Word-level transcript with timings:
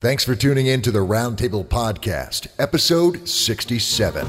Thanks 0.00 0.24
for 0.24 0.34
tuning 0.34 0.66
in 0.66 0.82
to 0.82 0.90
the 0.90 0.98
Roundtable 1.00 1.64
Podcast, 1.66 2.48
episode 2.58 3.26
67. 3.28 4.26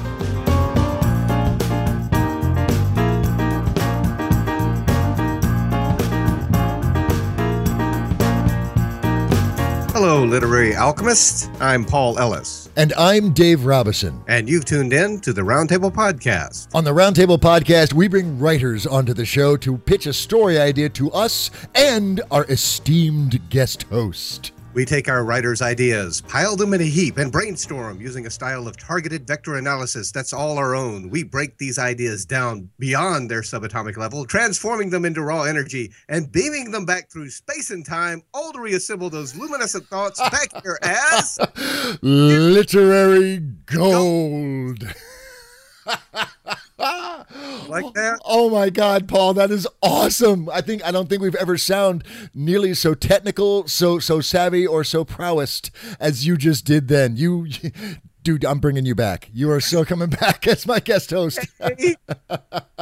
Hello, 9.94 10.24
literary 10.24 10.76
alchemist. 10.76 11.50
I'm 11.60 11.84
Paul 11.84 12.20
Ellis, 12.20 12.70
And 12.78 12.94
I'm 12.98 13.34
Dave 13.34 13.66
Robison. 13.66 14.22
and 14.28 14.48
you've 14.48 14.64
tuned 14.66 14.94
in 14.94 15.20
to 15.22 15.34
the 15.34 15.42
Roundtable 15.42 15.92
Podcast. 15.92 16.68
On 16.76 16.84
the 16.84 16.94
Roundtable 16.94 17.40
Podcast, 17.40 17.94
we 17.94 18.08
bring 18.08 18.38
writers 18.38 18.86
onto 18.86 19.14
the 19.16 19.26
show 19.26 19.58
to 19.58 19.76
pitch 19.80 20.06
a 20.06 20.14
story 20.14 20.60
idea 20.60 20.88
to 20.90 21.12
us 21.14 21.50
and 21.74 22.22
our 22.30 22.46
esteemed 22.46 23.42
guest 23.50 23.84
host. 23.84 24.52
We 24.78 24.86
take 24.86 25.10
our 25.10 25.26
writers' 25.26 25.64
ideas, 25.64 26.22
pile 26.22 26.56
them 26.56 26.72
in 26.76 26.82
a 26.82 26.84
heap, 26.84 27.18
and 27.18 27.32
brainstorm 27.32 28.00
using 28.00 28.28
a 28.28 28.30
style 28.30 28.68
of 28.68 28.78
targeted 28.78 29.26
vector 29.26 29.56
analysis 29.56 30.12
that's 30.12 30.34
all 30.34 30.60
our 30.60 30.76
own. 30.76 31.10
We 31.10 31.24
break 31.24 31.58
these 31.58 31.80
ideas 31.80 32.28
down 32.28 32.70
beyond 32.78 33.32
their 33.32 33.42
subatomic 33.42 33.98
level, 33.98 34.24
transforming 34.24 34.92
them 34.92 35.04
into 35.04 35.24
raw 35.24 35.46
energy 35.46 35.92
and 36.10 36.32
beaming 36.32 36.70
them 36.70 36.86
back 36.86 37.10
through 37.10 37.32
space 37.32 37.72
and 37.72 37.84
time, 37.84 38.22
all 38.36 38.54
to 38.54 38.60
reassemble 38.60 39.10
those 39.10 39.36
luminescent 39.36 39.88
thoughts 39.88 40.20
back 40.20 40.50
here 40.62 40.78
as. 40.84 41.40
Literary 42.04 43.40
gold. 43.66 44.84
Like 46.78 47.94
that? 47.96 48.20
Oh 48.26 48.50
my 48.50 48.70
God, 48.70 49.08
Paul, 49.08 49.34
that 49.36 49.52
is 49.52 49.68
awesome. 49.82 50.50
I 50.50 50.62
think 50.62 50.84
I 50.86 50.92
don't 50.92 51.10
think 51.10 51.22
we've 51.22 51.36
ever 51.36 51.58
sound 51.58 52.04
nearly 52.34 52.74
so 52.74 52.94
technical, 52.94 53.68
so 53.68 54.00
so 54.00 54.22
savvy, 54.22 54.66
or 54.66 54.84
so 54.84 55.04
prowessed 55.04 55.70
as 56.00 56.26
you 56.26 56.38
just 56.38 56.66
did 56.66 56.88
then. 56.88 57.18
You, 57.18 57.48
dude, 58.28 58.44
I'm 58.44 58.60
bringing 58.60 58.86
you 58.86 58.94
back. 58.94 59.30
You 59.34 59.50
are 59.52 59.62
so 59.62 59.86
coming 59.86 60.10
back 60.22 60.46
as 60.48 60.68
my 60.68 60.82
guest 60.82 61.12
host. 61.12 61.40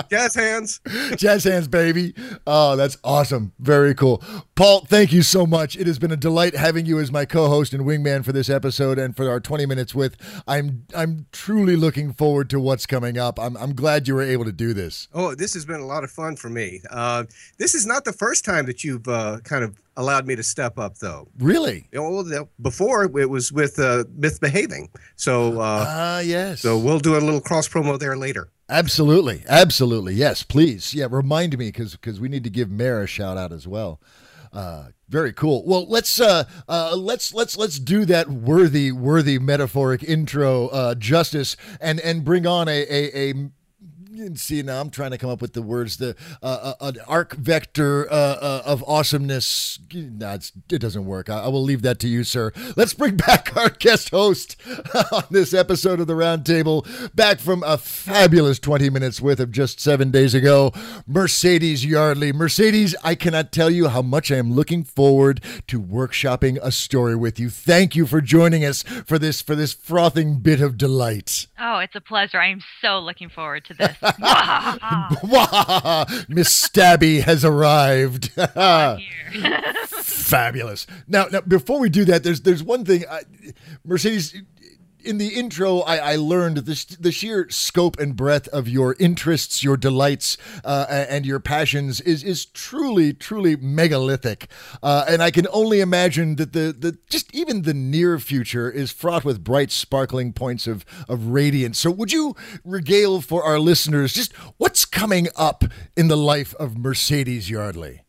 Jazz 0.10 0.34
hands. 0.34 0.82
Jazz 1.18 1.44
hands, 1.44 1.68
baby. 1.68 2.16
Oh, 2.48 2.76
that's 2.76 2.98
awesome. 3.04 3.54
Very 3.60 3.94
cool. 3.94 4.24
Paul, 4.56 4.86
thank 4.86 5.14
you 5.14 5.22
so 5.22 5.46
much. 5.46 5.78
It 5.78 5.86
has 5.86 6.00
been 6.00 6.12
a 6.12 6.18
delight 6.18 6.56
having 6.56 6.88
you 6.88 6.98
as 6.98 7.12
my 7.12 7.26
co-host 7.26 7.76
and 7.76 7.86
wingman 7.86 8.26
for 8.26 8.32
this 8.32 8.50
episode 8.50 8.98
and 8.98 9.16
for 9.16 9.30
our 9.30 9.40
20 9.40 9.68
minutes 9.68 9.94
with. 9.94 10.18
I'm 10.48 10.88
I'm 10.96 11.28
truly 11.32 11.76
looking 11.76 12.12
forward 12.12 12.50
to 12.50 12.60
what's 12.60 12.88
coming 12.88 13.20
up. 13.20 13.40
I'm 13.40 13.56
I'm 13.58 13.76
glad 13.76 14.08
you 14.08 14.16
were 14.16 14.24
able 14.24 14.46
to 14.46 14.52
do 14.52 14.74
this. 14.74 15.10
Oh, 15.14 15.36
this 15.36 15.54
has 15.54 15.64
been 15.64 15.80
a 15.80 15.86
lot 15.86 16.04
of 16.04 16.10
fun 16.10 16.38
for 16.38 16.50
me. 16.50 16.82
Uh, 16.90 17.26
this 17.60 17.76
is 17.76 17.86
not 17.86 18.04
the 18.04 18.14
first 18.14 18.46
time 18.46 18.66
that 18.66 18.84
you've 18.84 19.08
uh, 19.08 19.42
kind 19.44 19.64
of 19.64 19.80
allowed 19.98 20.28
me 20.28 20.36
to 20.36 20.44
step 20.44 20.78
up, 20.78 20.98
though. 20.98 21.28
Really? 21.40 21.88
You 21.92 22.00
know, 22.00 22.10
well, 22.24 22.50
before 22.62 23.06
it 23.06 23.30
was 23.30 23.52
with 23.52 23.80
uh, 23.80 24.04
Misbehaving, 24.16 24.90
so 25.16 25.60
uh, 25.62 25.86
Ah, 25.88 26.20
yes. 26.20 26.62
so 26.62 26.78
we'll 26.78 27.00
do 27.00 27.16
a 27.18 27.20
little 27.20 27.42
cross 27.42 27.68
promo 27.68 27.98
there 28.00 28.18
later. 28.18 28.50
Absolutely, 28.70 29.44
absolutely, 29.48 30.14
yes. 30.16 30.44
Please, 30.44 30.94
yeah. 30.94 31.08
Remind 31.10 31.58
me 31.58 31.68
because 31.68 31.92
because 31.92 32.20
we 32.20 32.28
need 32.30 32.44
to 32.44 32.50
give 32.50 32.70
Mayor 32.72 33.02
a 33.04 33.08
shout 33.08 33.38
out 33.38 33.52
as 33.52 33.68
well. 33.68 34.02
Uh, 34.52 34.88
very 35.08 35.34
cool. 35.34 35.64
Well, 35.68 35.86
let's 35.88 36.20
uh, 36.20 36.46
uh, 36.68 36.96
let's 36.96 37.34
let's 37.34 37.58
let's 37.58 37.78
do 37.78 38.06
that 38.06 38.30
worthy 38.30 38.92
worthy 38.92 39.38
metaphoric 39.38 40.02
intro 40.04 40.68
uh, 40.70 40.96
justice 40.96 41.56
and 41.80 42.00
and 42.00 42.24
bring 42.26 42.48
on 42.48 42.68
a 42.68 42.82
a. 42.90 43.30
a 43.32 43.34
You 44.16 44.34
see 44.38 44.62
now, 44.64 44.80
I'm 44.80 44.92
trying 44.92 45.12
to 45.12 45.18
come 45.18 45.30
up 45.30 45.42
with 45.42 45.52
the 45.52 45.62
words. 45.62 45.98
The 45.98 46.16
uh, 46.42 46.74
uh, 46.80 46.88
an 46.88 47.00
arc 47.06 47.34
vector 47.34 48.10
uh, 48.10 48.16
uh, 48.16 48.62
of 48.66 48.82
awesomeness. 48.88 49.78
No, 49.94 50.32
it 50.32 50.80
doesn't 50.80 51.06
work. 51.06 51.30
I, 51.30 51.40
I 51.42 51.48
will 51.50 51.62
leave 51.62 51.82
that 51.82 52.00
to 52.00 52.08
you, 52.08 52.24
sir. 52.24 52.54
Let's 52.78 52.94
bring 52.94 53.18
back 53.18 53.58
our 53.58 53.70
guest 53.70 54.12
host 54.12 54.56
on 55.12 55.24
this 55.32 55.54
episode 55.54 56.00
of 56.00 56.08
the 56.08 56.14
Roundtable. 56.14 56.86
Back 57.14 57.40
from 57.40 57.62
a 57.64 57.78
fabulous 57.78 58.58
20 58.58 58.90
minutes 58.90 59.20
worth 59.20 59.42
of 59.42 59.52
just 59.52 59.82
seven 59.82 60.12
days 60.12 60.34
ago, 60.34 60.72
Mercedes 61.06 61.86
Yardley. 61.86 62.32
Mercedes, 62.32 62.96
I 63.04 63.16
cannot 63.16 63.52
tell 63.52 63.70
you 63.70 63.90
how 63.90 64.02
much 64.02 64.32
I 64.32 64.38
am 64.38 64.54
looking 64.54 64.86
forward 64.86 65.42
to 65.68 65.82
workshopping 65.82 66.58
a 66.64 66.72
story 66.72 67.18
with 67.18 67.38
you. 67.38 67.50
Thank 67.50 67.98
you 67.98 68.06
for 68.06 68.22
joining 68.22 68.64
us 68.64 68.84
for 68.84 69.20
this 69.20 69.42
for 69.42 69.56
this 69.56 69.74
frothing 69.74 70.40
bit 70.40 70.62
of 70.62 70.78
delight. 70.78 71.48
Oh, 71.60 71.80
it's 71.80 71.96
a 71.96 72.02
pleasure. 72.02 72.40
I 72.40 72.48
am 72.48 72.62
so 72.82 73.00
looking 73.00 73.28
forward 73.28 73.66
to 73.66 73.74
this. 73.74 73.98
Miss 76.30 76.50
Stabby 76.50 77.22
has 77.22 77.44
arrived. 77.44 78.32
Fabulous. 79.90 80.86
Now, 81.08 81.26
now, 81.32 81.42
before 81.42 81.80
we 81.80 81.90
do 81.90 82.06
that, 82.06 82.24
there's 82.24 82.42
there's 82.42 82.64
one 82.64 82.86
thing, 82.86 83.04
I, 83.10 83.22
Mercedes. 83.84 84.36
In 85.06 85.20
the 85.20 85.28
intro, 85.30 85.80
I, 85.80 86.14
I 86.14 86.16
learned 86.16 86.58
the, 86.58 86.98
the 87.00 87.12
sheer 87.12 87.48
scope 87.50 88.00
and 88.00 88.16
breadth 88.16 88.48
of 88.48 88.68
your 88.68 88.96
interests, 89.00 89.64
your 89.64 89.78
delights, 89.78 90.38
uh, 90.64 90.86
and 90.90 91.26
your 91.26 91.40
passions 91.40 92.02
is 92.02 92.24
is 92.24 92.46
truly, 92.46 93.14
truly 93.14 93.56
megalithic. 93.56 94.50
Uh, 94.82 95.06
and 95.08 95.22
I 95.22 95.30
can 95.30 95.48
only 95.54 95.80
imagine 95.80 96.38
that 96.38 96.54
the, 96.54 96.76
the 96.78 96.98
just 97.10 97.34
even 97.36 97.62
the 97.62 97.74
near 97.74 98.18
future 98.18 98.72
is 98.72 98.92
fraught 98.92 99.24
with 99.24 99.44
bright, 99.44 99.72
sparkling 99.72 100.34
points 100.34 100.66
of 100.66 100.86
of 101.08 101.28
radiance. 101.28 101.78
So, 101.78 101.92
would 101.92 102.12
you 102.12 102.36
regale 102.64 103.22
for 103.22 103.44
our 103.44 103.60
listeners 103.60 104.12
just 104.14 104.34
what's 104.58 104.86
coming 104.86 105.28
up 105.36 105.64
in 105.96 106.08
the 106.08 106.18
life 106.18 106.56
of 106.56 106.78
Mercedes 106.78 107.50
Yardley? 107.50 108.02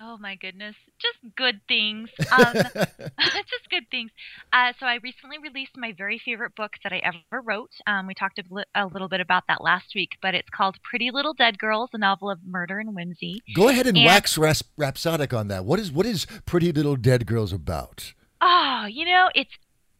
oh 0.00 0.16
my 0.18 0.34
goodness, 0.34 0.74
just 1.00 1.34
good 1.36 1.60
things. 1.68 2.08
Um, 2.32 2.52
just 3.20 3.70
good 3.70 3.84
things. 3.90 4.10
Uh, 4.52 4.72
so 4.78 4.86
I 4.86 4.98
recently 5.02 5.38
released 5.42 5.72
my 5.76 5.92
very 5.96 6.20
favorite 6.24 6.54
book 6.54 6.72
that 6.82 6.92
I 6.92 6.98
ever 6.98 7.42
wrote. 7.42 7.70
Um, 7.86 8.06
we 8.06 8.14
talked 8.14 8.38
a, 8.38 8.44
li- 8.50 8.64
a 8.74 8.86
little 8.86 9.08
bit 9.08 9.20
about 9.20 9.44
that 9.48 9.62
last 9.62 9.86
week, 9.94 10.10
but 10.22 10.34
it's 10.34 10.48
called 10.50 10.76
Pretty 10.82 11.10
Little 11.10 11.34
Dead 11.34 11.58
Girls: 11.58 11.90
A 11.92 11.98
Novel 11.98 12.30
of 12.30 12.38
Murder 12.46 12.78
and 12.78 12.94
Whimsy. 12.94 13.42
Go 13.54 13.68
ahead 13.68 13.86
and 13.86 13.96
And- 13.96 14.06
wax 14.06 14.36
ras- 14.38 14.62
rhapsodic 14.76 15.32
on 15.32 15.48
that. 15.48 15.64
What 15.64 15.78
is 15.80 15.90
what 15.92 16.06
is 16.06 16.26
Pretty 16.46 16.72
Little 16.72 16.96
Dead 16.96 17.26
Girls 17.26 17.52
about? 17.52 18.12
Oh, 18.40 18.86
you 18.90 19.04
know, 19.04 19.28
it's 19.34 19.50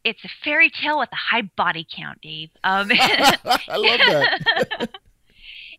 it's 0.03 0.23
a 0.25 0.29
fairy 0.43 0.69
tale 0.71 0.97
with 0.99 1.09
a 1.11 1.15
high 1.15 1.43
body 1.55 1.85
count, 1.95 2.21
Dave. 2.21 2.49
Um, 2.63 2.89
I 2.91 3.37
love 3.77 3.99
that. 3.99 4.89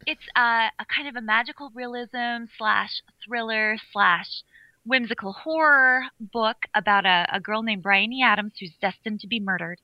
it's 0.07 0.23
uh, 0.37 0.69
a 0.79 0.85
kind 0.95 1.09
of 1.09 1.17
a 1.17 1.21
magical 1.21 1.71
realism 1.75 2.45
slash 2.59 2.91
thriller 3.25 3.77
slash 3.93 4.43
whimsical 4.85 5.33
horror 5.33 6.03
book 6.21 6.57
about 6.75 7.07
a, 7.07 7.27
a 7.33 7.41
girl 7.41 7.63
named 7.63 7.83
Bryony 7.83 8.23
Adams 8.23 8.53
who's 8.59 8.75
destined 8.81 9.21
to 9.21 9.27
be 9.27 9.41
murdered. 9.41 9.81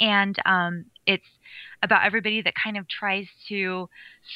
And 0.00 0.36
um, 0.44 0.86
it's 1.06 1.24
about 1.82 2.04
everybody 2.04 2.42
that 2.42 2.54
kind 2.62 2.76
of 2.76 2.88
tries 2.88 3.26
to 3.48 3.88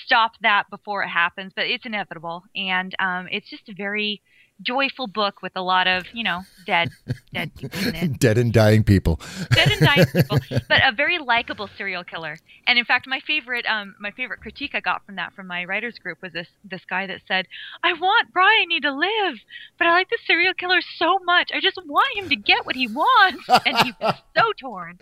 stop 0.05 0.33
that 0.43 0.71
before 0.71 1.03
it 1.03 1.09
happens, 1.09 1.53
but 1.55 1.67
it's 1.67 1.85
inevitable. 1.85 2.45
And 2.55 2.95
um, 2.99 3.29
it's 3.31 3.51
just 3.51 3.69
a 3.69 3.75
very 3.75 4.23
joyful 4.63 5.07
book 5.07 5.43
with 5.43 5.53
a 5.57 5.63
lot 5.63 5.87
of, 5.87 6.05
you 6.13 6.25
know, 6.25 6.43
dead, 6.67 6.91
dead 7.33 7.55
people 7.57 7.81
in 7.87 7.95
it 7.95 8.19
Dead 8.21 8.39
and 8.39 8.53
dying 8.53 8.83
people. 8.85 9.21
dead 9.51 9.71
and 9.71 9.81
dying 9.81 10.07
people, 10.07 10.39
but 10.69 10.81
a 10.85 10.93
very 10.93 11.19
likable 11.19 11.69
serial 11.77 12.05
killer. 12.05 12.39
And 12.67 12.79
in 12.79 12.85
fact, 12.85 13.07
my 13.07 13.21
favorite, 13.27 13.65
um, 13.67 13.95
my 14.01 14.11
favorite 14.11 14.41
critique 14.41 14.73
I 14.75 14.81
got 14.81 15.05
from 15.07 15.17
that 15.17 15.33
from 15.35 15.47
my 15.47 15.65
writers 15.65 15.99
group 15.99 16.19
was 16.23 16.33
this 16.33 16.49
this 16.65 16.83
guy 16.89 17.07
that 17.07 17.21
said, 17.27 17.47
"I 17.83 17.93
want 17.93 18.33
Bryony 18.33 18.81
to 18.81 18.93
live, 18.93 19.39
but 19.79 19.87
I 19.87 19.93
like 19.93 20.11
the 20.11 20.19
serial 20.27 20.55
killer 20.55 20.81
so 20.99 21.19
much. 21.25 21.51
I 21.55 21.61
just 21.61 21.79
want 21.87 22.17
him 22.17 22.29
to 22.29 22.37
get 22.37 22.67
what 22.67 22.77
he 22.77 22.87
wants." 22.87 23.49
And 23.65 23.77
he 23.79 23.93
was 24.01 24.15
so 24.37 24.53
torn. 24.61 24.99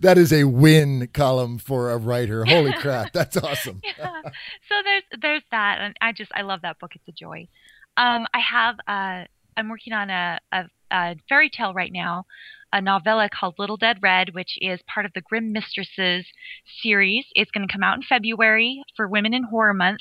that 0.00 0.14
is 0.16 0.32
a 0.32 0.44
win 0.44 1.08
column 1.12 1.58
for 1.58 1.90
a 1.90 1.96
writer. 1.98 2.44
Holy 2.44 2.72
crap, 2.72 3.12
that's 3.12 3.36
awesome. 3.36 3.80
yeah. 3.84 4.22
So 4.68 4.74
there's 4.84 5.02
there's 5.20 5.42
that, 5.50 5.78
and 5.80 5.96
I 6.00 6.12
just 6.12 6.32
I 6.34 6.42
love 6.42 6.62
that 6.62 6.78
book. 6.78 6.92
It's 6.94 7.08
a 7.08 7.12
joy. 7.12 7.48
Um, 7.96 8.26
I 8.32 8.40
have 8.40 8.76
uh, 8.88 9.26
I'm 9.56 9.68
working 9.68 9.92
on 9.92 10.10
a, 10.10 10.38
a, 10.50 10.64
a 10.90 11.16
fairy 11.28 11.50
tale 11.50 11.74
right 11.74 11.92
now, 11.92 12.24
a 12.72 12.80
novella 12.80 13.28
called 13.28 13.58
Little 13.58 13.76
Dead 13.76 13.98
Red, 14.02 14.34
which 14.34 14.56
is 14.60 14.80
part 14.92 15.04
of 15.04 15.12
the 15.14 15.20
Grimm 15.20 15.52
Mistresses 15.52 16.26
series. 16.82 17.26
It's 17.34 17.50
going 17.50 17.66
to 17.66 17.72
come 17.72 17.82
out 17.82 17.96
in 17.96 18.02
February 18.02 18.82
for 18.96 19.08
Women 19.08 19.34
in 19.34 19.44
Horror 19.44 19.74
Month. 19.74 20.00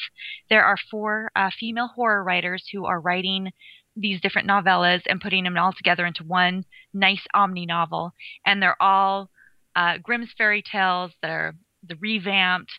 There 0.50 0.64
are 0.64 0.78
four 0.90 1.32
uh, 1.36 1.50
female 1.60 1.88
horror 1.88 2.24
writers 2.24 2.64
who 2.72 2.86
are 2.86 3.02
writing 3.02 3.52
these 3.96 4.22
different 4.22 4.48
novellas 4.48 5.02
and 5.08 5.20
putting 5.20 5.44
them 5.44 5.58
all 5.58 5.74
together 5.74 6.06
into 6.06 6.24
one 6.24 6.64
nice 6.94 7.26
omni 7.34 7.66
novel, 7.66 8.14
and 8.46 8.62
they're 8.62 8.82
all 8.82 9.30
uh, 9.76 9.98
Grimm's 10.02 10.32
fairy 10.38 10.64
tales. 10.64 11.12
They're 11.22 11.56
the 11.88 11.98
revamped 12.00 12.72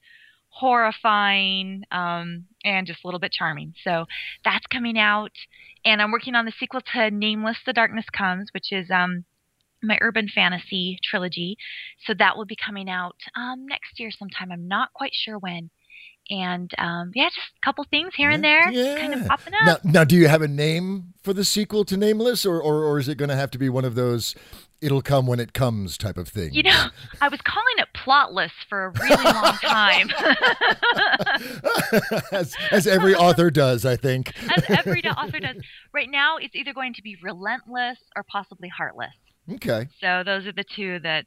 horrifying 0.53 1.83
um, 1.91 2.45
and 2.65 2.87
just 2.87 3.05
a 3.05 3.07
little 3.07 3.21
bit 3.21 3.33
charming. 3.33 3.75
So 3.83 4.07
that's 4.45 4.67
coming 4.67 4.99
out, 4.99 5.33
and 5.85 6.01
I'm 6.01 6.13
working 6.13 6.35
on 6.35 6.45
the 6.45 6.53
sequel 6.59 6.83
to 6.95 7.11
Nameless: 7.11 7.59
The 7.67 7.73
Darkness 7.73 8.07
Comes, 8.17 8.51
which 8.53 8.71
is 8.71 8.91
um, 8.91 9.25
my 9.83 9.99
urban 10.01 10.29
fantasy 10.29 10.99
trilogy. 11.03 11.57
So 12.07 12.15
that 12.19 12.37
will 12.37 12.45
be 12.45 12.57
coming 12.57 12.89
out 12.89 13.17
um, 13.35 13.67
next 13.67 13.99
year 13.99 14.11
sometime. 14.11 14.53
I'm 14.53 14.69
not 14.69 14.93
quite 14.93 15.13
sure 15.15 15.39
when. 15.39 15.71
And 16.31 16.71
um, 16.79 17.11
yeah, 17.15 17.25
just 17.29 17.39
a 17.63 17.65
couple 17.65 17.85
things 17.91 18.15
here 18.17 18.31
and 18.31 18.43
there, 18.43 18.71
Yeah. 18.71 18.97
kind 18.99 19.15
of 19.15 19.27
popping 19.27 19.53
Now, 19.65 19.73
up. 19.73 19.85
now, 19.85 20.05
do 20.05 20.17
you 20.17 20.29
have 20.29 20.43
a 20.43 20.49
name 20.49 21.13
for 21.23 21.33
the 21.33 21.45
sequel 21.45 21.85
to 21.87 21.97
Nameless, 21.97 22.47
or 22.47 22.61
or, 22.61 22.85
or 22.85 22.99
is 22.99 23.09
it 23.09 23.17
going 23.19 23.29
to 23.29 23.37
have 23.37 23.51
to 23.53 23.59
be 23.59 23.69
one 23.69 23.85
of 23.85 23.95
those 23.95 24.35
"it'll 24.81 25.03
come 25.03 25.27
when 25.27 25.41
it 25.41 25.53
comes" 25.53 25.99
type 25.99 26.17
of 26.17 26.29
thing? 26.29 26.53
You 26.55 26.63
know, 26.65 26.87
I 27.21 27.29
was 27.29 27.41
calling 27.43 27.75
it 27.79 27.89
plotless 27.95 28.51
for 28.69 28.87
a 28.87 28.91
really 29.01 29.25
long 29.25 29.57
time, 29.63 30.11
as, 32.33 32.55
as 32.71 32.87
every 32.87 33.15
author 33.15 33.51
does, 33.51 33.85
I 33.85 33.97
think. 33.97 34.33
as 34.57 34.65
every 34.69 35.03
author 35.05 35.41
does. 35.41 35.57
Right 35.93 36.09
now, 36.11 36.37
it's 36.39 36.55
either 36.55 36.73
going 36.73 36.95
to 36.95 37.03
be 37.03 37.17
relentless 37.23 37.99
or 38.17 38.23
possibly 38.23 38.69
heartless. 38.69 39.13
Okay. 39.55 39.89
So 40.01 40.23
those 40.25 40.47
are 40.47 40.53
the 40.53 40.65
two 40.65 40.99
that 41.01 41.25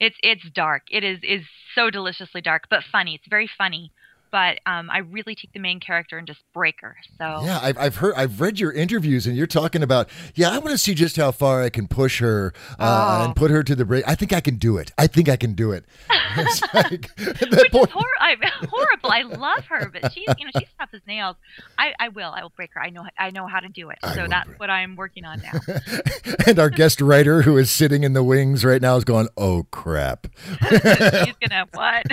it's 0.00 0.16
it's 0.22 0.48
dark. 0.54 0.82
It 0.90 1.04
is 1.04 1.18
is 1.22 1.42
so 1.74 1.90
deliciously 1.90 2.40
dark, 2.40 2.64
but 2.70 2.82
funny. 2.90 3.14
It's 3.14 3.28
very 3.28 3.48
funny. 3.58 3.92
But 4.34 4.58
um, 4.66 4.90
I 4.90 4.98
really 4.98 5.36
take 5.36 5.52
the 5.52 5.60
main 5.60 5.78
character 5.78 6.18
and 6.18 6.26
just 6.26 6.40
break 6.52 6.80
her. 6.80 6.96
So 7.18 7.42
Yeah, 7.44 7.60
I've, 7.62 7.78
I've 7.78 7.96
heard, 7.98 8.14
I've 8.16 8.40
read 8.40 8.58
your 8.58 8.72
interviews, 8.72 9.28
and 9.28 9.36
you're 9.36 9.46
talking 9.46 9.80
about, 9.80 10.08
yeah, 10.34 10.50
I 10.50 10.58
want 10.58 10.70
to 10.70 10.78
see 10.78 10.92
just 10.92 11.14
how 11.16 11.30
far 11.30 11.62
I 11.62 11.70
can 11.70 11.86
push 11.86 12.18
her 12.18 12.52
uh, 12.80 13.20
Oh. 13.20 13.24
and 13.26 13.36
put 13.36 13.52
her 13.52 13.62
to 13.62 13.76
the 13.76 13.84
break. 13.84 14.02
I 14.08 14.16
think 14.16 14.32
I 14.32 14.40
can 14.40 14.56
do 14.56 14.76
it. 14.76 14.90
I 14.98 15.06
think 15.06 15.28
I 15.28 15.36
can 15.36 15.52
do 15.54 15.70
it. 15.70 15.84
It's 16.36 16.62
like, 16.74 17.10
which 17.16 17.70
point- 17.70 17.86
is 17.90 17.92
hor- 17.92 18.18
I, 18.18 18.34
horrible. 18.68 19.08
I 19.12 19.22
love 19.22 19.66
her, 19.66 19.88
but 19.88 20.12
she's 20.12 20.26
you 20.36 20.44
know 20.46 20.50
she's 20.58 20.66
tough 20.80 20.88
as 20.92 21.00
nails. 21.06 21.36
I, 21.78 21.92
I 22.00 22.08
will. 22.08 22.28
I 22.32 22.42
will 22.42 22.50
break 22.56 22.70
her. 22.74 22.82
I 22.82 22.90
know 22.90 23.04
I 23.16 23.30
know 23.30 23.46
how 23.46 23.60
to 23.60 23.68
do 23.68 23.90
it. 23.90 23.98
I 24.02 24.16
So 24.16 24.26
that's 24.26 24.48
break- 24.48 24.58
what 24.58 24.68
I'm 24.68 24.96
working 24.96 25.24
on 25.24 25.40
now. 25.42 25.60
and 26.48 26.58
our 26.58 26.70
guest 26.70 27.00
writer, 27.00 27.42
who 27.42 27.56
is 27.56 27.70
sitting 27.70 28.02
in 28.02 28.14
the 28.14 28.24
wings 28.24 28.64
right 28.64 28.82
now, 28.82 28.96
is 28.96 29.04
going, 29.04 29.28
"Oh 29.36 29.68
crap." 29.70 30.26
she's 30.70 31.36
gonna 31.40 31.68
what? 31.72 32.04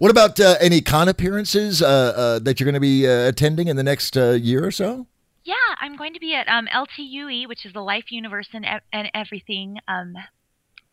What 0.00 0.10
about 0.10 0.34
uh, 0.40 0.56
any 0.60 0.80
con 0.80 1.08
appearances 1.08 1.82
uh, 1.82 1.86
uh, 1.86 2.38
that 2.40 2.58
you're 2.60 2.64
going 2.66 2.74
to 2.74 2.80
be 2.80 3.06
uh, 3.08 3.28
attending 3.28 3.68
in 3.68 3.76
the 3.76 3.82
next 3.82 4.16
uh, 4.16 4.30
year 4.30 4.64
or 4.64 4.70
so? 4.70 5.06
yeah, 5.44 5.54
I'm 5.80 5.96
going 5.96 6.12
to 6.14 6.20
be 6.20 6.34
at 6.34 6.46
um, 6.48 6.66
LTUE, 6.66 7.48
which 7.48 7.64
is 7.66 7.72
the 7.72 7.80
Life 7.80 8.10
Universe 8.12 8.48
and, 8.52 8.64
e- 8.64 8.84
and 8.92 9.10
Everything. 9.14 9.78
Um, 9.88 10.14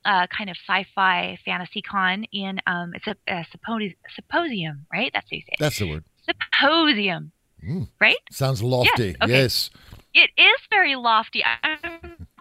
uh, 0.05 0.25
kind 0.27 0.49
of 0.49 0.55
sci-fi 0.65 1.37
fantasy 1.43 1.81
con 1.81 2.23
in 2.31 2.59
um, 2.65 2.93
it's 2.93 3.07
a, 3.07 3.15
a 3.27 3.45
sympos- 3.53 3.95
symposium, 4.15 4.85
right? 4.93 5.11
That's 5.13 5.25
how 5.29 5.35
you 5.35 5.41
say 5.41 5.49
it. 5.51 5.59
That's 5.59 5.79
the 5.79 5.89
word. 5.89 6.05
Symposium, 6.25 7.31
Mm. 7.65 7.89
right? 7.99 8.15
Sounds 8.31 8.63
lofty. 8.63 9.15
okay. 9.21 9.31
Yes. 9.33 9.69
It 10.13 10.29
is 10.37 10.59
very 10.69 10.95
lofty. 10.95 11.43
I'm 11.43 11.79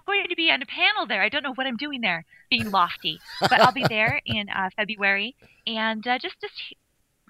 going 0.06 0.28
to 0.28 0.36
be 0.36 0.50
on 0.50 0.62
a 0.62 0.66
panel 0.66 1.06
there. 1.08 1.22
I 1.22 1.28
don't 1.28 1.42
know 1.42 1.54
what 1.54 1.66
I'm 1.66 1.76
doing 1.76 2.02
there, 2.02 2.24
being 2.50 2.70
lofty, 2.70 3.18
but 3.40 3.60
I'll 3.60 3.72
be 3.72 3.84
there 3.88 4.20
in 4.24 4.48
uh, 4.48 4.68
February 4.76 5.34
and 5.66 6.06
uh, 6.06 6.18
just 6.20 6.36
just 6.40 6.54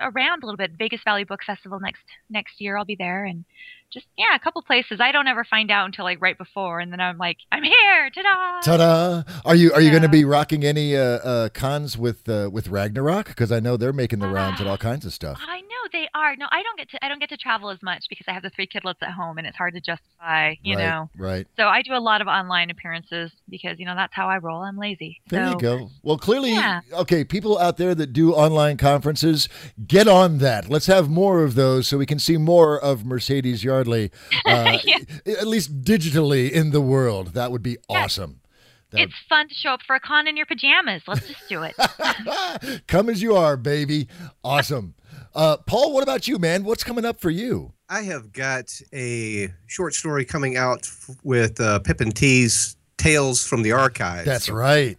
around 0.00 0.43
a 0.43 0.46
little 0.46 0.56
bit. 0.56 0.72
Vegas 0.78 1.00
Valley 1.04 1.25
Book 1.25 1.43
Festival 1.44 1.81
next 1.81 2.04
next 2.31 2.60
year. 2.60 2.76
I'll 2.76 2.84
be 2.84 2.96
there 2.96 3.25
and 3.25 3.44
just 3.92 4.06
yeah, 4.16 4.34
a 4.34 4.38
couple 4.38 4.62
places. 4.62 5.00
I 5.00 5.12
don't 5.12 5.26
ever 5.28 5.44
find 5.44 5.70
out 5.70 5.86
until 5.86 6.04
like 6.04 6.20
right 6.20 6.36
before, 6.36 6.80
and 6.80 6.92
then 6.92 7.00
I'm 7.00 7.18
like, 7.18 7.38
I'm 7.52 7.62
here, 7.62 8.10
ta-da! 8.14 8.60
Ta-da! 8.60 9.22
Are 9.44 9.54
you 9.54 9.72
are 9.72 9.80
you 9.80 9.90
going 9.90 10.02
to 10.02 10.08
be 10.08 10.24
rocking 10.24 10.64
any 10.64 10.96
uh, 10.96 11.00
uh, 11.02 11.48
cons 11.50 11.96
with 11.96 12.28
uh, 12.28 12.50
with 12.52 12.68
Ragnarok? 12.68 13.28
Because 13.28 13.52
I 13.52 13.60
know 13.60 13.76
they're 13.76 13.92
making 13.92 14.18
the 14.18 14.28
rounds 14.28 14.60
and 14.60 14.68
all 14.68 14.78
kinds 14.78 15.04
of 15.04 15.12
stuff. 15.12 15.38
I 15.46 15.60
know 15.60 15.66
they 15.92 16.08
are. 16.14 16.36
No, 16.36 16.46
I 16.50 16.62
don't 16.62 16.78
get 16.78 16.90
to. 16.90 17.04
I 17.04 17.08
don't 17.08 17.20
get 17.20 17.28
to 17.30 17.36
travel 17.36 17.70
as 17.70 17.82
much 17.82 18.04
because 18.08 18.26
I 18.28 18.32
have 18.32 18.42
the 18.42 18.50
three 18.50 18.66
kidlets 18.66 19.02
at 19.02 19.10
home, 19.10 19.38
and 19.38 19.46
it's 19.46 19.56
hard 19.56 19.74
to 19.74 19.80
justify. 19.80 20.54
You 20.62 20.76
right, 20.76 20.84
know. 20.84 21.10
right. 21.16 21.46
So 21.56 21.64
I 21.64 21.82
do 21.82 21.94
a 21.94 22.00
lot 22.00 22.20
of 22.20 22.26
online 22.26 22.70
appearances 22.70 23.30
because 23.48 23.78
you 23.78 23.86
know 23.86 23.94
that's 23.94 24.14
how 24.14 24.28
I 24.28 24.38
roll. 24.38 24.62
I'm 24.62 24.78
lazy. 24.78 25.20
There 25.28 25.46
so, 25.46 25.52
you 25.52 25.58
go. 25.58 25.90
Well, 26.02 26.18
clearly, 26.18 26.52
Yeah. 26.52 26.80
okay, 26.92 27.24
people 27.24 27.58
out 27.58 27.76
there 27.76 27.94
that 27.94 28.12
do 28.12 28.34
online 28.34 28.76
conferences, 28.76 29.48
get 29.86 30.08
on 30.08 30.38
that. 30.38 30.68
Let's 30.68 30.86
have 30.86 31.08
more 31.08 31.44
of 31.44 31.54
those 31.54 31.88
so 31.88 31.98
we 31.98 32.06
can 32.06 32.18
see 32.18 32.36
more 32.36 32.78
of 32.78 33.04
Mercedes 33.04 33.64
Yardley, 33.76 34.11
uh, 34.46 34.78
Yeah. 34.84 34.99
at 35.26 35.46
least 35.46 35.82
digitally 35.82 36.50
in 36.50 36.70
the 36.70 36.81
world. 36.81 37.34
That 37.34 37.52
would 37.52 37.62
be 37.62 37.76
Yeah. 37.90 38.05
awesome. 38.05 38.40
That 38.90 39.00
It's 39.02 39.14
fun 39.28 39.49
to 39.49 39.55
show 39.55 39.70
up 39.70 39.81
for 39.87 39.96
a 39.96 40.00
con 40.00 40.28
in 40.28 40.37
your 40.37 40.46
pajamas. 40.46 41.02
Let's 41.08 41.26
just 41.26 41.49
do 41.49 41.62
it. 41.64 41.75
Come 42.87 43.08
as 43.08 43.20
you 43.20 43.34
are, 43.37 43.56
baby. 43.56 44.08
Awesome. 44.44 44.94
Uh, 45.34 45.56
Paul, 45.58 45.93
what 45.93 46.02
about 46.02 46.26
you, 46.28 46.38
man? 46.38 46.64
What's 46.64 46.84
coming 46.84 47.05
up 47.05 47.20
for 47.20 47.31
you? 47.31 47.73
I 47.88 48.02
have 48.02 48.32
got 48.32 48.73
a 48.94 49.52
short 49.67 49.94
story 49.94 50.25
coming 50.25 50.56
out 50.56 50.81
f- 50.84 51.11
with 51.23 51.61
uh, 51.61 51.81
Pippin 51.81 52.11
T's 52.12 52.76
Tales 52.96 53.44
from 53.44 53.62
the 53.62 53.73
Archives. 53.73 54.25
That's 54.25 54.49
right. 54.49 54.96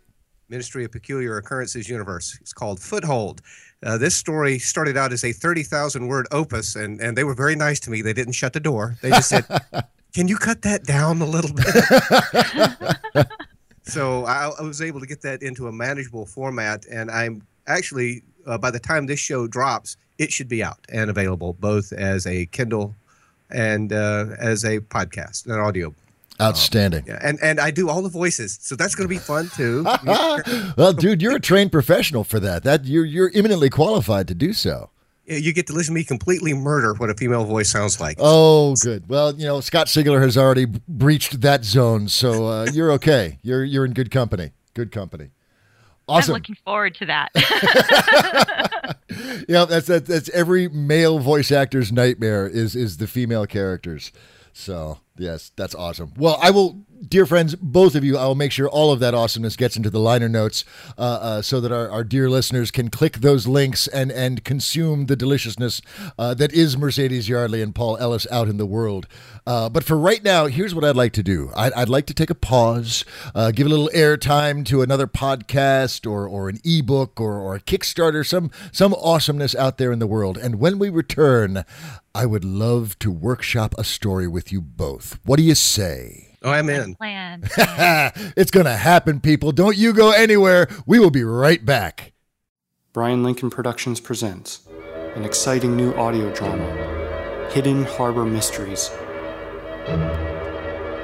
Ministry 0.50 0.84
of 0.86 0.92
Peculiar 0.92 1.38
Occurrences 1.38 1.90
universe. 1.90 2.38
It's 2.42 2.54
called 2.54 2.80
Foothold. 2.80 3.42
Uh, 3.86 3.98
this 3.98 4.16
story 4.16 4.58
started 4.58 4.98
out 4.98 5.14
as 5.14 5.24
a 5.24 5.32
30,000 5.32 6.08
word 6.08 6.28
opus, 6.32 6.76
and, 6.76 7.00
and 7.00 7.16
they 7.16 7.24
were 7.24 7.36
very 7.36 7.56
nice 7.56 7.80
to 7.82 7.92
me. 7.92 8.02
They 8.02 8.14
didn't 8.14 8.34
shut 8.34 8.54
the 8.54 8.60
door. 8.60 8.96
They 9.02 9.10
just 9.10 9.30
said, 9.30 9.46
Can 10.14 10.28
you 10.28 10.38
cut 10.38 10.64
that 10.64 10.84
down 10.84 11.22
a 11.22 11.26
little 11.26 11.54
bit? 11.54 13.28
so 13.84 14.26
I, 14.26 14.52
I 14.60 14.64
was 14.64 14.82
able 14.82 15.00
to 15.00 15.06
get 15.06 15.22
that 15.22 15.44
into 15.44 15.68
a 15.68 15.72
manageable 15.72 16.26
format, 16.26 16.86
and 16.92 17.12
I'm 17.12 17.44
actually, 17.68 18.24
uh, 18.48 18.58
by 18.58 18.72
the 18.72 18.80
time 18.80 19.06
this 19.06 19.20
show 19.20 19.48
drops, 19.48 19.96
it 20.18 20.32
should 20.32 20.48
be 20.48 20.64
out 20.64 20.80
and 20.90 21.12
available 21.12 21.54
both 21.54 21.94
as 21.94 22.26
a 22.26 22.48
Kindle 22.48 22.96
and 23.52 23.94
uh, 23.94 24.26
as 24.40 24.64
a 24.64 24.80
podcast, 24.80 25.46
an 25.46 25.60
audio. 25.60 25.94
Outstanding. 26.40 27.04
Yeah, 27.08 27.20
and 27.24 27.40
and 27.42 27.60
I 27.60 27.72
do 27.72 27.90
all 27.90 28.02
the 28.02 28.10
voices, 28.10 28.60
so 28.62 28.76
that's 28.76 28.94
going 28.94 29.06
to 29.06 29.14
be 29.14 29.18
fun 29.20 29.50
too. 29.56 29.84
well, 30.78 30.94
dude, 30.94 31.22
you're 31.22 31.36
a 31.38 31.40
trained 31.40 31.72
professional 31.72 32.24
for 32.24 32.40
that. 32.40 32.64
That 32.64 32.86
you're 32.86 33.06
you're 33.06 33.32
eminently 33.34 33.70
qualified 33.70 34.28
to 34.28 34.36
do 34.36 34.54
so. 34.54 34.92
you 35.26 35.52
get 35.52 35.66
to 35.68 35.74
listen 35.74 35.94
to 35.94 36.00
me 36.00 36.04
completely 36.04 36.54
murder 36.54 36.94
what 36.94 37.10
a 37.10 37.16
female 37.16 37.44
voice 37.44 37.70
sounds 37.70 38.00
like. 38.00 38.18
Oh, 38.20 38.76
good. 38.84 39.10
Well, 39.10 39.34
you 39.36 39.46
know, 39.48 39.62
Scott 39.62 39.88
Sigler 39.88 40.22
has 40.22 40.38
already 40.38 40.66
breached 40.88 41.42
that 41.42 41.66
zone, 41.66 42.08
so 42.08 42.46
uh, 42.46 42.68
you're 42.74 42.92
okay. 42.94 43.40
You're 43.42 43.64
you're 43.64 43.86
in 43.86 43.94
good 43.94 44.12
company. 44.12 44.52
Good 44.76 44.92
company. 44.92 45.32
I'm 46.10 46.18
Awesome. 46.18 46.36
looking 46.36 46.56
forward 46.64 46.96
to 46.96 47.06
that. 47.08 47.32
Yeah, 49.50 49.66
that's 49.66 49.88
that's 49.88 50.08
that's 50.08 50.30
every 50.30 50.68
male 50.70 51.20
voice 51.20 51.52
actor's 51.52 51.92
nightmare 51.92 52.48
is 52.48 52.76
is 52.76 52.98
the 52.98 53.08
female 53.08 53.46
characters. 53.48 54.12
So 54.54 55.00
yes, 55.18 55.52
that's 55.56 55.76
awesome. 55.76 56.14
Well, 56.18 56.38
I 56.42 56.52
will, 56.52 56.86
dear 57.08 57.26
friends, 57.26 57.56
both 57.56 57.96
of 57.96 58.04
you, 58.04 58.18
I 58.18 58.26
will 58.26 58.36
make 58.36 58.52
sure 58.52 58.68
all 58.68 58.92
of 58.92 59.00
that 59.00 59.14
awesomeness 59.14 59.56
gets 59.56 59.78
into 59.78 59.90
the 59.90 60.00
liner 60.00 60.30
notes, 60.30 60.66
uh, 60.98 61.02
uh, 61.02 61.42
so 61.42 61.60
that 61.62 61.72
our, 61.72 61.90
our 61.90 62.04
dear 62.04 62.30
listeners 62.30 62.72
can 62.72 62.90
click 62.90 63.18
those 63.18 63.48
links 63.48 63.88
and 63.88 64.12
and 64.12 64.44
consume 64.44 65.06
the 65.06 65.16
deliciousness 65.16 65.82
uh, 66.18 66.34
that 66.36 66.54
is 66.54 66.78
Mercedes 66.78 67.30
Yardley 67.30 67.62
and 67.62 67.76
Paul 67.76 67.98
Ellis 67.98 68.28
out 68.32 68.48
in 68.48 68.58
the 68.58 68.66
world. 68.66 69.08
Uh, 69.46 69.70
but 69.70 69.84
for 69.84 69.98
right 69.98 70.24
now, 70.24 70.48
here's 70.48 70.76
what 70.76 70.84
I'd 70.84 70.96
like 70.96 71.14
to 71.14 71.24
do. 71.24 71.52
I'd, 71.56 71.72
I'd 71.74 71.90
like 71.90 72.06
to 72.08 72.14
take 72.14 72.30
a 72.30 72.36
pause, 72.36 73.06
uh, 73.34 73.52
give 73.52 73.66
a 73.66 73.70
little 73.70 73.90
airtime 73.94 74.66
to 74.66 74.82
another 74.82 75.08
podcast 75.08 76.10
or 76.10 76.28
or 76.28 76.50
an 76.50 76.60
ebook 76.64 77.20
or 77.20 77.40
or 77.40 77.56
a 77.56 77.62
Kickstarter, 77.62 78.26
some 78.26 78.52
some 78.72 78.94
awesomeness 78.94 79.56
out 79.56 79.78
there 79.78 79.92
in 79.92 80.00
the 80.00 80.08
world. 80.08 80.38
And 80.38 80.60
when 80.60 80.80
we 80.80 80.90
return, 80.90 81.64
I 82.14 82.26
would 82.26 82.44
love 82.44 82.98
to 83.00 83.12
workshop 83.12 83.76
a 83.78 83.84
story 83.84 84.28
with 84.28 84.52
you 84.52 84.62
both. 84.62 85.20
What 85.24 85.38
do 85.38 85.44
you 85.44 85.56
say? 85.56 86.27
Oh, 86.48 86.52
I'm 86.52 86.70
in. 86.70 86.96
Plan. 86.96 87.42
plan. 87.42 88.12
it's 88.38 88.52
going 88.52 88.68
to 88.68 88.78
happen, 88.78 89.20
people. 89.20 89.52
Don't 89.52 89.76
you 89.76 89.92
go 89.92 90.12
anywhere. 90.12 90.70
We 90.86 90.98
will 90.98 91.10
be 91.10 91.26
right 91.26 91.64
back. 91.66 92.14
Brian 92.94 93.22
Lincoln 93.22 93.50
Productions 93.50 94.00
presents 94.00 94.66
an 95.16 95.26
exciting 95.26 95.76
new 95.76 95.94
audio 95.96 96.34
drama, 96.34 97.50
Hidden 97.52 97.84
Harbor 97.84 98.24
Mysteries. 98.24 98.90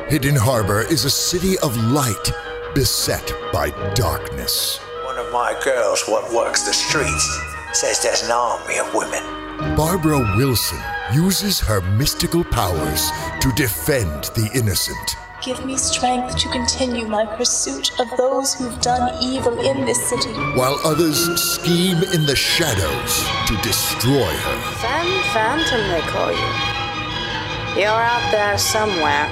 Hidden 0.07 0.37
Harbor 0.37 0.81
is 0.81 1.03
a 1.03 1.09
city 1.09 1.59
of 1.59 1.75
light 1.91 2.31
beset 2.73 3.29
by 3.51 3.69
darkness. 3.95 4.77
One 5.03 5.17
of 5.17 5.29
my 5.33 5.59
girls, 5.65 6.03
what 6.07 6.33
works 6.33 6.61
the 6.61 6.71
streets, 6.71 7.41
says 7.73 8.01
there's 8.01 8.23
an 8.23 8.31
army 8.31 8.77
of 8.77 8.93
women. 8.93 9.75
Barbara 9.75 10.19
Wilson 10.37 10.79
uses 11.13 11.59
her 11.59 11.81
mystical 11.97 12.45
powers 12.45 13.11
to 13.41 13.51
defend 13.57 14.23
the 14.35 14.49
innocent. 14.55 15.17
Give 15.43 15.65
me 15.65 15.75
strength 15.75 16.37
to 16.37 16.49
continue 16.49 17.05
my 17.05 17.25
pursuit 17.25 17.99
of 17.99 18.07
those 18.15 18.53
who've 18.53 18.79
done 18.79 19.21
evil 19.21 19.59
in 19.59 19.85
this 19.85 20.01
city. 20.09 20.31
while 20.55 20.79
others 20.85 21.19
scheme 21.41 21.97
in 22.13 22.25
the 22.25 22.35
shadows 22.35 23.25
to 23.47 23.57
destroy 23.61 24.31
her. 24.31 24.57
Femme 24.79 25.23
Phantom, 25.33 25.81
they 25.91 25.99
call 26.07 26.31
you. 26.31 27.81
You're 27.81 27.89
out 27.89 28.31
there 28.31 28.57
somewhere, 28.57 29.27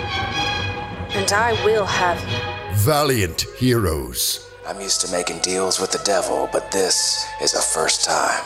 and 1.15 1.31
I 1.31 1.53
will 1.63 1.85
have 1.85 2.19
you. 2.29 2.75
Valiant 2.75 3.43
heroes, 3.57 4.51
I'm 4.67 4.81
used 4.81 4.99
to 5.01 5.11
making 5.13 5.39
deals 5.39 5.79
with 5.79 5.91
the 5.91 6.03
devil, 6.03 6.49
but 6.51 6.71
this 6.71 7.25
is 7.41 7.53
a 7.53 7.61
first 7.61 8.03
time. 8.03 8.43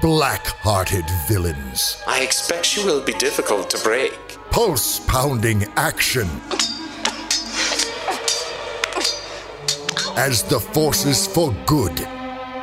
black 0.00 0.46
hearted 0.62 1.04
villains, 1.26 2.00
I 2.06 2.20
expect 2.22 2.64
she 2.64 2.84
will 2.84 3.02
be 3.02 3.14
difficult 3.14 3.70
to 3.70 3.78
break. 3.82 4.16
pulse 4.52 5.00
pounding 5.00 5.64
action. 5.76 6.28
As 10.18 10.42
the 10.42 10.58
forces 10.58 11.28
for 11.28 11.54
good 11.64 11.94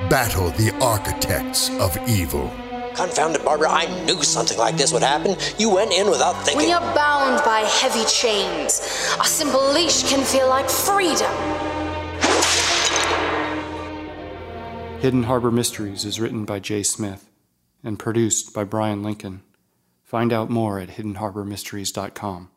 battle 0.10 0.50
the 0.50 0.78
architects 0.82 1.70
of 1.80 1.98
evil. 2.06 2.52
Confounded 2.96 3.46
Barbara, 3.46 3.70
I 3.72 4.04
knew 4.04 4.22
something 4.24 4.58
like 4.58 4.76
this 4.76 4.92
would 4.92 5.02
happen. 5.02 5.38
You 5.58 5.74
went 5.74 5.94
in 5.94 6.10
without 6.10 6.34
thinking. 6.44 6.58
When 6.58 6.70
you're 6.70 6.94
bound 6.94 7.42
by 7.46 7.60
heavy 7.62 8.04
chains, 8.10 8.82
a 9.22 9.26
simple 9.26 9.72
leash 9.72 10.04
can 10.04 10.26
feel 10.26 10.50
like 10.50 10.70
freedom. 10.70 11.32
Hidden 15.00 15.24
Harbor 15.24 15.50
Mysteries 15.50 16.04
is 16.04 16.20
written 16.20 16.44
by 16.44 16.60
Jay 16.60 16.84
Smith 16.84 17.30
and 17.86 17.98
produced 17.98 18.54
by 18.54 18.66
Brian 18.66 19.02
Lincoln. 19.02 19.44
Find 20.04 20.34
out 20.34 20.50
more 20.50 20.78
at 20.78 20.90
hiddenharbormysteries.com. 20.90 22.50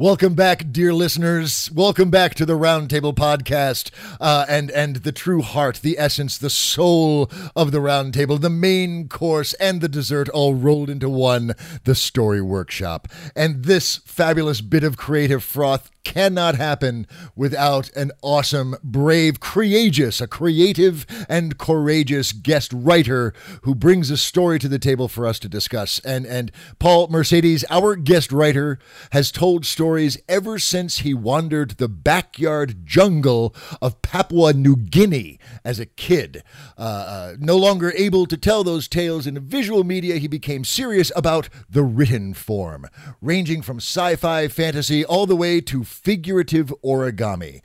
Welcome 0.00 0.32
back, 0.32 0.72
dear 0.72 0.94
listeners. 0.94 1.70
Welcome 1.74 2.08
back 2.08 2.34
to 2.36 2.46
the 2.46 2.54
Roundtable 2.54 3.14
Podcast, 3.14 3.90
uh, 4.18 4.46
and 4.48 4.70
and 4.70 4.96
the 4.96 5.12
true 5.12 5.42
heart, 5.42 5.80
the 5.82 5.98
essence, 5.98 6.38
the 6.38 6.48
soul 6.48 7.30
of 7.54 7.70
the 7.70 7.80
Roundtable, 7.80 8.40
the 8.40 8.48
main 8.48 9.10
course 9.10 9.52
and 9.60 9.82
the 9.82 9.90
dessert, 9.90 10.30
all 10.30 10.54
rolled 10.54 10.88
into 10.88 11.10
one. 11.10 11.52
The 11.84 11.94
Story 11.94 12.40
Workshop, 12.40 13.08
and 13.36 13.66
this 13.66 13.98
fabulous 14.06 14.62
bit 14.62 14.84
of 14.84 14.96
creative 14.96 15.44
froth 15.44 15.90
cannot 16.02 16.54
happen 16.54 17.06
without 17.36 17.90
an 17.90 18.10
awesome, 18.22 18.76
brave, 18.82 19.38
courageous, 19.40 20.20
a 20.20 20.26
creative 20.26 21.06
and 21.28 21.58
courageous 21.58 22.32
guest 22.32 22.72
writer 22.72 23.34
who 23.62 23.74
brings 23.74 24.10
a 24.10 24.16
story 24.16 24.58
to 24.58 24.68
the 24.68 24.78
table 24.78 25.08
for 25.08 25.26
us 25.26 25.38
to 25.38 25.48
discuss. 25.48 25.98
And 26.00 26.24
and 26.26 26.50
Paul 26.78 27.08
Mercedes, 27.08 27.64
our 27.70 27.96
guest 27.96 28.32
writer, 28.32 28.78
has 29.12 29.30
told 29.30 29.66
stories 29.66 29.89
ever 30.28 30.58
since 30.58 30.98
he 30.98 31.14
wandered 31.14 31.72
the 31.72 31.88
backyard 31.88 32.86
jungle 32.86 33.54
of 33.82 34.02
Papua 34.02 34.52
New 34.52 34.76
Guinea 34.76 35.38
as 35.64 35.80
a 35.80 35.86
kid. 35.86 36.42
Uh, 36.78 36.80
uh, 36.80 37.36
no 37.38 37.56
longer 37.56 37.92
able 37.96 38.26
to 38.26 38.36
tell 38.36 38.62
those 38.62 38.88
tales 38.88 39.26
in 39.26 39.38
visual 39.40 39.84
media, 39.84 40.16
he 40.16 40.28
became 40.28 40.64
serious 40.64 41.10
about 41.16 41.48
the 41.68 41.82
written 41.82 42.34
form, 42.34 42.86
ranging 43.20 43.62
from 43.62 43.78
sci-fi, 43.78 44.48
fantasy, 44.48 45.04
all 45.04 45.26
the 45.26 45.36
way 45.36 45.60
to 45.60 45.84
figurative 45.84 46.72
origami. 46.84 47.60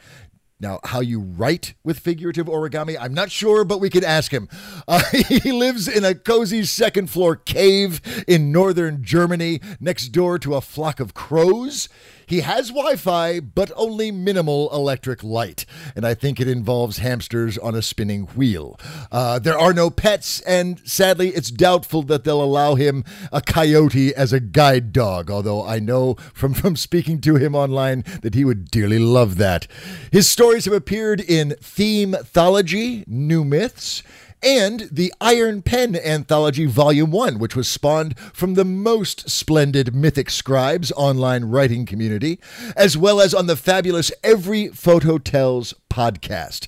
Now, 0.59 0.79
how 0.85 1.01
you 1.01 1.19
write 1.19 1.73
with 1.83 1.99
figurative 1.99 2.47
origami, 2.47 2.97
I'm 2.99 3.13
not 3.13 3.29
sure, 3.29 3.65
but 3.65 3.81
we 3.81 3.89
could 3.89 4.03
ask 4.03 4.31
him. 4.31 4.49
Uh, 4.87 5.01
he 5.11 5.51
lives 5.51 5.87
in 5.87 6.05
a 6.05 6.13
cozy 6.13 6.63
second 6.63 7.09
floor 7.09 7.35
cave 7.35 8.01
in 8.27 8.51
northern 8.51 9.03
Germany 9.03 9.59
next 9.79 10.09
door 10.09 10.37
to 10.37 10.53
a 10.53 10.61
flock 10.61 10.99
of 10.99 11.15
crows. 11.15 11.89
He 12.25 12.41
has 12.41 12.69
Wi 12.69 12.95
Fi, 12.95 13.39
but 13.39 13.71
only 13.75 14.11
minimal 14.11 14.73
electric 14.73 15.23
light, 15.23 15.65
and 15.95 16.05
I 16.05 16.13
think 16.13 16.39
it 16.39 16.47
involves 16.47 16.97
hamsters 16.97 17.57
on 17.57 17.75
a 17.75 17.81
spinning 17.81 18.23
wheel. 18.27 18.79
Uh, 19.11 19.39
there 19.39 19.57
are 19.57 19.73
no 19.73 19.89
pets, 19.89 20.41
and 20.41 20.81
sadly, 20.87 21.29
it's 21.29 21.51
doubtful 21.51 22.03
that 22.03 22.23
they'll 22.23 22.43
allow 22.43 22.75
him 22.75 23.03
a 23.31 23.41
coyote 23.41 24.13
as 24.15 24.33
a 24.33 24.39
guide 24.39 24.91
dog, 24.91 25.29
although 25.29 25.65
I 25.65 25.79
know 25.79 26.15
from, 26.33 26.53
from 26.53 26.75
speaking 26.75 27.21
to 27.21 27.35
him 27.35 27.55
online 27.55 28.03
that 28.21 28.35
he 28.35 28.45
would 28.45 28.71
dearly 28.71 28.99
love 28.99 29.37
that. 29.37 29.67
His 30.11 30.29
stories 30.29 30.65
have 30.65 30.73
appeared 30.73 31.21
in 31.21 31.55
Themethology, 31.61 33.07
New 33.07 33.43
Myths, 33.43 34.03
and 34.45 34.87
the 34.91 35.11
Iron 35.19 35.63
Pen 35.63 35.95
Anthology 35.95 36.67
Volume 36.67 37.09
1, 37.09 37.39
which 37.39 37.55
was 37.55 37.67
spawned 37.67 38.17
from 38.31 38.53
the 38.53 38.63
most 38.63 39.27
splendid 39.27 39.95
Mythic 39.95 40.29
Scribes 40.29 40.91
online 40.91 41.45
writing 41.45 41.87
community, 41.87 42.39
as 42.77 42.95
well 42.95 43.19
as 43.19 43.33
on 43.33 43.47
the 43.47 43.55
fabulous 43.55 44.11
Every 44.23 44.67
Photo 44.67 45.17
Tells 45.17 45.73
podcast. 45.89 46.67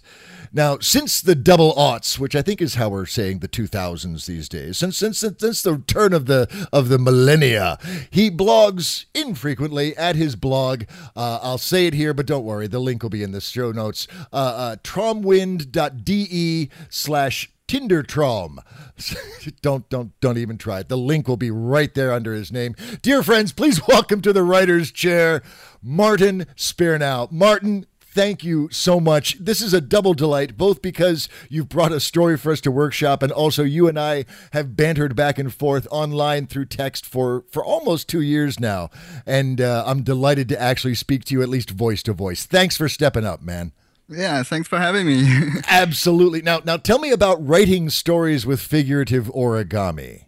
Now, 0.51 0.79
since 0.79 1.22
the 1.22 1.36
double 1.36 1.75
aughts, 1.75 2.17
which 2.17 2.36
I 2.36 2.41
think 2.41 2.62
is 2.62 2.75
how 2.75 2.89
we're 2.89 3.05
saying 3.05 3.39
the 3.39 3.48
2000s 3.48 4.25
these 4.25 4.50
days, 4.50 4.77
since 4.77 4.98
since 4.98 5.19
since 5.19 5.62
the 5.62 5.84
turn 5.86 6.13
of 6.13 6.25
the 6.25 6.48
of 6.74 6.89
the 6.89 6.98
millennia, 6.98 7.77
he 8.10 8.31
blogs 8.31 9.05
infrequently 9.13 9.96
at 9.98 10.15
his 10.15 10.36
blog. 10.36 10.86
Uh, 11.15 11.39
I'll 11.43 11.57
say 11.57 11.86
it 11.86 11.93
here, 11.93 12.13
but 12.13 12.25
don't 12.25 12.46
worry, 12.46 12.65
the 12.65 12.79
link 12.79 13.03
will 13.03 13.10
be 13.12 13.24
in 13.24 13.34
the 13.34 13.41
show 13.41 13.72
notes. 13.72 14.07
Uh, 14.34 14.36
uh, 14.36 14.75
tromwind.de 14.77 16.69
slash 16.89 17.51
Tindertrom. 17.67 18.59
don't 19.62 19.88
don't 19.89 20.19
don't 20.21 20.38
even 20.38 20.57
try 20.57 20.79
it. 20.79 20.89
The 20.89 20.97
link 20.97 21.27
will 21.27 21.38
be 21.38 21.51
right 21.51 21.93
there 21.93 22.13
under 22.13 22.33
his 22.33 22.51
name. 22.51 22.75
Dear 23.01 23.24
friends, 23.24 23.51
please 23.51 23.86
welcome 23.88 24.21
to 24.21 24.33
the 24.33 24.43
writer's 24.43 24.91
chair, 24.91 25.41
Martin 25.83 26.45
Spearnow. 26.55 27.31
Martin, 27.31 27.86
thank 28.00 28.43
you 28.43 28.69
so 28.71 29.00
much. 29.00 29.38
This 29.38 29.62
is 29.62 29.74
a 29.74 29.81
double 29.81 30.13
delight, 30.13 30.57
both 30.57 30.81
because 30.81 31.29
you've 31.50 31.69
brought 31.69 31.91
a 31.91 32.00
story 32.00 32.38
for 32.38 32.51
us 32.51 32.62
to 32.62 32.71
workshop, 32.71 33.21
and 33.21 33.31
also 33.31 33.63
you 33.63 33.88
and 33.88 34.00
I 34.00 34.25
have 34.53 34.75
bantered 34.75 35.15
back 35.15 35.38
and 35.38 35.53
forth 35.53 35.88
online 35.91 36.47
through 36.47 36.65
text 36.65 37.05
for 37.05 37.43
for 37.51 37.63
almost 37.63 38.07
two 38.07 38.21
years 38.21 38.59
now, 38.59 38.89
and 39.25 39.59
uh, 39.59 39.83
I'm 39.86 40.03
delighted 40.03 40.50
to 40.50 40.62
actually 40.62 40.95
speak 40.95 41.25
to 41.25 41.33
you 41.33 41.41
at 41.41 41.50
least 41.50 41.69
voice 41.69 42.01
to 42.03 42.13
voice. 42.13 42.45
Thanks 42.45 42.77
for 42.77 42.88
stepping 42.88 43.25
up, 43.25 43.41
man. 43.41 43.74
Yeah, 44.09 44.43
thanks 44.43 44.67
for 44.67 44.77
having 44.77 45.05
me. 45.05 45.27
Absolutely. 45.67 46.41
Now, 46.41 46.61
now 46.63 46.77
tell 46.77 46.99
me 46.99 47.11
about 47.11 47.45
writing 47.45 47.89
stories 47.89 48.45
with 48.45 48.61
figurative 48.61 49.25
origami. 49.27 50.25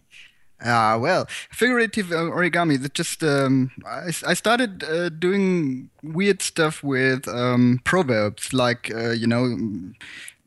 Ah, 0.62 0.92
uh, 0.92 0.98
well, 0.98 1.26
figurative 1.50 2.08
origami. 2.08 2.80
That 2.80 2.92
just 2.92 3.22
um, 3.22 3.70
I, 3.86 4.08
I 4.26 4.34
started 4.34 4.84
uh, 4.84 5.08
doing 5.08 5.88
weird 6.02 6.42
stuff 6.42 6.82
with 6.82 7.26
um, 7.28 7.80
proverbs, 7.84 8.52
like 8.52 8.92
uh, 8.94 9.12
you 9.12 9.26
know, 9.26 9.56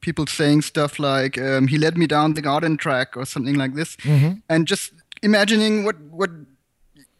people 0.02 0.28
saying 0.28 0.62
stuff 0.62 1.00
like 1.00 1.40
um, 1.40 1.68
"He 1.68 1.80
led 1.80 1.98
me 1.98 2.06
down 2.06 2.36
the 2.36 2.44
garden 2.44 2.78
track" 2.78 3.18
or 3.18 3.26
something 3.26 3.56
like 3.56 3.74
this, 3.74 3.96
mm-hmm. 3.98 4.34
and 4.50 4.68
just 4.68 4.94
imagining 5.24 5.84
what 5.84 6.00
what 6.00 6.30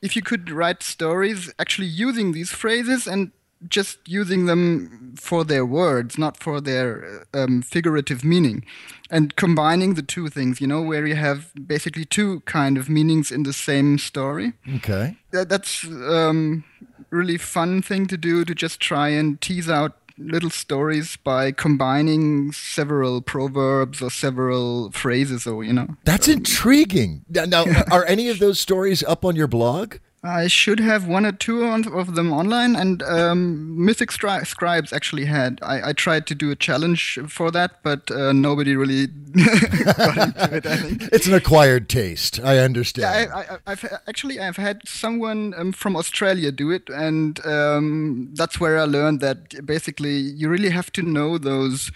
if 0.04 0.16
you 0.16 0.22
could 0.22 0.52
write 0.52 0.84
stories 0.84 1.52
actually 1.58 1.88
using 1.88 2.34
these 2.34 2.52
phrases 2.52 3.08
and 3.08 3.32
just 3.68 4.00
using 4.08 4.46
them 4.46 5.16
for 5.18 5.44
their 5.44 5.66
words, 5.66 6.18
not 6.18 6.38
for 6.38 6.62
their 6.62 7.26
um, 7.34 7.62
figurative 7.62 8.24
meaning, 8.24 8.66
and 9.10 9.36
combining 9.36 9.94
the 9.94 10.02
two 10.02 10.30
things. 10.30 10.62
You 10.62 10.68
know, 10.68 10.82
where 10.82 11.06
you 11.06 11.16
have 11.16 11.52
basically 11.68 12.06
two 12.06 12.42
kind 12.42 12.78
of 12.78 12.90
meanings 12.90 13.32
in 13.32 13.44
the 13.44 13.54
same 13.54 13.98
story. 13.98 14.54
Okay, 14.76 15.18
that, 15.32 15.50
that's 15.50 15.86
um, 15.86 16.64
really 17.10 17.38
fun 17.38 17.82
thing 17.82 18.08
to 18.08 18.18
do 18.18 18.44
to 18.46 18.56
just 18.56 18.80
try 18.80 19.10
and 19.10 19.40
tease 19.40 19.70
out 19.70 19.98
little 20.18 20.50
stories 20.50 21.18
by 21.18 21.52
combining 21.52 22.52
several 22.52 23.22
proverbs 23.22 24.02
or 24.02 24.12
several 24.12 24.92
phrases 24.92 25.48
or 25.48 25.64
you 25.64 25.74
know 25.74 25.88
that's 26.04 26.28
intriguing 26.28 27.26
now 27.30 27.66
are 27.92 28.06
any 28.06 28.30
of 28.30 28.38
those 28.40 28.60
stories 28.60 29.04
up 29.04 29.26
on 29.26 29.36
your 29.36 29.48
blog 29.48 29.96
I 30.26 30.48
should 30.48 30.80
have 30.80 31.06
one 31.06 31.26
or 31.26 31.34
two 31.34 31.66
of 31.66 32.16
them 32.16 32.32
online, 32.32 32.78
and 32.78 33.04
um, 33.04 33.84
Mythic 33.84 34.10
Scribes 34.10 34.94
actually 34.94 35.26
had. 35.26 35.60
I, 35.62 35.90
I, 35.90 35.94
tried 35.94 36.28
to 36.28 36.36
do 36.36 36.50
a 36.50 36.56
challenge 36.56 37.20
for 37.28 37.52
that, 37.52 37.84
but 37.84 38.10
uh, 38.10 38.32
nobody 38.32 38.78
really 38.78 39.08
got 39.08 40.18
into 40.18 40.56
it. 40.56 40.66
I 40.66 40.78
think 40.78 41.10
it's 41.12 41.28
an 41.28 41.34
acquired 41.34 41.90
taste. 41.90 42.40
I 42.42 42.60
understand. 42.60 43.30
Yeah, 43.30 43.60
I, 43.68 43.70
have 43.72 44.02
actually 44.08 44.40
I've 44.40 44.56
had 44.56 44.88
someone 44.88 45.54
um, 45.58 45.74
from 45.74 45.98
Australia 45.98 46.54
do 46.54 46.72
it, 46.72 46.88
and 46.88 47.46
um, 47.46 48.30
that's 48.34 48.62
where 48.62 48.80
I 48.80 48.86
learned 48.86 49.20
that 49.20 49.66
basically 49.66 50.16
you 50.16 50.48
really 50.48 50.70
have 50.70 50.90
to 50.94 51.02
know 51.02 51.38
those 51.38 51.92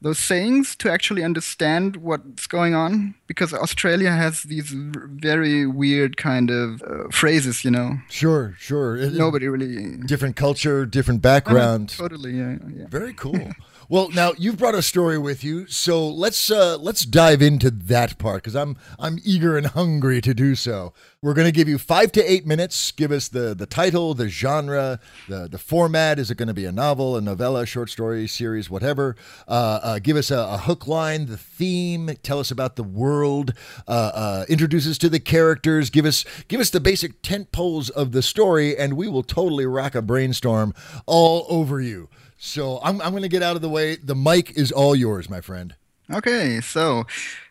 those 0.00 0.18
sayings 0.18 0.76
to 0.76 0.90
actually 0.90 1.24
understand 1.24 1.96
what's 1.96 2.46
going 2.46 2.74
on 2.74 3.14
because 3.26 3.52
Australia 3.52 4.12
has 4.12 4.44
these 4.44 4.70
very 4.70 5.66
weird 5.66 6.16
kind 6.16 6.50
of 6.50 6.82
uh, 6.82 7.08
phrases, 7.10 7.64
you 7.64 7.70
know. 7.70 7.98
Sure, 8.08 8.54
sure. 8.58 8.96
Nobody 9.10 9.48
really 9.48 9.96
different 10.06 10.36
culture, 10.36 10.86
different 10.86 11.20
background. 11.20 11.88
totally, 11.90 12.32
yeah, 12.32 12.56
yeah. 12.72 12.86
Very 12.88 13.12
cool. 13.14 13.52
Well, 13.90 14.10
now 14.10 14.32
you've 14.36 14.58
brought 14.58 14.74
a 14.74 14.82
story 14.82 15.16
with 15.16 15.42
you, 15.42 15.66
so 15.66 16.06
let's 16.06 16.50
uh, 16.50 16.76
let's 16.76 17.06
dive 17.06 17.40
into 17.40 17.70
that 17.70 18.18
part 18.18 18.42
because 18.42 18.54
I'm 18.54 18.76
I'm 18.98 19.18
eager 19.24 19.56
and 19.56 19.66
hungry 19.66 20.20
to 20.20 20.34
do 20.34 20.54
so. 20.56 20.92
We're 21.22 21.32
going 21.32 21.46
to 21.46 21.52
give 21.52 21.68
you 21.68 21.78
five 21.78 22.12
to 22.12 22.22
eight 22.30 22.46
minutes. 22.46 22.92
Give 22.92 23.10
us 23.10 23.28
the 23.28 23.54
the 23.54 23.64
title, 23.64 24.12
the 24.12 24.28
genre, 24.28 25.00
the 25.26 25.48
the 25.48 25.56
format. 25.56 26.18
Is 26.18 26.30
it 26.30 26.36
going 26.36 26.48
to 26.48 26.54
be 26.54 26.66
a 26.66 26.72
novel, 26.72 27.16
a 27.16 27.22
novella, 27.22 27.64
short 27.64 27.88
story, 27.88 28.28
series, 28.28 28.68
whatever? 28.68 29.16
Uh, 29.48 29.80
uh, 29.82 29.98
give 30.00 30.18
us 30.18 30.30
a, 30.30 30.36
a, 30.36 30.58
hook 30.58 30.86
line, 30.86 31.24
the 31.24 31.38
theme. 31.38 32.10
Tell 32.22 32.40
us 32.40 32.50
about 32.50 32.76
the 32.76 32.84
world. 32.84 33.54
Uh, 33.86 34.10
uh, 34.12 34.44
introduce 34.50 34.86
us 34.86 34.98
to 34.98 35.08
the 35.08 35.18
characters. 35.18 35.88
Give 35.88 36.04
us 36.04 36.26
give 36.48 36.60
us 36.60 36.68
the 36.68 36.80
basic 36.80 37.22
tent 37.22 37.52
poles 37.52 37.88
of 37.88 38.12
the 38.12 38.20
story, 38.20 38.76
and 38.76 38.98
we 38.98 39.08
will 39.08 39.22
totally 39.22 39.64
rock 39.64 39.94
a 39.94 40.02
brainstorm 40.02 40.74
all 41.06 41.46
over 41.48 41.80
you. 41.80 42.10
So 42.38 42.78
I'm, 42.82 43.00
I'm 43.02 43.10
going 43.10 43.22
to 43.22 43.28
get 43.28 43.42
out 43.42 43.56
of 43.56 43.62
the 43.62 43.68
way. 43.68 43.96
The 43.96 44.14
mic 44.14 44.56
is 44.56 44.70
all 44.70 44.94
yours, 44.94 45.28
my 45.28 45.40
friend. 45.40 45.74
Okay, 46.10 46.60
so 46.60 47.04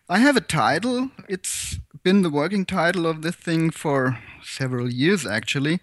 I 0.09 0.19
have 0.19 0.37
a 0.37 0.41
title. 0.41 1.11
It's 1.27 1.79
been 2.03 2.21
the 2.21 2.29
working 2.29 2.65
title 2.65 3.05
of 3.05 3.21
this 3.21 3.35
thing 3.35 3.69
for 3.69 4.17
several 4.41 4.89
years, 4.89 5.27
actually. 5.27 5.81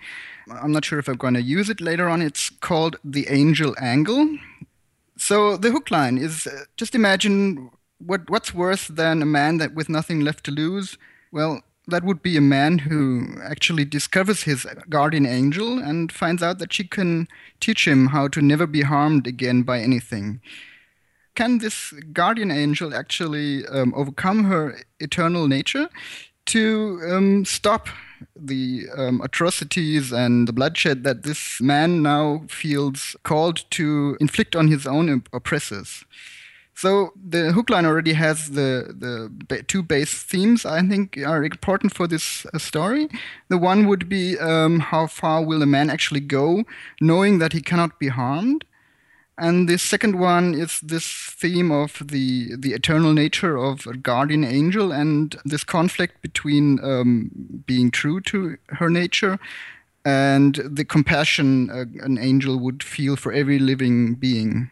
I'm 0.50 0.72
not 0.72 0.84
sure 0.84 0.98
if 0.98 1.06
I'm 1.06 1.16
going 1.16 1.34
to 1.34 1.42
use 1.42 1.68
it 1.68 1.80
later 1.80 2.08
on. 2.08 2.22
It's 2.22 2.48
called 2.48 2.96
The 3.04 3.26
Angel 3.28 3.74
Angle. 3.78 4.38
So 5.18 5.56
the 5.58 5.70
hook 5.70 5.90
line 5.90 6.18
is 6.18 6.46
uh, 6.46 6.64
just 6.76 6.94
imagine 6.94 7.70
what 7.98 8.28
what's 8.28 8.52
worse 8.52 8.88
than 8.88 9.22
a 9.22 9.26
man 9.26 9.58
that 9.58 9.74
with 9.74 9.88
nothing 9.88 10.20
left 10.20 10.44
to 10.44 10.50
lose? 10.50 10.98
Well, 11.30 11.62
that 11.86 12.04
would 12.04 12.22
be 12.22 12.36
a 12.36 12.40
man 12.40 12.78
who 12.78 13.36
actually 13.42 13.84
discovers 13.84 14.44
his 14.44 14.66
guardian 14.88 15.26
angel 15.26 15.78
and 15.78 16.10
finds 16.10 16.42
out 16.42 16.58
that 16.58 16.72
she 16.72 16.84
can 16.84 17.28
teach 17.60 17.86
him 17.86 18.08
how 18.08 18.28
to 18.28 18.40
never 18.40 18.66
be 18.66 18.82
harmed 18.82 19.26
again 19.26 19.62
by 19.62 19.80
anything. 19.80 20.40
Can 21.34 21.58
this 21.58 21.92
guardian 22.12 22.50
angel 22.50 22.94
actually 22.94 23.66
um, 23.66 23.92
overcome 23.96 24.44
her 24.44 24.78
eternal 25.00 25.48
nature 25.48 25.88
to 26.46 27.00
um, 27.10 27.44
stop 27.44 27.88
the 28.36 28.84
um, 28.96 29.20
atrocities 29.20 30.12
and 30.12 30.48
the 30.48 30.52
bloodshed 30.52 31.02
that 31.04 31.24
this 31.24 31.60
man 31.60 32.02
now 32.02 32.44
feels 32.48 33.16
called 33.24 33.64
to 33.72 34.16
inflict 34.20 34.54
on 34.54 34.68
his 34.68 34.86
own 34.86 35.24
oppressors? 35.32 36.04
So 36.74 37.12
the 37.14 37.52
hook 37.52 37.70
line 37.70 37.86
already 37.86 38.14
has 38.14 38.50
the 38.50 38.92
the 39.48 39.62
two 39.62 39.82
base 39.82 40.22
themes 40.22 40.66
I 40.66 40.82
think 40.82 41.18
are 41.18 41.44
important 41.44 41.94
for 41.94 42.06
this 42.08 42.46
uh, 42.52 42.58
story. 42.58 43.08
The 43.48 43.58
one 43.58 43.86
would 43.86 44.08
be 44.08 44.38
um, 44.38 44.80
how 44.80 45.06
far 45.06 45.44
will 45.44 45.62
a 45.62 45.66
man 45.66 45.88
actually 45.88 46.20
go, 46.20 46.64
knowing 47.00 47.38
that 47.38 47.52
he 47.52 47.60
cannot 47.60 47.98
be 48.00 48.08
harmed, 48.08 48.64
and 49.38 49.68
the 49.68 49.78
second 49.78 50.18
one 50.18 50.54
is 50.54 50.80
this 50.80 51.06
theme 51.06 51.70
of 51.70 52.02
the 52.04 52.54
the 52.56 52.72
eternal 52.72 53.12
nature 53.12 53.56
of 53.56 53.86
a 53.86 53.96
guardian 53.96 54.44
angel 54.44 54.92
and 54.92 55.36
this 55.44 55.64
conflict 55.64 56.22
between 56.22 56.82
um, 56.84 57.30
being 57.66 57.90
true 57.90 58.20
to 58.20 58.56
her 58.68 58.90
nature 58.90 59.38
and 60.04 60.56
the 60.56 60.84
compassion 60.84 61.70
uh, 61.70 61.84
an 62.04 62.18
angel 62.18 62.58
would 62.58 62.82
feel 62.82 63.16
for 63.16 63.32
every 63.32 63.58
living 63.58 64.14
being. 64.14 64.70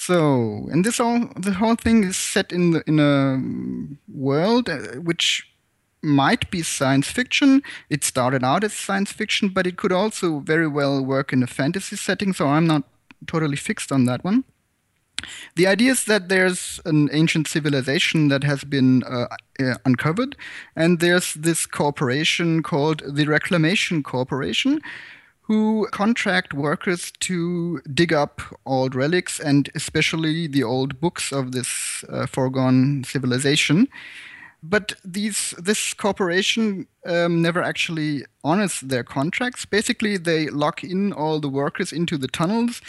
So, 0.00 0.68
and 0.70 0.84
this 0.84 1.00
all 1.00 1.28
the 1.34 1.54
whole 1.54 1.74
thing 1.74 2.04
is 2.04 2.16
set 2.16 2.52
in 2.52 2.70
the, 2.70 2.82
in 2.86 3.00
a 3.00 3.42
world 4.06 4.68
uh, 4.68 5.00
which 5.00 5.52
might 6.02 6.48
be 6.52 6.62
science 6.62 7.10
fiction. 7.10 7.64
It 7.90 8.04
started 8.04 8.44
out 8.44 8.62
as 8.62 8.72
science 8.72 9.10
fiction, 9.10 9.48
but 9.48 9.66
it 9.66 9.76
could 9.76 9.90
also 9.90 10.38
very 10.38 10.68
well 10.68 11.04
work 11.04 11.32
in 11.32 11.42
a 11.42 11.48
fantasy 11.48 11.96
setting. 11.96 12.32
So 12.32 12.46
I'm 12.46 12.66
not 12.66 12.84
totally 13.26 13.56
fixed 13.56 13.90
on 13.90 14.04
that 14.04 14.22
one. 14.22 14.44
The 15.56 15.66
idea 15.66 15.90
is 15.90 16.04
that 16.04 16.28
there's 16.28 16.80
an 16.84 17.08
ancient 17.12 17.48
civilization 17.48 18.28
that 18.28 18.44
has 18.44 18.62
been 18.62 19.02
uh, 19.02 19.26
uh, 19.58 19.74
uncovered, 19.84 20.36
and 20.76 21.00
there's 21.00 21.34
this 21.34 21.66
corporation 21.66 22.62
called 22.62 23.02
the 23.04 23.26
Reclamation 23.26 24.04
Corporation, 24.04 24.80
who 25.48 25.88
contract 25.92 26.52
workers 26.52 27.10
to 27.20 27.80
dig 27.94 28.12
up 28.12 28.42
old 28.66 28.94
relics 28.94 29.40
and 29.40 29.70
especially 29.74 30.46
the 30.46 30.62
old 30.62 31.00
books 31.00 31.32
of 31.32 31.52
this 31.52 32.04
uh, 32.10 32.26
foregone 32.26 33.02
civilization. 33.02 33.88
But 34.62 34.94
these 35.04 35.54
this 35.56 35.94
corporation 35.94 36.86
um, 37.06 37.40
never 37.40 37.62
actually 37.62 38.24
honors 38.44 38.80
their 38.80 39.04
contracts. 39.04 39.64
Basically, 39.64 40.18
they 40.18 40.48
lock 40.48 40.84
in 40.84 41.12
all 41.12 41.40
the 41.40 41.48
workers 41.48 41.92
into 41.92 42.18
the 42.18 42.28
tunnels, 42.28 42.82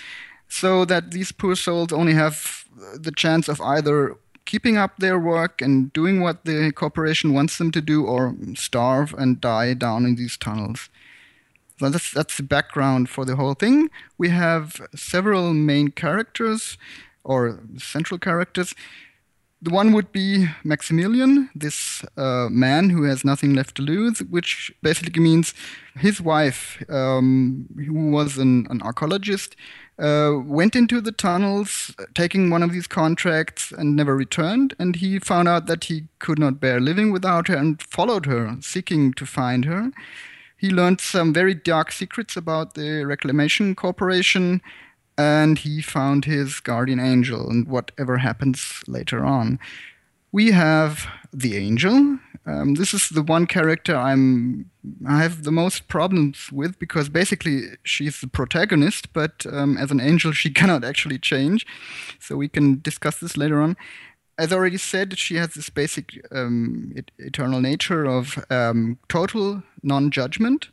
so 0.48 0.84
that 0.86 1.12
these 1.12 1.32
poor 1.32 1.56
souls 1.56 1.94
only 1.94 2.13
have 2.13 2.66
the 2.96 3.12
chance 3.12 3.48
of 3.48 3.62
either 3.62 4.18
keeping 4.46 4.78
up 4.78 4.98
their 4.98 5.20
work 5.20 5.62
and 5.62 5.94
doing 5.94 6.22
what 6.22 6.44
the 6.44 6.72
corporation 6.72 7.34
wants 7.34 7.58
them 7.58 7.72
to 7.72 7.82
do, 7.82 8.04
or 8.04 8.36
starve 8.56 9.13
and 9.13 9.39
die 9.39 9.75
down 9.75 10.06
in 10.06 10.16
these 10.16 10.38
tunnels. 10.38 10.89
That's 11.80 12.12
that's 12.12 12.38
the 12.38 12.44
background 12.44 13.10
for 13.10 13.26
the 13.26 13.36
whole 13.36 13.54
thing. 13.54 13.90
We 14.18 14.30
have 14.30 14.82
several 14.96 15.54
main 15.54 15.90
characters 15.90 16.78
or 17.24 17.62
central 17.78 18.20
characters. 18.20 18.76
The 19.62 19.72
one 19.72 19.92
would 19.92 20.14
be 20.14 20.48
Maximilian, 20.64 21.50
this 21.54 22.06
uh, 22.16 22.48
man 22.50 22.92
who 22.92 23.04
has 23.04 23.26
nothing 23.26 23.54
left 23.54 23.76
to 23.76 23.82
lose, 23.82 24.20
which 24.20 24.72
basically 24.82 25.22
means 25.22 25.54
his 25.98 26.22
wife, 26.22 26.82
um, 26.90 27.68
who 27.76 28.10
was 28.10 28.38
an, 28.38 28.68
an 28.70 28.82
archaeologist, 28.82 29.58
uh, 30.00 30.32
went 30.42 30.78
into 30.78 31.02
the 31.02 31.12
tunnels, 31.12 31.94
taking 32.16 32.50
one 32.50 32.64
of 32.64 32.72
these 32.72 32.88
contracts, 32.88 33.74
and 33.78 33.98
never 33.98 34.15
returned. 34.15 34.76
And 34.80 34.96
he 34.96 35.20
found 35.20 35.50
out 35.50 35.65
that 35.65 35.84
he 35.86 36.08
could 36.20 36.39
not 36.39 36.62
bear 36.62 36.80
living 36.80 37.12
without 37.12 37.50
her 37.50 37.58
and 37.58 37.82
followed 37.82 38.28
her, 38.28 38.56
seeking 38.62 39.12
to 39.15 39.26
find 39.26 39.65
her. 39.65 39.92
He 40.60 40.69
learned 40.69 41.00
some 41.00 41.34
very 41.34 41.54
dark 41.54 41.89
secrets 41.89 42.36
about 42.36 42.74
the 42.74 43.06
Reclamation 43.06 43.76
Corporation, 43.76 44.62
and 45.17 45.58
he 45.58 45.82
found 45.82 46.26
his 46.26 46.60
guardian 46.60 47.00
angel 47.00 47.50
and 47.50 47.65
whatever 47.65 48.17
happens 48.17 48.84
later 48.86 49.26
on. 49.26 49.58
We 50.34 50.52
have 50.52 51.08
the 51.32 51.56
angel. 51.56 52.19
Um, 52.45 52.76
this 52.76 52.93
is 52.93 53.08
the 53.08 53.22
one 53.22 53.48
character 53.48 53.95
I'm 53.95 54.69
I 55.08 55.22
have 55.22 55.43
the 55.43 55.52
most 55.52 55.88
problems 55.88 56.52
with 56.52 56.78
because 56.78 57.08
basically 57.08 57.63
she's 57.84 58.19
the 58.19 58.28
protagonist, 58.28 59.13
but 59.13 59.45
um, 59.52 59.78
as 59.78 59.91
an 59.91 60.02
angel 60.02 60.34
she 60.34 60.50
cannot 60.60 60.84
actually 60.84 61.19
change. 61.19 61.65
So 62.19 62.36
we 62.36 62.50
can 62.50 62.82
discuss 62.82 63.19
this 63.19 63.38
later 63.38 63.62
on 63.62 63.78
as 64.39 64.54
already 64.54 64.78
said, 64.78 65.17
she 65.17 65.36
has 65.36 65.54
this 65.54 65.69
basic 65.69 66.25
um, 66.32 66.93
eternal 67.17 67.60
nature 67.60 68.06
of 68.06 68.43
um, 68.49 68.97
total 69.10 69.62
non 69.84 70.10
judgment 70.12 70.69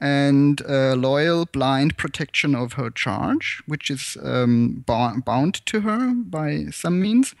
and 0.00 0.62
uh, 0.62 0.94
loyal, 0.94 1.44
blind 1.46 1.96
protection 1.96 2.54
of 2.54 2.74
her 2.74 2.90
charge, 2.90 3.60
which 3.66 3.90
is 3.90 4.16
um, 4.22 4.84
bound 4.86 5.66
to 5.66 5.80
her 5.80 6.14
by 6.14 6.66
some 6.70 7.00
means. 7.00 7.34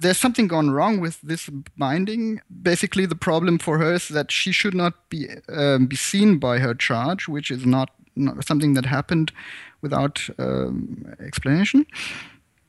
There's 0.00 0.16
something 0.16 0.48
gone 0.48 0.70
wrong 0.70 1.00
with 1.00 1.20
this 1.20 1.50
binding. 1.76 2.40
Basically, 2.62 3.04
the 3.04 3.14
problem 3.14 3.58
for 3.58 3.76
her 3.76 3.92
is 3.92 4.08
that 4.08 4.32
she 4.32 4.52
should 4.52 4.74
not 4.74 4.94
be 5.10 5.28
um, 5.50 5.84
be 5.84 5.96
seen 5.96 6.38
by 6.38 6.60
her 6.60 6.74
charge, 6.74 7.28
which 7.28 7.50
is 7.50 7.66
not, 7.66 7.90
not 8.16 8.42
something 8.46 8.72
that 8.72 8.86
happened 8.86 9.32
without 9.82 10.30
um, 10.38 11.14
explanation 11.20 11.84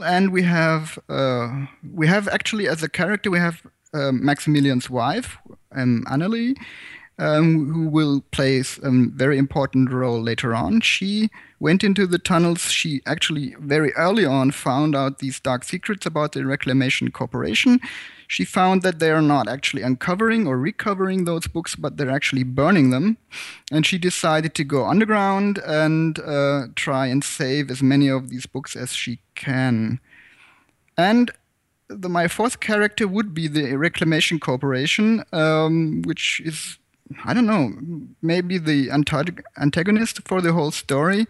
and 0.03 0.31
we 0.31 0.43
have 0.43 0.99
uh, 1.09 1.65
we 1.93 2.07
have 2.07 2.27
actually 2.27 2.67
as 2.67 2.83
a 2.83 2.89
character 2.89 3.31
we 3.31 3.39
have 3.39 3.61
um, 3.93 4.23
Maximilian's 4.23 4.89
wife, 4.89 5.37
um, 5.73 6.05
Annelie, 6.07 6.55
um, 7.21 7.71
who 7.71 7.87
will 7.87 8.21
play 8.31 8.59
a 8.59 8.89
very 8.91 9.37
important 9.37 9.91
role 9.91 10.21
later 10.21 10.53
on. 10.53 10.81
She 10.81 11.29
went 11.59 11.83
into 11.83 12.07
the 12.07 12.19
tunnels. 12.19 12.71
She 12.71 13.01
actually 13.05 13.55
very 13.59 13.93
early 13.93 14.25
on 14.25 14.51
found 14.51 14.95
out 14.95 15.19
these 15.19 15.39
dark 15.39 15.63
secrets 15.63 16.05
about 16.05 16.33
the 16.33 16.45
Reclamation 16.45 17.11
Corporation 17.11 17.79
she 18.31 18.45
found 18.45 18.81
that 18.83 18.99
they 18.99 19.11
are 19.11 19.21
not 19.21 19.49
actually 19.49 19.81
uncovering 19.81 20.47
or 20.47 20.57
recovering 20.57 21.25
those 21.25 21.47
books, 21.47 21.75
but 21.75 21.97
they're 21.97 22.09
actually 22.09 22.43
burning 22.43 22.89
them. 22.89 23.17
And 23.73 23.85
she 23.85 23.97
decided 23.97 24.55
to 24.55 24.63
go 24.63 24.85
underground 24.85 25.57
and 25.67 26.17
uh, 26.17 26.67
try 26.75 27.07
and 27.07 27.25
save 27.25 27.69
as 27.69 27.83
many 27.83 28.07
of 28.07 28.29
these 28.29 28.45
books 28.45 28.77
as 28.77 28.93
she 28.93 29.19
can. 29.35 29.99
And 30.97 31.29
the, 31.89 32.07
my 32.07 32.29
fourth 32.29 32.61
character 32.61 33.05
would 33.05 33.33
be 33.33 33.49
the 33.49 33.75
Reclamation 33.75 34.39
Corporation, 34.39 35.25
um, 35.33 36.01
which 36.03 36.41
is 36.45 36.77
I 37.25 37.33
don't 37.33 37.45
know, 37.45 37.71
maybe 38.21 38.57
the 38.57 38.91
antagonist 38.91 40.27
for 40.27 40.41
the 40.41 40.53
whole 40.53 40.71
story. 40.71 41.27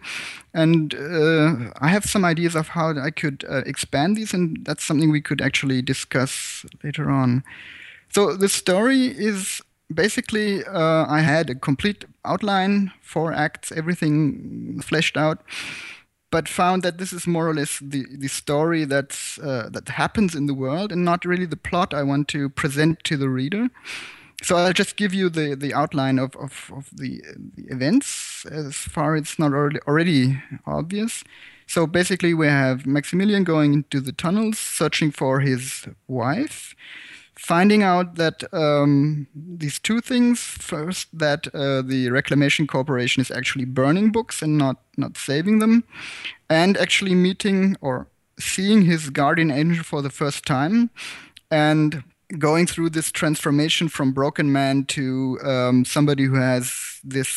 And 0.54 0.94
uh, 0.94 1.72
I 1.80 1.88
have 1.88 2.04
some 2.04 2.24
ideas 2.24 2.54
of 2.54 2.68
how 2.68 2.98
I 2.98 3.10
could 3.10 3.44
uh, 3.48 3.62
expand 3.66 4.16
these, 4.16 4.34
and 4.34 4.64
that's 4.64 4.84
something 4.84 5.10
we 5.10 5.20
could 5.20 5.40
actually 5.40 5.82
discuss 5.82 6.64
later 6.82 7.10
on. 7.10 7.44
So 8.10 8.36
the 8.36 8.48
story 8.48 9.06
is 9.06 9.62
basically 9.92 10.64
uh, 10.64 11.06
I 11.08 11.20
had 11.20 11.50
a 11.50 11.54
complete 11.54 12.04
outline, 12.24 12.92
four 13.00 13.32
acts, 13.32 13.72
everything 13.72 14.80
fleshed 14.82 15.16
out. 15.16 15.42
But 16.30 16.48
found 16.48 16.82
that 16.82 16.96
this 16.96 17.12
is 17.12 17.26
more 17.26 17.46
or 17.46 17.52
less 17.52 17.78
the, 17.78 18.06
the 18.10 18.28
story 18.28 18.86
that's, 18.86 19.38
uh, 19.38 19.68
that 19.70 19.90
happens 19.90 20.34
in 20.34 20.46
the 20.46 20.54
world 20.54 20.90
and 20.90 21.04
not 21.04 21.26
really 21.26 21.44
the 21.44 21.58
plot 21.58 21.92
I 21.92 22.02
want 22.04 22.26
to 22.28 22.48
present 22.48 23.04
to 23.04 23.18
the 23.18 23.28
reader 23.28 23.68
so 24.42 24.56
I'll 24.56 24.72
just 24.72 24.96
give 24.96 25.14
you 25.14 25.30
the, 25.30 25.54
the 25.54 25.72
outline 25.72 26.18
of, 26.18 26.34
of, 26.36 26.70
of 26.74 26.90
the, 26.92 27.22
the, 27.56 27.64
events 27.68 28.44
as 28.46 28.74
far 28.76 29.14
as 29.14 29.22
it's 29.22 29.38
not 29.38 29.52
already, 29.52 29.78
already 29.86 30.42
obvious. 30.66 31.22
So 31.66 31.86
basically, 31.86 32.34
we 32.34 32.48
have 32.48 32.84
Maximilian 32.84 33.44
going 33.44 33.72
into 33.72 34.00
the 34.00 34.12
tunnels, 34.12 34.58
searching 34.58 35.12
for 35.12 35.40
his 35.40 35.86
wife, 36.08 36.74
finding 37.36 37.82
out 37.82 38.16
that 38.16 38.42
um, 38.52 39.28
these 39.34 39.78
two 39.78 40.00
things 40.00 40.40
first, 40.40 41.08
that 41.16 41.46
uh, 41.54 41.82
the 41.82 42.10
Reclamation 42.10 42.66
Corporation 42.66 43.20
is 43.20 43.30
actually 43.30 43.64
burning 43.64 44.10
books 44.10 44.42
and 44.42 44.58
not, 44.58 44.78
not 44.96 45.16
saving 45.16 45.60
them, 45.60 45.84
and 46.50 46.76
actually 46.76 47.14
meeting 47.14 47.76
or 47.80 48.08
seeing 48.38 48.82
his 48.82 49.08
guardian 49.10 49.50
angel 49.50 49.84
for 49.84 50.02
the 50.02 50.10
first 50.10 50.44
time. 50.44 50.90
And 51.50 52.02
going 52.38 52.66
through 52.66 52.90
this 52.90 53.10
transformation 53.10 53.88
from 53.88 54.12
broken 54.12 54.52
man 54.52 54.84
to 54.84 55.38
um, 55.44 55.84
somebody 55.84 56.24
who 56.24 56.34
has 56.34 57.00
this 57.04 57.28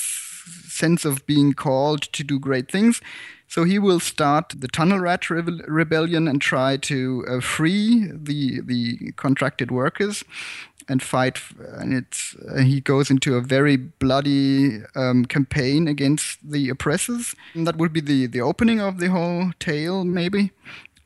sense 0.67 1.05
of 1.05 1.25
being 1.25 1.53
called 1.53 2.01
to 2.13 2.23
do 2.23 2.39
great 2.39 2.71
things. 2.71 3.01
So 3.47 3.63
he 3.63 3.79
will 3.79 3.99
start 3.99 4.53
the 4.57 4.67
Tunnel 4.67 4.99
Rat 4.99 5.29
Rebellion 5.29 6.27
and 6.27 6.41
try 6.41 6.77
to 6.77 7.25
uh, 7.27 7.39
free 7.41 8.09
the 8.11 8.61
the 8.61 9.11
contracted 9.15 9.71
workers 9.71 10.23
and 10.87 11.01
fight. 11.01 11.39
And 11.59 11.93
it's 11.93 12.35
uh, 12.35 12.61
he 12.61 12.81
goes 12.81 13.11
into 13.11 13.35
a 13.35 13.41
very 13.41 13.77
bloody 13.77 14.81
um, 14.95 15.25
campaign 15.25 15.87
against 15.87 16.39
the 16.43 16.69
oppressors. 16.69 17.35
And 17.53 17.67
that 17.67 17.77
would 17.77 17.93
be 17.93 18.01
the 18.01 18.25
the 18.27 18.41
opening 18.41 18.81
of 18.81 18.99
the 18.99 19.09
whole 19.09 19.51
tale, 19.59 20.03
maybe. 20.03 20.51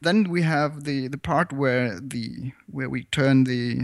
Then 0.02 0.30
we 0.30 0.44
have 0.44 0.86
the, 0.86 1.08
the 1.10 1.18
part 1.18 1.52
where 1.52 2.00
the 2.00 2.54
where 2.72 2.90
we 2.90 3.04
turn 3.06 3.44
the 3.44 3.76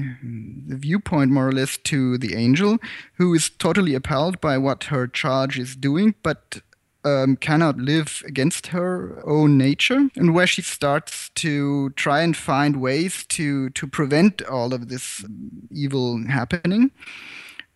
the 0.67 0.77
viewpoint 0.77 1.31
more 1.31 1.49
or 1.49 1.51
less 1.51 1.77
to 1.77 2.17
the 2.17 2.35
angel, 2.35 2.77
who 3.15 3.33
is 3.33 3.49
totally 3.49 3.95
appalled 3.95 4.39
by 4.39 4.57
what 4.57 4.85
her 4.85 5.07
charge 5.07 5.59
is 5.59 5.75
doing, 5.75 6.15
but 6.23 6.61
um, 7.03 7.35
cannot 7.35 7.77
live 7.77 8.23
against 8.25 8.67
her 8.67 9.21
own 9.25 9.57
nature, 9.57 10.09
and 10.15 10.33
where 10.33 10.47
she 10.47 10.61
starts 10.61 11.29
to 11.35 11.89
try 11.91 12.21
and 12.21 12.35
find 12.35 12.81
ways 12.81 13.25
to 13.27 13.69
to 13.71 13.87
prevent 13.87 14.41
all 14.43 14.73
of 14.73 14.87
this 14.87 15.25
evil 15.69 16.25
happening, 16.27 16.91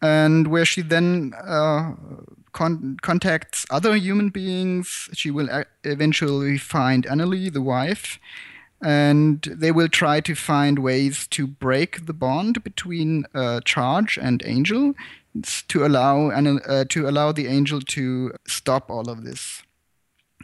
and 0.02 0.48
where 0.48 0.66
she 0.66 0.82
then 0.82 1.34
uh, 1.44 1.92
con- 2.60 2.98
contacts 3.02 3.66
other 3.70 3.94
human 3.96 4.30
beings. 4.30 5.10
She 5.14 5.32
will 5.32 5.50
a- 5.50 5.72
eventually 5.84 6.58
find 6.58 7.06
Annalie, 7.06 7.52
the 7.52 7.62
wife, 7.62 8.20
and 8.82 9.42
they 9.64 9.72
will 9.72 9.92
try 10.02 10.20
to 10.22 10.36
find 10.36 10.80
ways 10.80 11.28
to 11.28 11.48
break 11.48 12.06
the 12.06 12.18
bond 12.26 12.64
between 12.64 13.26
uh, 13.34 13.62
Charge 13.74 14.18
and 14.22 14.44
Angel 14.46 14.94
to 15.68 15.86
allow 15.86 16.16
uh, 16.32 16.86
to 16.90 17.08
allow 17.08 17.32
the 17.32 17.48
angel 17.48 17.80
to 17.82 18.34
stop 18.48 18.90
all 18.90 19.08
of 19.10 19.24
this. 19.24 19.64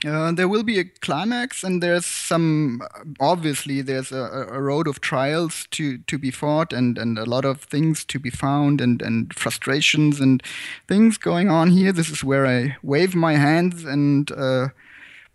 Uh, 0.03 0.31
there 0.33 0.47
will 0.47 0.63
be 0.63 0.77
a 0.77 0.83
climax, 0.83 1.63
and 1.63 1.81
there's 1.81 2.05
some. 2.05 2.81
Obviously, 3.19 3.81
there's 3.81 4.11
a, 4.11 4.47
a, 4.51 4.61
road 4.61 4.87
of 4.87 4.99
trials 4.99 5.67
to, 5.71 5.99
to 5.99 6.17
be 6.17 6.31
fought, 6.31 6.73
and, 6.73 6.97
and 6.97 7.17
a 7.17 7.23
lot 7.23 7.45
of 7.45 7.61
things 7.61 8.03
to 8.05 8.19
be 8.19 8.29
found, 8.29 8.81
and, 8.81 9.01
and 9.01 9.33
frustrations 9.33 10.19
and 10.19 10.43
things 10.87 11.17
going 11.17 11.49
on 11.49 11.71
here. 11.71 11.93
This 11.93 12.09
is 12.09 12.25
where 12.25 12.45
I 12.45 12.75
wave 12.83 13.15
my 13.15 13.35
hands 13.37 13.85
and 13.85 14.29
uh, 14.33 14.69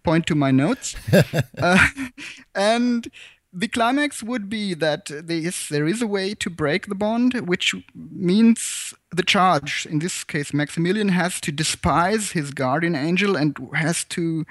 point 0.03 0.27
to 0.27 0.35
my 0.35 0.51
notes. 0.51 0.95
uh, 1.59 1.89
and 2.55 3.11
the 3.53 3.69
climax 3.69 4.23
would 4.23 4.49
be 4.49 4.75
that 4.75 5.07
there 5.07 5.39
is, 5.39 5.69
there 5.69 5.87
is 5.87 6.01
a 6.01 6.07
way 6.07 6.35
to 6.35 6.49
break 6.49 6.87
the 6.87 6.95
bond, 6.95 7.35
which 7.49 7.75
means 7.95 8.95
the 9.11 9.23
charge, 9.23 9.87
in 9.91 9.99
this 9.99 10.23
case 10.23 10.55
Maximilian, 10.55 11.09
has 11.09 11.41
to 11.41 11.53
despise 11.53 12.33
his 12.33 12.53
guardian 12.53 12.95
angel 12.95 13.37
and 13.37 13.57
has 13.75 14.05
to 14.05 14.47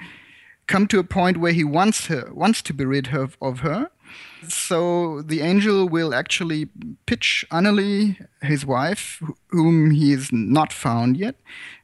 come 0.66 0.86
to 0.86 0.98
a 0.98 1.04
point 1.04 1.38
where 1.38 1.52
he 1.52 1.64
wants 1.64 2.06
her, 2.06 2.30
wants 2.32 2.62
to 2.62 2.74
be 2.74 2.84
rid 2.84 3.08
of, 3.14 3.36
of 3.40 3.60
her. 3.60 3.90
So 4.48 5.22
the 5.22 5.40
angel 5.40 5.88
will 5.88 6.14
actually 6.14 6.68
pitch 7.06 7.44
Annalie, 7.50 8.16
his 8.42 8.64
wife, 8.64 9.22
whom 9.48 9.90
he 9.90 10.12
is 10.12 10.30
not 10.32 10.72
found 10.72 11.16
yet, 11.16 11.36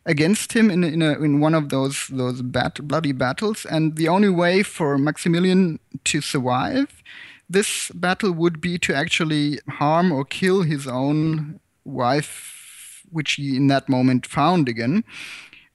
against 0.04 0.52
him 0.52 0.70
in, 0.70 0.84
in, 0.84 1.02
a, 1.02 1.12
in 1.20 1.40
one 1.40 1.54
of 1.54 1.68
those, 1.68 2.08
those 2.08 2.42
bat, 2.42 2.86
bloody 2.88 3.12
battles. 3.12 3.66
And 3.66 3.96
the 3.96 4.08
only 4.08 4.30
way 4.30 4.62
for 4.62 4.96
Maximilian 4.98 5.78
to 6.04 6.20
survive 6.20 7.02
this 7.48 7.90
battle 7.94 8.32
would 8.32 8.60
be 8.60 8.78
to 8.78 8.94
actually 8.94 9.60
harm 9.68 10.12
or 10.12 10.24
kill 10.24 10.62
his 10.62 10.86
own 10.86 11.60
wife, 11.84 13.02
which 13.10 13.34
he 13.34 13.56
in 13.56 13.68
that 13.68 13.88
moment 13.88 14.26
found 14.26 14.68
again. 14.68 15.04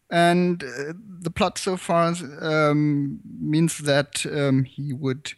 And 0.10 0.64
uh, 0.64 0.94
the 1.22 1.32
plot 1.32 1.58
so 1.58 1.78
far 1.78 2.14
um, 2.42 3.22
means 3.40 3.78
that 3.80 4.26
um, 4.26 4.66
he 4.66 4.92
would 4.92 5.34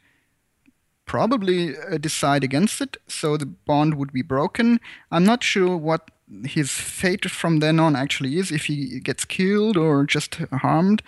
probably 1.13 1.77
uh, 1.77 1.99
decide 1.99 2.43
against 2.43 2.81
it, 2.81 2.97
so 3.07 3.37
the 3.37 3.45
bond 3.45 3.93
would 3.93 4.11
be 4.11 4.23
broken. 4.23 4.79
I'm 5.11 5.23
not 5.23 5.43
sure 5.43 5.77
what 5.77 6.09
his 6.43 6.71
fate 6.71 7.29
from 7.29 7.59
then 7.59 7.79
on 7.79 7.95
actually 7.95 8.39
is, 8.39 8.51
if 8.51 8.65
he 8.65 8.99
gets 8.99 9.23
killed 9.23 9.77
or 9.77 10.05
just 10.05 10.35
harmed. 10.51 11.03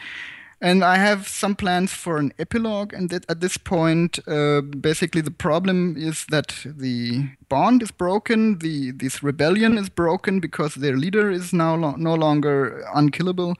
And 0.61 0.83
I 0.83 0.97
have 0.97 1.27
some 1.27 1.55
plans 1.55 1.91
for 1.91 2.17
an 2.17 2.33
epilogue, 2.37 2.93
and 2.93 3.11
at 3.11 3.41
this 3.41 3.57
point, 3.57 4.19
uh, 4.27 4.61
basically 4.61 5.21
the 5.21 5.37
problem 5.47 5.97
is 5.97 6.25
that 6.29 6.53
the 6.63 7.29
bond 7.49 7.81
is 7.81 7.91
broken, 7.91 8.59
the 8.59 8.91
this 8.91 9.23
rebellion 9.23 9.77
is 9.77 9.89
broken 9.89 10.39
because 10.39 10.75
their 10.75 10.97
leader 10.97 11.31
is 11.31 11.51
now 11.51 11.75
lo- 11.75 11.97
no 11.97 12.13
longer 12.13 12.85
unkillable 12.93 13.55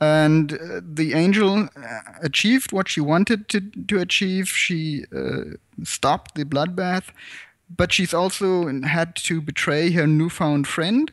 and 0.00 0.52
uh, 0.52 0.80
the 0.82 1.14
angel 1.14 1.68
uh, 1.76 2.00
achieved 2.22 2.72
what 2.72 2.88
she 2.88 3.00
wanted 3.00 3.48
to, 3.48 3.60
to 3.60 3.98
achieve. 3.98 4.48
She 4.48 5.04
uh, 5.14 5.56
stopped 5.82 6.34
the 6.34 6.44
bloodbath, 6.44 7.04
but 7.74 7.92
she's 7.92 8.14
also 8.14 8.80
had 8.82 9.16
to 9.16 9.40
betray 9.40 9.90
her 9.92 10.06
newfound 10.06 10.68
friend 10.68 11.12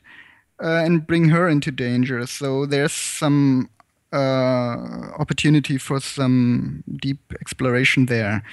uh, 0.63 0.67
and 0.67 1.05
bring 1.05 1.29
her 1.29 1.49
into 1.49 1.71
danger. 1.71 2.25
So 2.27 2.65
there's 2.65 2.93
some 2.93 3.69
uh, 4.13 5.11
opportunity 5.17 5.77
for 5.77 5.99
some 5.99 6.83
deep 7.01 7.33
exploration 7.41 8.05
there. 8.05 8.43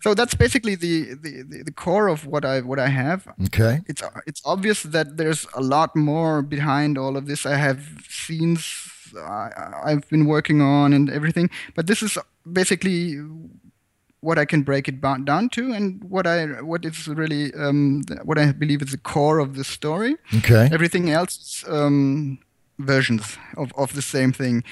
So 0.00 0.14
that's 0.14 0.34
basically 0.34 0.74
the, 0.74 1.14
the, 1.14 1.62
the, 1.64 1.72
core 1.72 2.08
of 2.08 2.26
what 2.26 2.44
I 2.44 2.60
what 2.60 2.78
I 2.78 2.88
have. 2.88 3.26
Okay. 3.44 3.80
It's 3.86 4.02
it's 4.26 4.42
obvious 4.44 4.82
that 4.82 5.16
there's 5.16 5.46
a 5.54 5.62
lot 5.62 5.96
more 5.96 6.42
behind 6.42 6.98
all 6.98 7.16
of 7.16 7.26
this. 7.26 7.46
I 7.46 7.56
have 7.56 8.04
scenes 8.06 8.62
I, 9.16 9.90
have 9.90 10.08
been 10.08 10.26
working 10.26 10.60
on 10.60 10.92
and 10.92 11.10
everything. 11.10 11.50
But 11.74 11.86
this 11.86 12.02
is 12.02 12.18
basically 12.50 13.20
what 14.20 14.38
I 14.38 14.44
can 14.44 14.62
break 14.62 14.88
it 14.88 15.00
down 15.00 15.48
to, 15.50 15.72
and 15.72 16.02
what 16.04 16.26
I 16.26 16.62
what 16.62 16.84
is 16.84 17.06
really 17.08 17.52
um, 17.54 18.02
what 18.24 18.38
I 18.38 18.52
believe 18.52 18.82
is 18.82 18.90
the 18.90 18.98
core 18.98 19.38
of 19.38 19.56
the 19.56 19.64
story. 19.64 20.16
Okay. 20.38 20.68
Everything 20.72 21.10
else 21.10 21.64
um, 21.68 22.38
versions 22.78 23.36
of, 23.56 23.72
of 23.76 23.94
the 23.94 24.02
same 24.02 24.32
thing. 24.32 24.64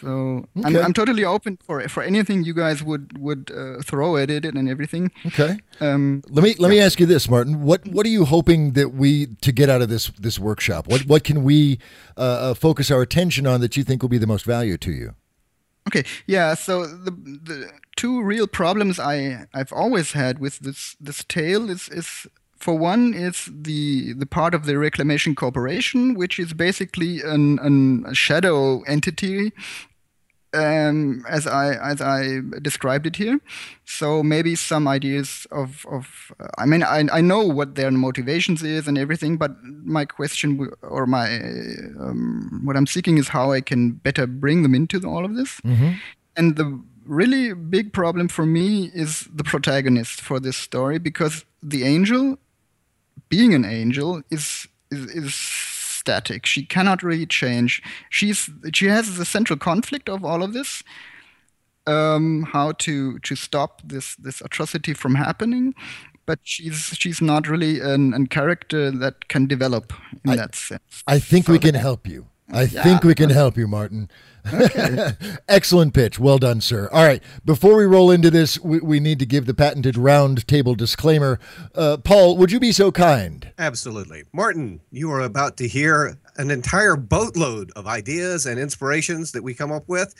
So 0.00 0.44
okay. 0.58 0.64
I'm, 0.64 0.76
I'm 0.76 0.92
totally 0.92 1.24
open 1.24 1.58
for 1.62 1.88
for 1.88 2.02
anything 2.02 2.44
you 2.44 2.54
guys 2.54 2.82
would 2.82 3.18
would 3.18 3.50
uh, 3.50 3.82
throw 3.82 4.16
at 4.16 4.30
it 4.30 4.44
and 4.44 4.68
everything. 4.68 5.10
Okay. 5.26 5.58
Um, 5.80 6.22
let 6.28 6.42
me 6.42 6.54
let 6.58 6.68
yeah. 6.68 6.78
me 6.78 6.80
ask 6.80 7.00
you 7.00 7.06
this, 7.06 7.28
Martin. 7.28 7.62
What 7.62 7.86
what 7.86 8.06
are 8.06 8.10
you 8.10 8.24
hoping 8.24 8.72
that 8.72 8.94
we 8.94 9.26
to 9.40 9.52
get 9.52 9.68
out 9.68 9.82
of 9.82 9.88
this 9.88 10.10
this 10.18 10.38
workshop? 10.38 10.88
What 10.88 11.06
what 11.06 11.24
can 11.24 11.44
we 11.44 11.78
uh, 12.16 12.20
uh, 12.50 12.54
focus 12.54 12.90
our 12.90 13.02
attention 13.02 13.46
on 13.46 13.60
that 13.60 13.76
you 13.76 13.84
think 13.84 14.02
will 14.02 14.08
be 14.08 14.18
the 14.18 14.26
most 14.26 14.44
value 14.44 14.76
to 14.78 14.90
you? 14.90 15.14
Okay. 15.88 16.04
Yeah. 16.26 16.54
So 16.54 16.86
the 16.86 17.10
the 17.10 17.70
two 17.96 18.22
real 18.22 18.46
problems 18.46 18.98
I 18.98 19.46
I've 19.54 19.72
always 19.72 20.12
had 20.12 20.38
with 20.38 20.58
this 20.60 20.96
this 21.00 21.24
tale 21.24 21.70
is 21.70 21.88
is 21.88 22.26
for 22.56 22.76
one, 22.78 23.14
it's 23.14 23.50
the 23.52 24.12
the 24.14 24.26
part 24.26 24.54
of 24.54 24.66
the 24.66 24.78
Reclamation 24.78 25.34
Corporation, 25.34 26.14
which 26.14 26.38
is 26.38 26.52
basically 26.52 27.20
an, 27.20 27.58
an 27.60 28.04
a 28.06 28.14
shadow 28.14 28.82
entity, 28.82 29.52
um, 30.54 31.24
as 31.28 31.46
I 31.46 31.74
as 31.74 32.00
I 32.00 32.40
described 32.62 33.06
it 33.06 33.16
here. 33.16 33.40
So 33.84 34.22
maybe 34.22 34.54
some 34.54 34.88
ideas 34.88 35.46
of 35.50 35.86
of 35.90 36.32
I 36.58 36.66
mean 36.66 36.82
I 36.82 37.04
I 37.12 37.20
know 37.20 37.46
what 37.46 37.74
their 37.74 37.90
motivations 37.90 38.62
is 38.62 38.88
and 38.88 38.96
everything, 38.98 39.36
but 39.36 39.52
my 39.84 40.04
question 40.04 40.70
or 40.82 41.06
my 41.06 41.36
um, 42.00 42.62
what 42.64 42.76
I'm 42.76 42.86
seeking 42.86 43.18
is 43.18 43.28
how 43.28 43.52
I 43.52 43.60
can 43.60 43.92
better 43.92 44.26
bring 44.26 44.62
them 44.62 44.74
into 44.74 45.00
all 45.06 45.24
of 45.24 45.36
this. 45.36 45.60
Mm-hmm. 45.60 45.92
And 46.36 46.56
the 46.56 46.82
really 47.04 47.54
big 47.54 47.92
problem 47.92 48.28
for 48.28 48.44
me 48.44 48.90
is 48.94 49.28
the 49.32 49.44
protagonist 49.44 50.20
for 50.20 50.40
this 50.40 50.56
story 50.56 50.98
because 50.98 51.44
the 51.62 51.84
angel 51.84 52.38
being 53.28 53.54
an 53.54 53.64
angel 53.64 54.22
is, 54.30 54.68
is, 54.90 55.06
is 55.10 55.34
static. 56.06 56.46
She 56.46 56.64
cannot 56.64 57.02
really 57.02 57.26
change. 57.26 57.82
She's 58.10 58.48
she 58.72 58.86
has 58.86 59.16
the 59.16 59.24
central 59.24 59.58
conflict 59.58 60.08
of 60.08 60.24
all 60.24 60.42
of 60.42 60.52
this. 60.52 60.82
Um, 61.88 62.48
how 62.52 62.72
to 62.72 63.18
to 63.20 63.36
stop 63.36 63.80
this 63.84 64.16
this 64.16 64.40
atrocity 64.40 64.94
from 64.94 65.14
happening, 65.14 65.74
but 66.26 66.38
she's 66.42 66.96
she's 66.98 67.20
not 67.20 67.48
really 67.48 67.80
an, 67.80 68.14
an 68.14 68.26
character 68.26 68.90
that 68.90 69.28
can 69.28 69.46
develop 69.46 69.92
in 70.24 70.30
I, 70.32 70.36
that 70.36 70.54
sense. 70.54 71.02
I 71.06 71.18
think 71.20 71.46
so 71.46 71.52
we 71.52 71.58
can 71.58 71.74
help 71.74 72.08
you. 72.08 72.26
I 72.52 72.62
yeah, 72.62 72.82
think 72.82 73.02
we 73.02 73.14
can 73.14 73.30
help 73.30 73.56
you, 73.56 73.66
Martin. 73.66 74.08
Okay. 74.52 75.12
Excellent 75.48 75.94
pitch. 75.94 76.18
Well 76.18 76.38
done, 76.38 76.60
sir. 76.60 76.88
All 76.92 77.04
right. 77.04 77.22
Before 77.44 77.76
we 77.76 77.84
roll 77.84 78.10
into 78.10 78.30
this, 78.30 78.58
we, 78.60 78.78
we 78.78 79.00
need 79.00 79.18
to 79.18 79.26
give 79.26 79.46
the 79.46 79.54
patented 79.54 79.96
round 79.96 80.46
table 80.46 80.74
disclaimer. 80.74 81.40
Uh, 81.74 81.96
Paul, 81.96 82.36
would 82.36 82.52
you 82.52 82.60
be 82.60 82.72
so 82.72 82.92
kind? 82.92 83.50
Absolutely. 83.58 84.24
Martin, 84.32 84.80
you 84.90 85.10
are 85.10 85.20
about 85.20 85.56
to 85.58 85.68
hear 85.68 86.18
an 86.36 86.50
entire 86.50 86.96
boatload 86.96 87.72
of 87.74 87.86
ideas 87.86 88.46
and 88.46 88.60
inspirations 88.60 89.32
that 89.32 89.42
we 89.42 89.54
come 89.54 89.72
up 89.72 89.88
with. 89.88 90.14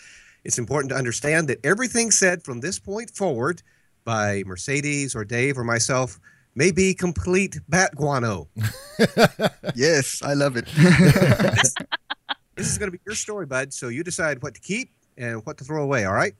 It's 0.45 0.59
important 0.59 0.91
to 0.91 0.97
understand 0.97 1.49
that 1.49 1.65
everything 1.65 2.11
said 2.11 2.43
from 2.43 2.61
this 2.61 2.79
point 2.79 3.11
forward 3.11 3.63
by 4.05 4.43
Mercedes 4.47 5.15
or 5.15 5.25
Dave 5.25 5.59
or 5.59 5.65
myself 5.65 6.19
may 6.55 6.71
be 6.71 6.95
complete 6.95 7.61
bat 7.69 7.95
guano. 7.95 8.49
yes, 9.75 10.23
I 10.23 10.35
love 10.35 10.57
it. 10.57 10.67
This 12.57 12.71
is 12.71 12.79
going 12.79 12.91
to 12.91 12.97
be 12.97 13.03
your 13.07 13.15
story, 13.15 13.47
bud. 13.47 13.73
So 13.73 13.89
you 13.89 14.03
decide 14.03 14.43
what 14.43 14.55
to 14.55 14.61
keep 14.61 14.91
and 15.17 15.45
what 15.45 15.59
to 15.59 15.65
throw 15.65 15.83
away. 15.83 16.05
All 16.05 16.15
right. 16.15 16.35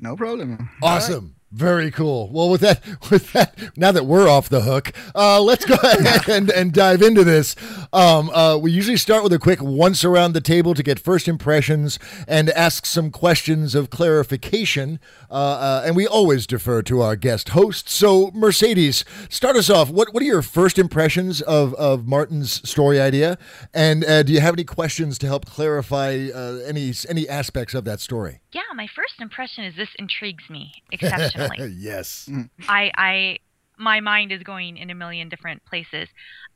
No 0.00 0.16
problem. 0.16 0.68
Awesome. 0.82 1.34
Very 1.50 1.90
cool. 1.90 2.28
Well, 2.30 2.50
with 2.50 2.60
that, 2.60 2.82
with 3.10 3.32
that, 3.32 3.76
now 3.76 3.90
that 3.90 4.04
we're 4.04 4.28
off 4.28 4.50
the 4.50 4.62
hook, 4.62 4.92
uh, 5.14 5.40
let's 5.40 5.64
go 5.64 5.74
ahead 5.82 6.28
and, 6.28 6.50
and 6.50 6.72
dive 6.72 7.00
into 7.00 7.24
this. 7.24 7.56
Um, 7.92 8.28
uh, 8.30 8.58
we 8.58 8.70
usually 8.70 8.98
start 8.98 9.22
with 9.22 9.32
a 9.32 9.38
quick 9.38 9.62
once 9.62 10.04
around 10.04 10.32
the 10.32 10.42
table 10.42 10.74
to 10.74 10.82
get 10.82 10.98
first 10.98 11.26
impressions 11.26 11.98
and 12.26 12.50
ask 12.50 12.84
some 12.84 13.10
questions 13.10 13.74
of 13.74 13.88
clarification. 13.88 15.00
Uh, 15.30 15.34
uh, 15.34 15.82
and 15.86 15.96
we 15.96 16.06
always 16.06 16.46
defer 16.46 16.82
to 16.82 17.00
our 17.00 17.16
guest 17.16 17.50
host. 17.50 17.88
So, 17.88 18.30
Mercedes, 18.34 19.06
start 19.30 19.56
us 19.56 19.70
off. 19.70 19.90
What 19.90 20.12
what 20.12 20.22
are 20.22 20.26
your 20.26 20.42
first 20.42 20.78
impressions 20.78 21.40
of, 21.42 21.72
of 21.74 22.06
Martin's 22.06 22.68
story 22.68 23.00
idea? 23.00 23.38
And 23.72 24.04
uh, 24.04 24.22
do 24.22 24.32
you 24.34 24.40
have 24.40 24.54
any 24.54 24.64
questions 24.64 25.18
to 25.18 25.26
help 25.26 25.46
clarify 25.46 26.28
uh, 26.34 26.58
any 26.66 26.92
any 27.08 27.26
aspects 27.26 27.74
of 27.74 27.84
that 27.84 28.00
story? 28.00 28.40
Yeah, 28.52 28.62
my 28.74 28.86
first 28.94 29.20
impression 29.20 29.64
is 29.64 29.74
this 29.76 29.88
intrigues 29.98 30.44
me 30.50 30.72
exceptionally. 30.90 31.37
yes. 31.76 32.28
I, 32.68 32.90
I, 32.96 33.38
my 33.78 34.00
mind 34.00 34.32
is 34.32 34.42
going 34.42 34.76
in 34.76 34.90
a 34.90 34.94
million 34.94 35.28
different 35.28 35.64
places. 35.64 36.08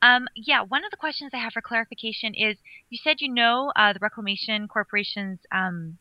Um, 0.02 0.26
yeah, 0.34 0.62
one 0.62 0.84
of 0.84 0.90
the 0.90 0.96
questions 0.96 1.30
I 1.32 1.38
have 1.38 1.52
for 1.52 1.62
clarification 1.62 2.34
is: 2.34 2.56
you 2.90 2.98
said 3.02 3.20
you 3.20 3.32
know 3.32 3.72
uh, 3.76 3.92
the 3.92 4.00
reclamation 4.00 4.68
corporations. 4.68 5.38
Um, 5.52 5.98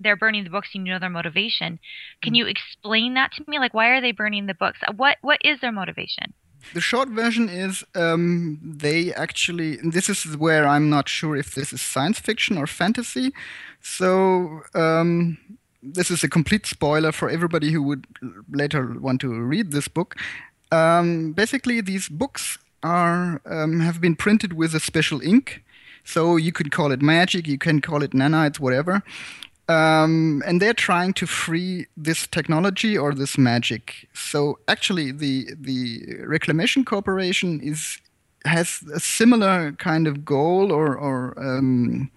they're 0.00 0.16
burning 0.16 0.42
the 0.42 0.50
books. 0.50 0.70
You 0.74 0.82
know 0.82 0.98
their 0.98 1.08
motivation. 1.08 1.78
Can 2.22 2.34
you 2.34 2.46
explain 2.46 3.14
that 3.14 3.32
to 3.34 3.44
me? 3.46 3.60
Like, 3.60 3.72
why 3.72 3.88
are 3.90 4.00
they 4.00 4.10
burning 4.10 4.46
the 4.46 4.54
books? 4.54 4.80
What 4.96 5.18
What 5.20 5.38
is 5.44 5.60
their 5.60 5.72
motivation? 5.72 6.34
The 6.74 6.80
short 6.80 7.08
version 7.08 7.48
is 7.48 7.84
um, 7.94 8.58
they 8.62 9.12
actually. 9.14 9.76
This 9.76 10.08
is 10.08 10.36
where 10.36 10.66
I'm 10.66 10.90
not 10.90 11.08
sure 11.08 11.36
if 11.36 11.54
this 11.54 11.72
is 11.72 11.80
science 11.80 12.18
fiction 12.18 12.58
or 12.58 12.66
fantasy. 12.66 13.32
So 13.80 14.62
um, 14.74 15.38
this 15.82 16.10
is 16.10 16.22
a 16.22 16.28
complete 16.28 16.66
spoiler 16.66 17.12
for 17.12 17.28
everybody 17.28 17.72
who 17.72 17.82
would 17.82 18.06
later 18.50 18.96
want 19.00 19.20
to 19.22 19.28
read 19.28 19.72
this 19.72 19.88
book. 19.88 20.16
Um, 20.70 21.32
basically, 21.32 21.80
these 21.80 22.08
books 22.08 22.58
are 22.82 23.40
um, 23.46 23.80
have 23.80 24.00
been 24.00 24.16
printed 24.16 24.52
with 24.54 24.74
a 24.74 24.80
special 24.80 25.20
ink. 25.20 25.62
So 26.04 26.36
you 26.36 26.52
could 26.52 26.72
call 26.72 26.90
it 26.90 27.00
magic, 27.00 27.46
you 27.46 27.58
can 27.58 27.80
call 27.80 28.02
it 28.02 28.10
nanites, 28.10 28.58
whatever. 28.58 29.02
Um, 29.68 30.42
and 30.44 30.60
they're 30.60 30.74
trying 30.74 31.12
to 31.14 31.26
free 31.26 31.86
this 31.96 32.26
technology 32.26 32.98
or 32.98 33.14
this 33.14 33.38
magic. 33.38 34.08
So 34.12 34.58
actually, 34.66 35.12
the 35.12 35.54
the 35.58 36.16
Reclamation 36.26 36.84
Corporation 36.84 37.60
is 37.60 37.98
has 38.44 38.82
a 38.94 39.00
similar 39.00 39.72
kind 39.72 40.06
of 40.06 40.24
goal 40.24 40.72
or 40.72 40.96
or 40.96 41.34
um, 41.38 42.10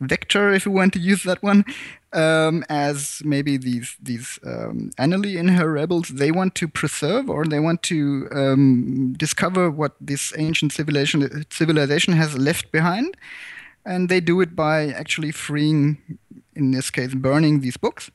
vector, 0.00 0.52
if 0.52 0.66
you 0.66 0.72
want 0.72 0.92
to 0.92 0.98
use 0.98 1.22
that 1.22 1.42
one, 1.42 1.64
um, 2.12 2.64
as 2.68 3.22
maybe 3.24 3.56
these 3.56 3.96
these 4.02 4.38
um, 4.44 4.90
and 4.98 5.50
her 5.50 5.70
rebels. 5.72 6.08
They 6.08 6.30
want 6.30 6.54
to 6.56 6.68
preserve 6.68 7.30
or 7.30 7.44
they 7.44 7.60
want 7.60 7.82
to 7.84 8.28
um, 8.32 9.14
discover 9.16 9.70
what 9.70 9.92
this 10.00 10.32
ancient 10.36 10.72
civilization 10.72 11.44
civilization 11.50 12.14
has 12.14 12.36
left 12.36 12.72
behind, 12.72 13.16
and 13.84 14.08
they 14.08 14.20
do 14.20 14.40
it 14.40 14.54
by 14.54 14.88
actually 14.88 15.32
freeing 15.32 15.98
in 16.54 16.70
this 16.70 16.90
case, 16.90 17.14
burning 17.14 17.60
these 17.60 17.76
books. 17.76 18.10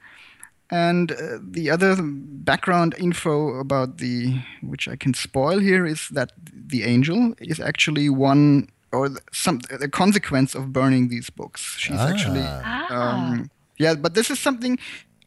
And 0.69 1.11
uh, 1.11 1.39
the 1.41 1.69
other 1.69 1.95
background 2.01 2.93
info 2.97 3.59
about 3.59 3.97
the, 3.99 4.41
which 4.61 4.87
I 4.87 4.95
can 4.97 5.13
spoil 5.13 5.59
here, 5.59 5.85
is 5.85 6.09
that 6.09 6.31
the 6.71 6.83
angel 6.83 7.33
is 7.39 7.59
actually 7.59 8.09
one 8.09 8.67
or 8.91 9.09
some 9.31 9.59
the 9.79 9.89
consequence 9.89 10.55
of 10.55 10.71
burning 10.73 11.09
these 11.09 11.29
books. 11.29 11.75
She's 11.77 11.97
Ah. 11.99 12.09
actually, 12.09 12.45
um, 12.89 13.49
yeah. 13.77 13.95
But 13.95 14.13
this 14.13 14.29
is 14.29 14.39
something 14.39 14.77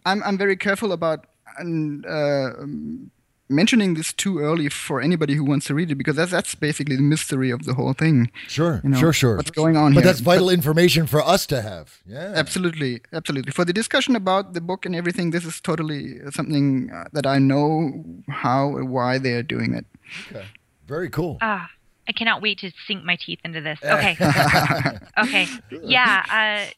I'm 0.05 0.23
I'm 0.23 0.39
very 0.39 0.57
careful 0.57 0.93
about. 0.93 1.27
And, 1.59 2.07
uh, 2.07 2.53
um, 2.63 3.11
mentioning 3.51 3.95
this 3.95 4.13
too 4.13 4.39
early 4.39 4.69
for 4.69 5.01
anybody 5.01 5.35
who 5.35 5.45
wants 5.45 5.67
to 5.67 5.75
read 5.75 5.91
it 5.91 5.97
because 5.97 6.17
that's 6.17 6.31
that's 6.31 6.55
basically 6.55 6.97
the 6.97 7.03
mystery 7.03 7.51
of 7.51 7.65
the 7.65 7.75
whole 7.75 7.93
thing. 7.93 8.31
Sure, 8.49 8.81
You 8.85 8.91
know, 8.91 8.99
sure, 8.99 9.13
sure. 9.13 9.37
What's 9.37 9.51
going 9.51 9.77
on 9.77 9.93
But 9.95 10.05
here? 10.05 10.13
that's 10.13 10.21
vital 10.21 10.49
information 10.51 11.07
for 11.07 11.21
us 11.21 11.47
to 11.47 11.61
have. 11.63 11.99
Yeah. 12.07 12.33
Absolutely, 12.37 13.01
absolutely. 13.13 13.53
For 13.53 13.65
the 13.65 13.73
discussion 13.73 14.17
about 14.17 14.55
the 14.55 14.61
book 14.61 14.87
and 14.87 14.95
everything, 14.95 15.31
this 15.31 15.45
is 15.45 15.61
totally 15.61 16.19
something 16.31 16.91
uh, 16.93 17.05
that 17.13 17.27
I 17.27 17.39
know 17.39 18.05
how 18.29 18.77
and 18.77 18.91
why 18.91 19.19
they 19.19 19.33
are 19.33 19.43
doing 19.43 19.75
it. 19.75 19.87
Okay. 20.31 20.47
Very 20.87 21.11
cool. 21.11 21.39
Ah, 21.41 21.69
I 22.09 22.13
cannot 22.13 22.43
wait 22.43 22.59
to 22.61 22.71
sink 22.87 23.05
my 23.05 23.17
teeth 23.25 23.41
into 23.45 23.61
this. 23.61 23.79
Okay. 23.85 24.17
okay. 25.19 25.47
Yeah. 25.83 26.25
Uh, 26.31 26.71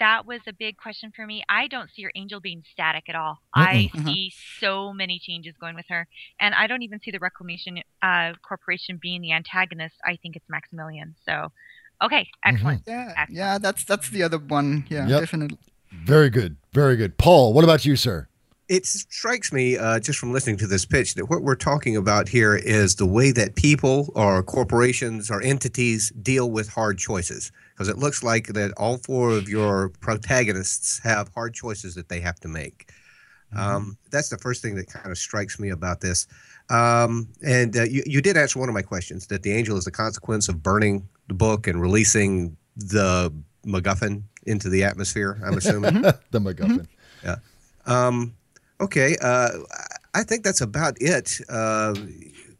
that 0.00 0.26
was 0.26 0.40
a 0.48 0.52
big 0.52 0.76
question 0.76 1.12
for 1.14 1.26
me. 1.26 1.44
I 1.48 1.68
don't 1.68 1.88
see 1.94 2.02
your 2.02 2.10
angel 2.16 2.40
being 2.40 2.62
static 2.72 3.04
at 3.08 3.14
all. 3.14 3.38
I 3.54 3.90
Mm-mm. 3.94 4.04
see 4.06 4.32
so 4.58 4.92
many 4.92 5.20
changes 5.20 5.54
going 5.60 5.76
with 5.76 5.86
her, 5.90 6.08
and 6.40 6.54
I 6.54 6.66
don't 6.66 6.82
even 6.82 7.00
see 7.00 7.10
the 7.12 7.18
Reclamation 7.20 7.78
uh, 8.02 8.32
Corporation 8.42 8.98
being 9.00 9.20
the 9.22 9.32
antagonist. 9.32 9.94
I 10.04 10.16
think 10.20 10.34
it's 10.36 10.46
Maximilian. 10.48 11.14
So, 11.24 11.52
okay, 12.02 12.26
excellent. 12.44 12.82
Yeah, 12.86 13.12
Excellent. 13.16 13.30
yeah, 13.30 13.58
that's 13.58 13.84
that's 13.84 14.10
the 14.10 14.22
other 14.24 14.38
one. 14.38 14.86
Yeah, 14.88 15.06
Yep. 15.06 15.20
definitely. 15.20 15.58
Very 15.92 16.30
good. 16.30 16.56
Very 16.72 16.96
good. 16.96 17.18
Paul, 17.18 17.52
what 17.52 17.64
about 17.64 17.84
you, 17.84 17.94
sir? 17.96 18.26
It 18.68 18.86
strikes 18.86 19.52
me 19.52 19.76
uh, 19.76 19.98
just 19.98 20.20
from 20.20 20.32
listening 20.32 20.56
to 20.58 20.66
this 20.68 20.84
pitch 20.86 21.14
that 21.16 21.26
what 21.28 21.42
we're 21.42 21.56
talking 21.56 21.96
about 21.96 22.28
here 22.28 22.54
is 22.54 22.94
the 22.94 23.06
way 23.06 23.32
that 23.32 23.56
people 23.56 24.12
or 24.14 24.44
corporations 24.44 25.28
or 25.28 25.42
entities 25.42 26.10
deal 26.22 26.48
with 26.48 26.68
hard 26.68 26.96
choices. 26.96 27.50
Because 27.80 27.88
it 27.88 27.96
looks 27.96 28.22
like 28.22 28.48
that 28.48 28.72
all 28.76 28.98
four 28.98 29.30
of 29.30 29.48
your 29.48 29.88
protagonists 30.00 31.00
have 31.02 31.30
hard 31.32 31.54
choices 31.54 31.94
that 31.94 32.10
they 32.10 32.20
have 32.20 32.38
to 32.40 32.46
make. 32.46 32.92
Um, 33.56 33.96
that's 34.10 34.28
the 34.28 34.36
first 34.36 34.60
thing 34.60 34.74
that 34.74 34.86
kind 34.88 35.10
of 35.10 35.16
strikes 35.16 35.58
me 35.58 35.70
about 35.70 36.02
this. 36.02 36.26
Um, 36.68 37.30
and 37.42 37.74
uh, 37.74 37.84
you, 37.84 38.02
you 38.04 38.20
did 38.20 38.36
answer 38.36 38.58
one 38.58 38.68
of 38.68 38.74
my 38.74 38.82
questions 38.82 39.28
that 39.28 39.42
the 39.42 39.52
angel 39.52 39.78
is 39.78 39.86
the 39.86 39.90
consequence 39.90 40.46
of 40.50 40.62
burning 40.62 41.08
the 41.28 41.32
book 41.32 41.66
and 41.66 41.80
releasing 41.80 42.54
the 42.76 43.32
MacGuffin 43.64 44.24
into 44.44 44.68
the 44.68 44.84
atmosphere, 44.84 45.40
I'm 45.42 45.54
assuming. 45.56 46.02
the 46.02 46.18
MacGuffin. 46.32 46.86
Yeah. 47.24 47.36
Um, 47.86 48.34
okay. 48.78 49.16
Uh, 49.22 49.52
I 50.12 50.22
think 50.22 50.44
that's 50.44 50.60
about 50.60 51.00
it 51.00 51.40
uh, 51.48 51.94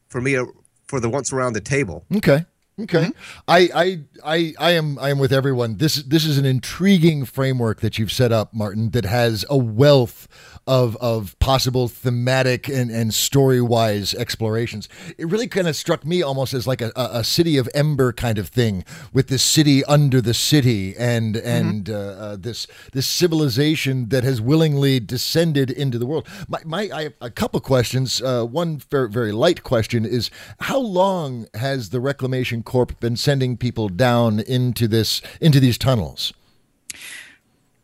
for 0.09 0.23
me 0.23 0.39
uh, 0.39 0.47
for 0.87 0.99
the 0.99 1.11
once 1.11 1.31
around 1.31 1.53
the 1.53 1.61
table. 1.61 2.07
Okay. 2.17 2.47
Okay. 2.83 3.07
Mm-hmm. 3.07 3.39
I, 3.49 3.69
I 3.75 4.01
I 4.25 4.55
I 4.59 4.71
am 4.73 4.99
I 4.99 5.11
am 5.11 5.19
with 5.19 5.33
everyone. 5.33 5.77
This 5.77 5.97
this 6.03 6.25
is 6.25 6.39
an 6.39 6.47
intriguing 6.47 7.25
framework 7.25 7.81
that 7.81 7.99
you've 7.99 8.13
set 8.13 8.33
up, 8.33 8.55
Martin, 8.55 8.91
that 8.91 9.05
has 9.05 9.45
a 9.51 9.57
wealth 9.57 10.29
of 10.71 10.97
of 10.99 11.37
possible 11.41 11.89
thematic 11.89 12.69
and, 12.69 12.93
and 12.93 13.13
story 13.13 13.61
wise 13.61 14.15
explorations. 14.15 14.89
It 15.19 15.27
really 15.27 15.49
kind 15.49 15.67
of 15.67 15.75
struck 15.75 16.07
me 16.07 16.23
almost 16.23 16.55
as 16.55 16.65
like 16.65 16.81
a, 16.81 16.93
a, 16.95 17.25
city 17.25 17.57
of 17.57 17.69
ember 17.75 18.13
kind 18.13 18.39
of 18.39 18.49
thing, 18.49 18.85
with 19.13 19.27
this 19.27 19.43
city 19.43 19.85
under 19.87 20.21
the 20.21 20.33
city 20.33 20.95
and 20.97 21.37
and 21.37 21.91
uh, 21.91 21.95
uh, 21.95 22.37
this 22.37 22.69
this 22.93 23.09
civilization 23.09 24.11
that 24.11 24.23
has 24.23 24.41
willingly 24.41 25.01
descended 25.01 25.73
into 25.73 25.99
the 25.99 26.07
world. 26.07 26.29
My, 26.47 26.61
my 26.65 26.91
I 26.95 27.03
have 27.03 27.15
a 27.21 27.31
couple 27.31 27.59
questions. 27.59 28.23
Uh, 28.23 28.45
one 28.45 28.77
very 28.79 29.11
very 29.11 29.33
light 29.33 29.65
question 29.65 30.05
is 30.05 30.31
how 30.61 30.79
long 30.79 31.49
has 31.55 31.91
the 31.91 31.99
Reclamation 31.99 32.63
Corp 32.63 33.01
been 33.01 33.17
sending 33.17 33.57
people 33.57 33.89
down 33.89 34.39
into 34.39 34.87
this 34.87 35.21
into 35.41 35.59
these 35.59 35.79
tunnels? 35.79 36.33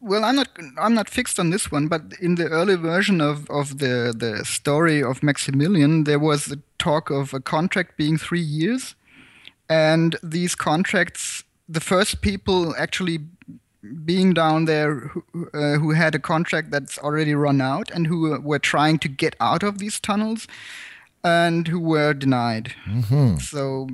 Well, 0.07 0.25
I'm 0.25 0.37
not 0.37 0.49
I'm 0.79 0.95
not 0.95 1.11
fixed 1.11 1.41
on 1.41 1.51
this 1.51 1.73
one, 1.73 1.89
but 1.89 2.03
in 2.21 2.37
the 2.37 2.47
early 2.47 2.77
version 2.77 3.21
of, 3.21 3.51
of 3.51 3.79
the, 3.79 4.15
the 4.17 4.45
story 4.45 5.03
of 5.03 5.21
Maximilian, 5.21 6.05
there 6.05 6.21
was 6.21 6.45
the 6.45 6.61
talk 6.79 7.11
of 7.11 7.35
a 7.35 7.41
contract 7.41 7.97
being 7.97 8.17
three 8.17 8.47
years, 8.61 8.95
and 9.69 10.15
these 10.23 10.55
contracts, 10.55 11.43
the 11.69 11.81
first 11.81 12.21
people 12.21 12.73
actually 12.79 13.19
being 14.05 14.33
down 14.33 14.67
there 14.67 14.95
who, 14.95 15.25
uh, 15.53 15.79
who 15.79 15.91
had 15.91 16.15
a 16.15 16.21
contract 16.21 16.71
that's 16.71 16.99
already 16.99 17.35
run 17.35 17.61
out 17.61 17.91
and 17.91 18.07
who 18.07 18.41
were 18.41 18.61
trying 18.61 18.99
to 19.01 19.09
get 19.09 19.35
out 19.41 19.65
of 19.65 19.79
these 19.79 19.99
tunnels, 19.99 20.47
and 21.25 21.67
who 21.67 21.81
were 21.81 22.15
denied. 22.15 22.75
So 23.41 23.89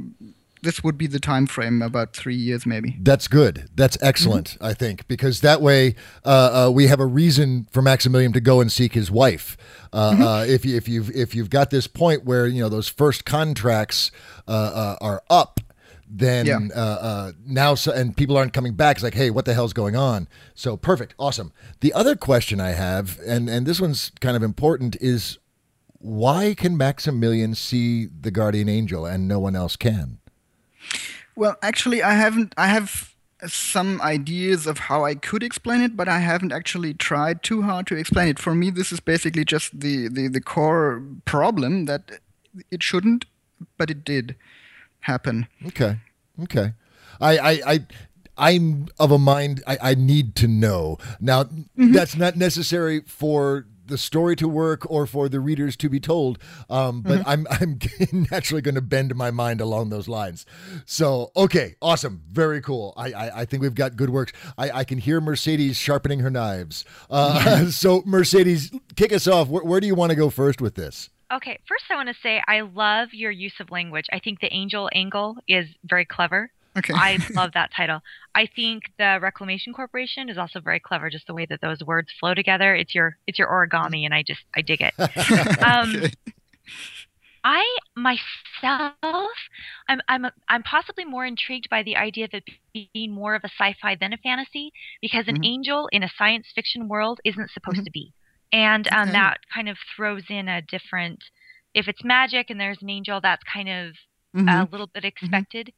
this 0.63 0.83
would 0.85 0.97
be 0.97 1.07
the 1.07 1.19
time 1.21 1.47
frame, 1.47 1.83
about 1.83 2.15
three 2.15 2.37
years 2.37 2.65
maybe. 2.67 2.97
That's 3.01 3.29
good. 3.29 3.69
That's 3.75 3.99
excellent. 4.01 4.57
I 4.61 4.75
think 4.75 5.07
because 5.09 5.41
that 5.41 5.61
way 5.61 5.95
uh, 6.25 6.67
uh, 6.69 6.71
we 6.71 6.87
have 6.87 7.01
a 7.01 7.07
reason 7.07 7.67
for 7.71 7.83
Maximilian 7.83 8.33
to 8.33 8.41
go 8.41 8.61
and 8.61 8.71
seek 8.71 8.95
his 8.95 9.11
wife. 9.11 9.57
Uh, 9.93 9.97
uh, 10.21 10.45
if 10.49 10.65
you, 10.65 10.77
if 10.77 10.89
you've 10.89 11.11
if 11.11 11.35
you've 11.35 11.51
got 11.51 11.71
this 11.71 11.87
point 11.87 12.25
where 12.25 12.47
you 12.47 12.61
know 12.63 12.69
those 12.69 12.89
first 12.89 13.25
contracts 13.25 14.11
uh, 14.49 14.51
uh, 14.51 14.97
are 15.01 15.23
up, 15.29 15.61
then 16.09 16.47
Yeah. 16.47 16.59
uh, 16.75 16.79
uh, 16.79 17.33
now 17.45 17.75
so, 17.75 17.93
and 17.93 18.17
people 18.17 18.37
aren't 18.37 18.53
coming 18.53 18.75
back. 18.75 18.97
It's 18.97 19.05
like, 19.05 19.15
hey, 19.15 19.31
what 19.31 19.45
the 19.45 19.55
hell's 19.55 19.73
going 19.73 19.97
on? 19.97 20.29
So 20.55 20.77
perfect, 20.77 21.15
awesome. 21.19 21.53
The 21.81 21.93
other 21.93 22.15
question 22.17 22.61
I 22.61 22.71
have, 22.71 23.19
and 23.27 23.49
and 23.49 23.67
this 23.67 23.81
one's 23.81 24.13
kind 24.21 24.37
of 24.37 24.43
important, 24.43 24.97
is 25.01 25.39
why 25.99 26.55
can 26.55 26.77
Maximilian 26.77 27.55
see 27.55 28.07
the 28.07 28.31
guardian 28.31 28.69
angel 28.69 29.07
and 29.07 29.27
no 29.29 29.39
one 29.39 29.55
else 29.57 29.77
can? 29.77 30.19
Well, 31.35 31.57
actually, 31.63 32.03
I 32.03 32.15
haven't. 32.15 32.55
I 32.57 32.67
have 32.67 33.15
some 33.47 34.01
ideas 34.01 34.67
of 34.67 34.79
how 34.79 35.05
I 35.05 35.15
could 35.15 35.43
explain 35.43 35.81
it, 35.81 35.97
but 35.97 36.09
I 36.09 36.21
haven't 36.21 36.53
actually 36.53 36.95
tried 36.95 37.43
too 37.43 37.63
hard 37.63 37.87
to 37.89 37.97
explain 37.97 38.29
it. 38.29 38.39
For 38.39 38.55
me, 38.55 38.71
this 38.71 38.93
is 38.93 39.01
basically 39.01 39.45
just 39.45 39.81
the, 39.81 40.09
the, 40.09 40.29
the 40.29 40.41
core 40.41 41.03
problem 41.25 41.87
that 41.87 42.21
it 42.71 42.83
shouldn't, 42.83 43.25
but 43.77 43.91
it 43.91 44.05
did 44.05 44.37
happen. 45.01 45.49
Okay. 45.67 45.99
Okay. 46.45 46.75
I, 47.21 47.39
I, 47.39 47.61
I 47.67 47.87
I'm 48.37 48.89
of 48.99 49.11
a 49.11 49.19
mind 49.19 49.63
I, 49.67 49.79
I 49.83 49.95
need 49.95 50.35
to 50.37 50.49
know. 50.49 50.99
Now 51.21 51.45
mm-hmm. 51.45 51.93
that's 51.93 52.17
not 52.17 52.37
necessary 52.37 53.01
for 53.07 53.67
the 53.93 53.99
story 53.99 54.35
to 54.37 54.49
work 54.49 54.91
or 54.91 55.07
for 55.07 55.29
the 55.29 55.39
readers 55.39 55.77
to 55.77 55.89
be 55.89 56.01
told. 56.01 56.39
Um, 56.69 57.03
but 57.03 57.21
mm-hmm. 57.21 57.29
I'm 57.29 57.47
I'm 58.13 58.27
naturally 58.31 58.63
going 58.63 58.75
to 58.75 58.81
bend 58.81 59.15
my 59.15 59.31
mind 59.31 59.61
along 59.61 59.91
those 59.91 60.09
lines. 60.09 60.45
So 60.87 61.31
okay, 61.37 61.77
awesome, 61.81 62.23
very 62.31 62.61
cool. 62.61 62.95
I 62.97 63.13
I, 63.13 63.41
I 63.41 63.45
think 63.45 63.63
we've 63.63 63.75
got 63.75 63.97
good 63.97 64.11
works. 64.11 64.33
I, 64.59 64.71
I 64.71 64.85
can 64.85 64.99
hear 64.99 65.21
Mercedes 65.21 65.77
sharpening 65.77 66.21
her 66.21 66.31
knives. 66.31 66.85
Uh, 67.11 67.67
so 67.71 68.03
Mercedes, 68.07 68.73
kick 68.97 69.13
us 69.13 69.29
off. 69.29 69.49
Where, 69.49 69.63
where 69.63 69.81
do 69.81 69.87
you 69.87 69.95
want 69.95 70.11
to 70.11 70.17
go 70.17 70.31
first 70.31 70.61
with 70.61 70.75
this? 70.75 71.11
Okay, 71.33 71.59
first 71.67 71.85
I 71.91 71.95
want 71.95 72.09
to 72.09 72.15
say 72.23 72.43
I 72.47 72.61
love 72.61 73.09
your 73.13 73.31
use 73.31 73.55
of 73.61 73.71
language. 73.71 74.07
I 74.13 74.19
think 74.19 74.41
the 74.41 74.53
angel 74.53 74.91
angle 74.93 75.37
is 75.49 75.67
very 75.85 76.05
clever. 76.05 76.51
Okay. 76.77 76.95
I 76.97 77.19
love 77.35 77.53
that 77.53 77.71
title. 77.77 78.01
I 78.35 78.47
think 78.47 78.85
the 78.99 79.19
Reclamation 79.21 79.73
Corporation 79.75 80.29
is 80.29 80.39
also 80.39 80.61
very 80.61 80.81
clever, 80.81 81.11
just 81.11 81.27
the 81.27 81.35
way 81.35 81.47
that 81.47 81.61
those 81.61 81.83
words 81.83 82.09
flow 82.19 82.35
together. 82.35 82.75
It's 82.75 82.95
your 82.95 83.19
it's 83.27 83.39
your 83.39 83.49
origami, 83.49 84.05
and 84.05 84.15
I 84.15 84.23
just 84.23 84.41
I 84.57 84.63
dig 84.63 84.81
it. 84.81 84.95
um, 85.63 85.97
okay. 85.97 86.15
I 87.45 87.65
myself, 87.95 88.95
I'm 89.89 90.01
I'm 90.09 90.27
I'm 90.49 90.63
possibly 90.63 91.05
more 91.05 91.27
intrigued 91.27 91.69
by 91.69 91.83
the 91.83 91.97
idea 91.97 92.27
of 92.27 92.31
it 92.33 92.45
being 92.73 93.13
more 93.13 93.35
of 93.35 93.43
a 93.45 93.51
sci-fi 93.59 93.97
than 94.01 94.13
a 94.13 94.19
fantasy, 94.19 94.73
because 95.03 95.29
an 95.29 95.37
mm-hmm. 95.37 95.45
angel 95.45 95.89
in 95.93 96.03
a 96.03 96.11
science 96.17 96.47
fiction 96.55 96.89
world 96.89 97.21
isn't 97.25 97.51
supposed 97.51 97.79
mm-hmm. 97.79 97.85
to 97.85 97.91
be, 97.91 98.15
and 98.53 98.89
um, 98.93 99.03
okay. 99.03 99.13
that 99.13 99.39
kind 99.53 99.69
of 99.69 99.77
throws 99.95 100.25
in 100.31 100.49
a 100.49 100.63
different. 100.63 101.23
If 101.75 101.89
it's 101.89 102.05
magic 102.05 102.51
and 102.51 102.61
there's 102.61 102.83
an 102.83 102.91
angel, 102.91 103.21
that's 103.21 103.43
kind 103.45 103.69
of 103.69 103.95
mm-hmm. 104.37 104.49
a 104.49 104.69
little 104.71 104.87
bit 104.87 105.05
mm-hmm. 105.05 105.25
expected 105.25 105.73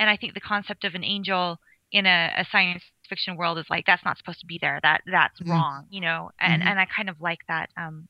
and 0.00 0.08
I 0.08 0.16
think 0.16 0.34
the 0.34 0.40
concept 0.40 0.84
of 0.84 0.94
an 0.94 1.04
angel 1.04 1.60
in 1.92 2.06
a, 2.06 2.32
a 2.38 2.46
science 2.50 2.82
fiction 3.08 3.36
world 3.36 3.58
is 3.58 3.66
like 3.68 3.84
that's 3.86 4.04
not 4.04 4.16
supposed 4.16 4.40
to 4.40 4.46
be 4.46 4.58
there. 4.60 4.80
That 4.82 5.02
that's 5.06 5.40
mm 5.40 5.50
wrong, 5.50 5.86
you 5.90 6.00
know. 6.00 6.30
And 6.40 6.62
mm-hmm. 6.62 6.68
and 6.68 6.80
I 6.80 6.86
kind 6.86 7.08
of 7.08 7.20
like 7.20 7.40
that 7.48 7.68
um 7.76 8.08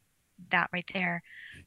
that 0.53 0.71
right 0.73 0.85
there. 0.95 1.23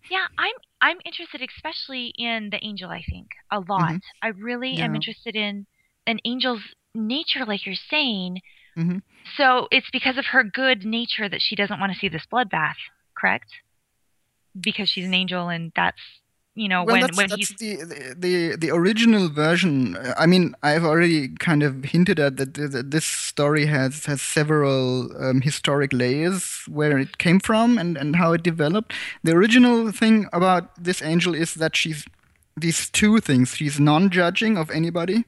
Yeah, 0.09 0.25
I'm 0.39 0.55
I'm 0.81 0.97
interested 1.05 1.41
especially 1.41 2.13
in 2.17 2.49
the 2.51 2.63
angel. 2.63 2.89
I 2.89 3.03
think 3.07 3.27
a 3.51 3.59
lot. 3.59 3.91
Mm-hmm. 3.91 3.97
I 4.21 4.27
really 4.29 4.77
yeah. 4.77 4.86
am 4.86 4.95
interested 4.95 5.36
in 5.36 5.65
an 6.07 6.19
angel's 6.25 6.63
nature, 6.95 7.45
like 7.45 7.65
you're 7.65 7.75
saying. 7.89 8.39
Mm-hmm. 8.77 8.99
So 9.38 9.67
it's 9.71 9.89
because 9.91 10.17
of 10.17 10.25
her 10.27 10.43
good 10.43 10.86
nature 10.86 11.27
that 11.27 11.41
she 11.41 11.55
doesn't 11.55 11.79
want 11.79 11.91
to 11.91 11.99
see 11.99 12.09
this 12.09 12.25
bloodbath, 12.31 12.79
correct? 13.15 13.51
Because 14.59 14.89
she's 14.89 15.05
an 15.05 15.13
angel, 15.13 15.49
and 15.49 15.71
that's 15.75 16.01
you 16.55 16.67
know 16.67 16.83
well, 16.83 16.93
when 16.93 17.01
that's, 17.01 17.17
when 17.17 17.29
that's 17.29 17.49
he's 17.49 17.57
the, 17.57 18.15
the 18.17 18.55
the 18.55 18.69
original 18.69 19.29
version. 19.29 19.97
I 20.17 20.25
mean 20.25 20.55
i've 20.61 20.83
already 20.83 21.29
kind 21.29 21.63
of 21.63 21.83
hinted 21.83 22.19
at 22.19 22.37
that, 22.37 22.53
that 22.53 22.91
this 22.91 23.05
story 23.05 23.65
has 23.65 24.05
has 24.05 24.21
several 24.21 25.11
um, 25.23 25.41
historic 25.41 25.91
layers 25.93 26.63
where 26.67 26.97
it 26.99 27.17
came 27.17 27.39
from 27.39 27.77
and 27.77 27.97
and 27.97 28.15
how 28.15 28.33
it 28.33 28.43
developed. 28.43 28.93
The 29.23 29.33
original 29.33 29.91
thing 29.91 30.27
about 30.31 30.83
this 30.83 31.01
angel 31.01 31.33
is 31.33 31.55
that 31.55 31.75
she's 31.75 32.05
these 32.55 32.89
two 32.89 33.19
things 33.19 33.55
she's 33.55 33.79
non-judging 33.79 34.57
of 34.57 34.69
anybody 34.69 35.25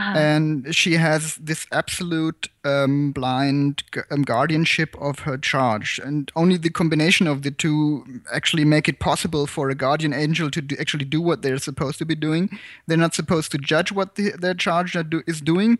uh-huh. 0.00 0.18
And 0.18 0.74
she 0.74 0.94
has 0.94 1.34
this 1.36 1.66
absolute 1.72 2.48
um, 2.64 3.12
blind 3.12 3.82
um, 4.10 4.22
guardianship 4.22 4.96
of 4.98 5.20
her 5.20 5.36
charge, 5.36 6.00
and 6.02 6.32
only 6.34 6.56
the 6.56 6.70
combination 6.70 7.26
of 7.26 7.42
the 7.42 7.50
two 7.50 8.06
actually 8.32 8.64
make 8.64 8.88
it 8.88 8.98
possible 8.98 9.46
for 9.46 9.68
a 9.68 9.74
guardian 9.74 10.14
angel 10.14 10.50
to 10.52 10.62
do, 10.62 10.74
actually 10.80 11.04
do 11.04 11.20
what 11.20 11.42
they're 11.42 11.58
supposed 11.58 11.98
to 11.98 12.06
be 12.06 12.14
doing. 12.14 12.48
They're 12.86 12.96
not 12.96 13.14
supposed 13.14 13.52
to 13.52 13.58
judge 13.58 13.92
what 13.92 14.14
the, 14.14 14.30
their 14.30 14.54
charge 14.54 14.96
is 15.26 15.42
doing, 15.42 15.78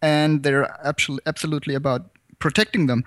and 0.00 0.44
they're 0.44 0.70
absolutely 1.26 1.74
about 1.74 2.10
protecting 2.38 2.86
them. 2.86 3.02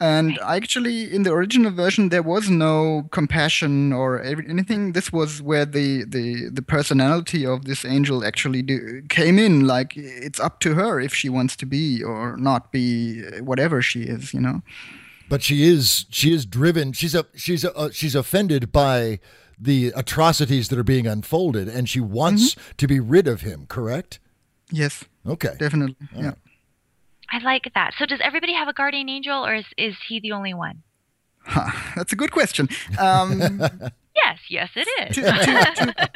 And 0.00 0.38
actually, 0.42 1.14
in 1.14 1.22
the 1.22 1.32
original 1.32 1.70
version, 1.70 2.08
there 2.08 2.22
was 2.22 2.50
no 2.50 3.08
compassion 3.10 3.92
or 3.92 4.20
anything. 4.22 4.92
This 4.92 5.12
was 5.12 5.40
where 5.40 5.64
the, 5.64 6.04
the, 6.04 6.50
the 6.50 6.62
personality 6.62 7.46
of 7.46 7.64
this 7.64 7.84
angel 7.84 8.24
actually 8.24 8.62
do, 8.62 9.02
came 9.08 9.38
in. 9.38 9.66
Like, 9.66 9.96
it's 9.96 10.40
up 10.40 10.60
to 10.60 10.74
her 10.74 11.00
if 11.00 11.14
she 11.14 11.28
wants 11.28 11.56
to 11.56 11.66
be 11.66 12.02
or 12.02 12.36
not 12.36 12.72
be 12.72 13.22
whatever 13.40 13.80
she 13.80 14.02
is, 14.02 14.34
you 14.34 14.40
know? 14.40 14.62
But 15.28 15.42
she 15.42 15.64
is 15.64 16.04
she 16.10 16.32
is 16.34 16.44
driven. 16.44 16.92
She's 16.92 17.14
a 17.14 17.24
she's 17.34 17.64
a, 17.64 17.74
uh, 17.74 17.90
she's 17.90 18.14
offended 18.14 18.70
by 18.70 19.20
the 19.58 19.92
atrocities 19.96 20.68
that 20.68 20.78
are 20.78 20.84
being 20.84 21.06
unfolded, 21.06 21.66
and 21.66 21.88
she 21.88 22.00
wants 22.00 22.54
mm-hmm. 22.54 22.72
to 22.76 22.86
be 22.86 23.00
rid 23.00 23.26
of 23.26 23.40
him. 23.40 23.66
Correct? 23.66 24.18
Yes. 24.70 25.04
Okay. 25.26 25.54
Definitely. 25.58 25.96
yeah. 26.14 26.34
I 27.34 27.38
like 27.38 27.72
that. 27.74 27.94
So 27.98 28.06
does 28.06 28.20
everybody 28.22 28.54
have 28.54 28.68
a 28.68 28.72
guardian 28.72 29.08
angel, 29.08 29.44
or 29.44 29.54
is 29.56 29.64
is 29.76 29.96
he 30.08 30.20
the 30.20 30.30
only 30.30 30.54
one? 30.54 30.82
Huh, 31.46 31.70
that's 31.96 32.12
a 32.12 32.16
good 32.16 32.30
question. 32.30 32.68
Um, 32.98 33.40
yes, 34.22 34.38
yes, 34.48 34.70
it 34.76 34.88
is. 35.00 35.16
to, 35.16 35.22
to, 35.22 35.94
to, 35.94 36.10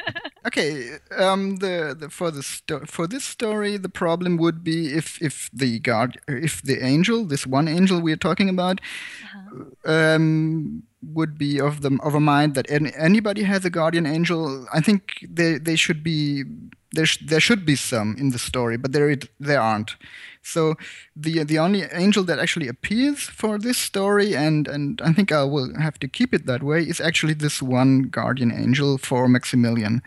okay, 0.47 0.97
um, 1.17 1.57
the, 1.57 1.95
the 1.99 2.09
for 2.09 2.31
the 2.31 2.41
sto- 2.41 2.85
for 2.85 3.05
this 3.05 3.25
story, 3.25 3.75
the 3.75 3.89
problem 3.89 4.37
would 4.37 4.63
be 4.63 4.93
if 4.93 5.21
if 5.21 5.49
the 5.51 5.79
guard 5.79 6.19
if 6.27 6.61
the 6.61 6.81
angel, 6.81 7.25
this 7.25 7.45
one 7.45 7.67
angel 7.67 7.99
we 7.99 8.13
are 8.13 8.23
talking 8.29 8.47
about, 8.47 8.79
uh-huh. 9.25 10.15
um, 10.15 10.83
would 11.03 11.37
be 11.37 11.59
of 11.59 11.81
the 11.81 11.99
of 12.01 12.15
a 12.15 12.21
mind 12.21 12.55
that 12.55 12.71
any, 12.71 12.91
anybody 12.97 13.43
has 13.43 13.65
a 13.65 13.69
guardian 13.69 14.05
angel. 14.05 14.65
I 14.73 14.79
think 14.79 15.27
they 15.29 15.57
they 15.57 15.75
should 15.75 16.01
be 16.01 16.45
there. 16.93 17.05
Sh- 17.05 17.25
there 17.25 17.41
should 17.41 17.65
be 17.65 17.75
some 17.75 18.15
in 18.17 18.29
the 18.29 18.39
story, 18.39 18.77
but 18.77 18.93
there 18.93 19.09
it, 19.09 19.27
there 19.37 19.61
aren't. 19.61 19.97
So 20.41 20.75
the 21.15 21.43
the 21.43 21.59
only 21.59 21.83
angel 21.91 22.23
that 22.23 22.39
actually 22.39 22.67
appears 22.67 23.23
for 23.23 23.59
this 23.59 23.77
story, 23.77 24.35
and 24.35 24.67
and 24.67 25.01
I 25.03 25.13
think 25.13 25.31
I 25.31 25.43
will 25.43 25.73
have 25.79 25.99
to 25.99 26.07
keep 26.07 26.33
it 26.33 26.45
that 26.45 26.63
way, 26.63 26.81
is 26.81 26.99
actually 26.99 27.33
this 27.33 27.61
one 27.61 28.03
guardian 28.03 28.51
angel 28.51 28.97
for 28.97 29.27
Maximilian. 29.27 30.01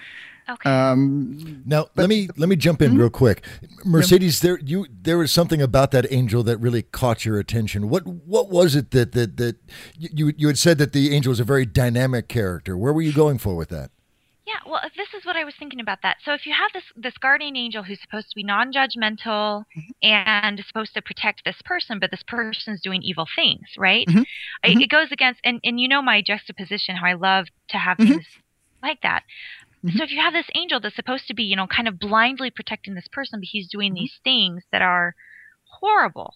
Okay. 0.48 0.68
Um, 0.68 1.62
now 1.64 1.86
let 1.94 2.08
me 2.08 2.28
let 2.36 2.48
me 2.48 2.56
jump 2.56 2.82
in 2.82 2.90
mm-hmm. 2.90 3.00
real 3.00 3.10
quick, 3.10 3.44
Mercedes. 3.84 4.40
There 4.40 4.58
you 4.58 4.86
there 4.90 5.18
was 5.18 5.30
something 5.30 5.62
about 5.62 5.92
that 5.92 6.10
angel 6.10 6.42
that 6.42 6.56
really 6.58 6.82
caught 6.82 7.24
your 7.24 7.38
attention. 7.38 7.88
What 7.88 8.06
what 8.06 8.50
was 8.50 8.74
it 8.74 8.90
that 8.90 9.12
that 9.12 9.36
that 9.36 9.56
you 9.98 10.32
you 10.36 10.48
had 10.48 10.58
said 10.58 10.78
that 10.78 10.92
the 10.92 11.14
angel 11.14 11.30
was 11.30 11.40
a 11.40 11.44
very 11.44 11.64
dynamic 11.64 12.28
character. 12.28 12.76
Where 12.76 12.92
were 12.92 13.02
you 13.02 13.12
going 13.12 13.38
for 13.38 13.54
with 13.54 13.68
that? 13.68 13.90
Yeah, 14.44 14.54
well, 14.68 14.80
this 14.96 15.14
is 15.16 15.24
what 15.24 15.36
I 15.36 15.44
was 15.44 15.54
thinking 15.56 15.78
about 15.78 15.98
that. 16.02 16.16
So 16.24 16.32
if 16.32 16.46
you 16.46 16.52
have 16.52 16.72
this 16.72 16.82
this 16.96 17.16
guardian 17.16 17.56
angel 17.56 17.84
who's 17.84 18.00
supposed 18.00 18.28
to 18.30 18.34
be 18.34 18.42
non-judgmental 18.42 19.64
mm-hmm. 19.64 19.80
and 20.02 20.58
is 20.58 20.66
supposed 20.66 20.94
to 20.94 21.02
protect 21.02 21.44
this 21.44 21.60
person, 21.64 22.00
but 22.00 22.10
this 22.10 22.24
person's 22.26 22.80
doing 22.80 23.02
evil 23.02 23.26
things, 23.36 23.68
right? 23.78 24.06
Mm-hmm. 24.06 24.18
It, 24.18 24.26
mm-hmm. 24.64 24.80
it, 24.80 24.90
goes 24.90 25.12
against 25.12 25.40
and 25.44 25.60
and 25.62 25.78
you 25.78 25.88
know 25.88 26.02
my 26.02 26.22
juxtaposition 26.22 26.96
how 26.96 27.06
I 27.06 27.12
love 27.12 27.46
to 27.68 27.78
have 27.78 27.98
mm-hmm. 27.98 28.14
things 28.14 28.26
like 28.82 29.00
that. 29.02 29.22
Mm-hmm. 29.84 29.96
So 29.96 30.04
if 30.04 30.10
you 30.10 30.20
have 30.20 30.32
this 30.32 30.48
angel 30.56 30.80
that's 30.80 30.96
supposed 30.96 31.28
to 31.28 31.34
be, 31.34 31.44
you 31.44 31.54
know, 31.54 31.68
kind 31.68 31.86
of 31.86 32.00
blindly 32.00 32.50
protecting 32.50 32.94
this 32.94 33.08
person, 33.12 33.38
but 33.40 33.48
he's 33.50 33.68
doing 33.68 33.92
mm-hmm. 33.92 34.02
these 34.02 34.18
things 34.24 34.64
that 34.72 34.82
are 34.82 35.14
horrible. 35.64 36.34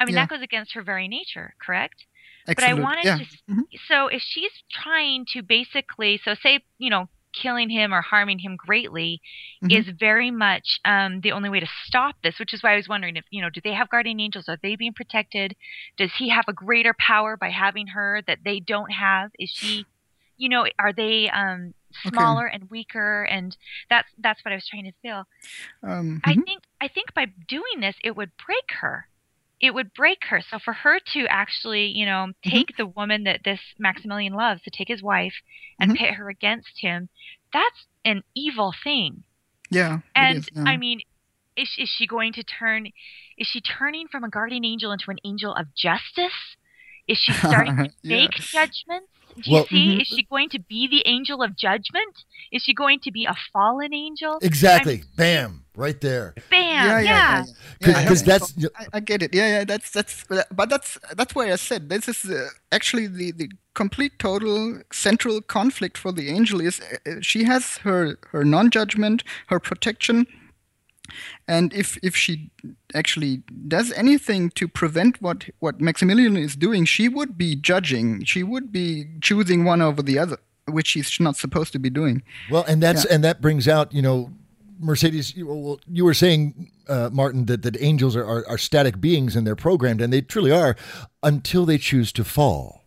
I 0.00 0.04
mean, 0.04 0.14
yeah. 0.14 0.22
that 0.22 0.30
goes 0.30 0.42
against 0.42 0.74
her 0.74 0.82
very 0.82 1.06
nature, 1.06 1.54
correct? 1.64 2.04
Excellent. 2.48 2.56
But 2.56 2.80
I 2.80 2.82
wanted 2.82 3.04
yeah. 3.04 3.18
to. 3.18 3.64
So 3.88 4.08
if 4.08 4.22
she's 4.22 4.50
trying 4.70 5.24
to 5.32 5.42
basically, 5.42 6.20
so 6.24 6.34
say, 6.34 6.60
you 6.78 6.90
know, 6.90 7.08
killing 7.40 7.70
him 7.70 7.92
or 7.92 8.00
harming 8.00 8.38
him 8.38 8.56
greatly 8.56 9.20
mm-hmm. 9.62 9.76
is 9.76 9.86
very 9.98 10.30
much 10.30 10.80
um, 10.84 11.20
the 11.20 11.32
only 11.32 11.48
way 11.50 11.60
to 11.60 11.68
stop 11.84 12.16
this, 12.22 12.38
which 12.38 12.54
is 12.54 12.62
why 12.62 12.72
I 12.72 12.76
was 12.76 12.88
wondering 12.88 13.16
if, 13.16 13.24
you 13.30 13.42
know, 13.42 13.50
do 13.50 13.60
they 13.62 13.72
have 13.74 13.90
guardian 13.90 14.20
angels? 14.20 14.48
Are 14.48 14.58
they 14.62 14.76
being 14.76 14.92
protected? 14.92 15.56
Does 15.96 16.12
he 16.18 16.30
have 16.30 16.44
a 16.48 16.52
greater 16.52 16.94
power 16.98 17.36
by 17.36 17.50
having 17.50 17.88
her 17.88 18.22
that 18.26 18.38
they 18.44 18.60
don't 18.60 18.92
have? 18.92 19.30
Is 19.38 19.50
she, 19.50 19.86
you 20.36 20.48
know, 20.48 20.66
are 20.78 20.92
they 20.92 21.28
um, 21.30 21.74
smaller 22.06 22.48
okay. 22.48 22.56
and 22.56 22.70
weaker? 22.70 23.24
And 23.24 23.56
that's 23.90 24.08
that's 24.18 24.44
what 24.44 24.52
I 24.52 24.56
was 24.56 24.66
trying 24.68 24.84
to 24.84 24.92
feel. 25.02 25.24
Um, 25.82 26.20
mm-hmm. 26.24 26.30
I 26.30 26.34
think 26.44 26.62
I 26.80 26.88
think 26.88 27.14
by 27.14 27.26
doing 27.48 27.80
this, 27.80 27.96
it 28.02 28.16
would 28.16 28.30
break 28.46 28.78
her 28.80 29.08
it 29.60 29.72
would 29.72 29.94
break 29.94 30.18
her. 30.28 30.42
So 30.50 30.58
for 30.58 30.72
her 30.72 30.98
to 31.12 31.26
actually, 31.28 31.86
you 31.86 32.06
know, 32.06 32.26
mm-hmm. 32.28 32.50
take 32.50 32.68
mm-hmm. 32.68 32.82
the 32.82 32.86
woman 32.86 33.24
that 33.24 33.40
this 33.44 33.60
Maximilian 33.78 34.34
loves, 34.34 34.62
to 34.62 34.70
take 34.70 34.88
his 34.88 35.02
wife 35.02 35.34
and 35.78 35.90
mm-hmm. 35.90 36.04
pit 36.04 36.14
her 36.14 36.28
against 36.28 36.80
him, 36.80 37.08
that's 37.52 37.86
an 38.04 38.22
evil 38.34 38.74
thing. 38.82 39.24
Yeah. 39.70 40.00
And 40.14 40.48
yeah. 40.52 40.64
I 40.66 40.76
mean, 40.76 41.00
is, 41.56 41.70
is 41.78 41.88
she 41.88 42.06
going 42.06 42.32
to 42.34 42.42
turn? 42.42 42.86
Is 43.38 43.46
she 43.46 43.60
turning 43.60 44.08
from 44.08 44.24
a 44.24 44.28
guardian 44.28 44.64
angel 44.64 44.92
into 44.92 45.10
an 45.10 45.18
angel 45.24 45.54
of 45.54 45.66
justice? 45.74 46.56
Is 47.06 47.18
she 47.18 47.32
starting 47.32 47.76
to 47.76 47.90
yeah. 48.02 48.16
make 48.16 48.30
judgments? 48.32 49.08
Do 49.36 49.42
you 49.50 49.54
well, 49.54 49.66
see? 49.66 49.88
Mm-hmm. 49.88 50.00
Is 50.00 50.08
she 50.08 50.22
going 50.24 50.48
to 50.50 50.58
be 50.60 50.88
the 50.88 51.08
angel 51.08 51.42
of 51.42 51.56
judgment? 51.56 52.24
Is 52.52 52.62
she 52.62 52.74
going 52.74 53.00
to 53.00 53.10
be 53.10 53.24
a 53.24 53.34
fallen 53.52 53.92
angel? 53.92 54.38
Exactly. 54.42 54.94
I 54.94 54.96
mean, 54.96 55.06
Bam. 55.16 55.63
Right 55.76 56.00
there. 56.00 56.34
Bam! 56.50 56.60
Yeah, 56.86 57.00
yeah. 57.00 57.44
Because 57.80 58.22
that's 58.22 58.54
I, 58.76 58.86
I 58.94 59.00
get 59.00 59.22
it. 59.22 59.34
Yeah, 59.34 59.48
yeah. 59.58 59.64
That's 59.64 59.90
that's. 59.90 60.24
But 60.50 60.68
that's 60.68 60.98
that's 61.16 61.34
why 61.34 61.52
I 61.52 61.56
said 61.56 61.88
this 61.88 62.08
is 62.08 62.24
uh, 62.30 62.48
actually 62.72 63.06
the 63.06 63.32
the 63.32 63.50
complete 63.74 64.18
total 64.18 64.80
central 64.92 65.40
conflict 65.40 65.98
for 65.98 66.12
the 66.12 66.28
angel 66.28 66.60
is 66.60 66.80
uh, 66.80 67.16
she 67.20 67.44
has 67.44 67.78
her 67.78 68.16
her 68.30 68.44
non-judgment, 68.44 69.24
her 69.48 69.58
protection, 69.58 70.26
and 71.48 71.72
if 71.72 71.98
if 72.02 72.16
she 72.16 72.50
actually 72.94 73.42
does 73.68 73.92
anything 73.92 74.50
to 74.50 74.68
prevent 74.68 75.20
what 75.20 75.46
what 75.58 75.80
Maximilian 75.80 76.36
is 76.36 76.56
doing, 76.56 76.84
she 76.84 77.08
would 77.08 77.36
be 77.36 77.56
judging. 77.56 78.24
She 78.24 78.42
would 78.42 78.70
be 78.72 79.06
choosing 79.20 79.64
one 79.64 79.82
over 79.82 80.02
the 80.02 80.18
other, 80.18 80.38
which 80.66 80.88
she's 80.88 81.18
not 81.20 81.36
supposed 81.36 81.72
to 81.72 81.78
be 81.78 81.90
doing. 81.90 82.22
Well, 82.50 82.64
and 82.68 82.82
that's 82.82 83.04
Yeah. 83.04 83.14
and 83.14 83.24
that 83.24 83.40
brings 83.40 83.66
out 83.68 83.92
you 83.92 84.02
know. 84.02 84.30
Mercedes, 84.78 85.36
you, 85.36 85.46
well, 85.46 85.80
you 85.90 86.04
were 86.04 86.14
saying, 86.14 86.70
uh, 86.88 87.10
Martin, 87.12 87.46
that, 87.46 87.62
that 87.62 87.80
angels 87.80 88.16
are, 88.16 88.24
are, 88.24 88.46
are 88.48 88.58
static 88.58 89.00
beings 89.00 89.36
and 89.36 89.46
they're 89.46 89.56
programmed, 89.56 90.00
and 90.00 90.12
they 90.12 90.20
truly 90.20 90.50
are 90.50 90.76
until 91.22 91.64
they 91.64 91.78
choose 91.78 92.12
to 92.12 92.24
fall. 92.24 92.83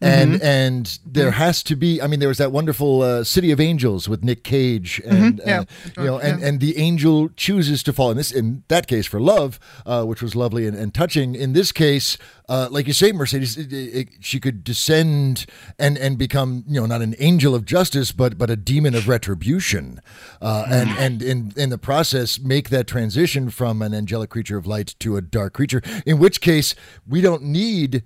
And 0.00 0.34
Mm-hmm. 0.34 0.44
and 0.44 0.98
there 1.04 1.32
has 1.32 1.62
to 1.64 1.74
be. 1.74 2.00
I 2.00 2.06
mean, 2.06 2.20
there 2.20 2.28
was 2.28 2.38
that 2.38 2.52
wonderful 2.52 3.02
uh, 3.02 3.24
City 3.24 3.50
of 3.50 3.58
Angels 3.58 4.08
with 4.08 4.22
Nick 4.22 4.44
Cage, 4.44 5.00
and 5.04 5.40
Mm-hmm. 5.40 5.48
yeah. 5.48 5.60
uh, 5.60 5.64
you 5.96 6.04
know, 6.04 6.18
and, 6.20 6.40
and 6.40 6.60
the 6.60 6.76
angel 6.78 7.30
chooses 7.30 7.82
to 7.82 7.92
fall. 7.92 8.12
In 8.12 8.16
this, 8.16 8.30
in 8.30 8.62
that 8.68 8.86
case, 8.86 9.06
for 9.06 9.18
love, 9.20 9.58
uh, 9.86 10.04
which 10.04 10.22
was 10.22 10.36
lovely 10.36 10.68
and, 10.68 10.76
and 10.76 10.94
touching. 10.94 11.34
In 11.34 11.52
this 11.52 11.72
case, 11.72 12.16
uh, 12.48 12.68
like 12.70 12.86
you 12.86 12.92
say, 12.92 13.10
Mercedes, 13.10 13.56
it, 13.58 13.72
it, 13.72 13.76
it- 13.94 14.08
she 14.20 14.38
could 14.38 14.62
descend 14.62 15.46
and 15.80 15.98
and 15.98 16.16
become, 16.16 16.62
you 16.68 16.78
know, 16.80 16.86
not 16.86 17.02
an 17.02 17.16
angel 17.18 17.52
of 17.52 17.64
justice, 17.64 18.12
but 18.12 18.38
but 18.38 18.50
a 18.50 18.56
demon 18.56 18.94
of 18.94 19.08
retribution, 19.08 20.00
uh, 20.40 20.64
and 20.70 20.90
and 20.90 21.22
in 21.22 21.52
in 21.56 21.70
the 21.70 21.78
process 21.78 22.38
make 22.38 22.68
that 22.70 22.86
transition 22.86 23.50
from 23.50 23.82
an 23.82 23.94
angelic 23.94 24.30
creature 24.30 24.56
of 24.58 24.64
light 24.66 24.94
to 25.00 25.16
a 25.16 25.20
dark 25.20 25.54
creature. 25.54 25.82
In 26.06 26.20
which 26.20 26.40
case, 26.40 26.76
we 27.04 27.20
don't 27.20 27.42
need 27.42 28.04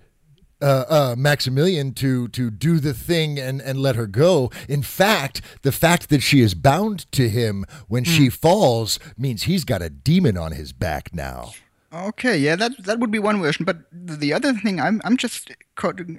uh, 0.62 0.84
uh, 0.88 1.14
Maximilian 1.18 1.92
to 1.94 2.28
to 2.28 2.50
do 2.50 2.78
the 2.78 2.94
thing 2.94 3.38
and 3.38 3.60
and 3.60 3.80
let 3.80 3.96
her 3.96 4.06
go. 4.06 4.50
In 4.68 4.82
fact, 4.82 5.40
the 5.62 5.72
fact 5.72 6.08
that 6.08 6.22
she 6.22 6.40
is 6.40 6.54
bound 6.54 7.10
to 7.12 7.28
him 7.28 7.64
when 7.88 8.04
she 8.04 8.28
falls 8.28 8.98
means 9.18 9.42
he's 9.42 9.64
got 9.64 9.82
a 9.82 9.90
demon 9.90 10.36
on 10.38 10.52
his 10.52 10.72
back 10.72 11.14
now. 11.14 11.52
Okay, 11.92 12.38
yeah, 12.38 12.56
that 12.56 12.72
that 12.84 13.00
would 13.00 13.10
be 13.10 13.18
one 13.18 13.42
version. 13.42 13.64
But 13.64 13.78
the 13.92 14.32
other 14.32 14.54
thing 14.54 14.80
I'm 14.80 15.02
I'm 15.04 15.16
just 15.16 15.50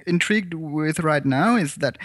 intrigued 0.06 0.54
with 0.54 1.00
right 1.00 1.24
now 1.24 1.56
is 1.56 1.76
that 1.76 1.98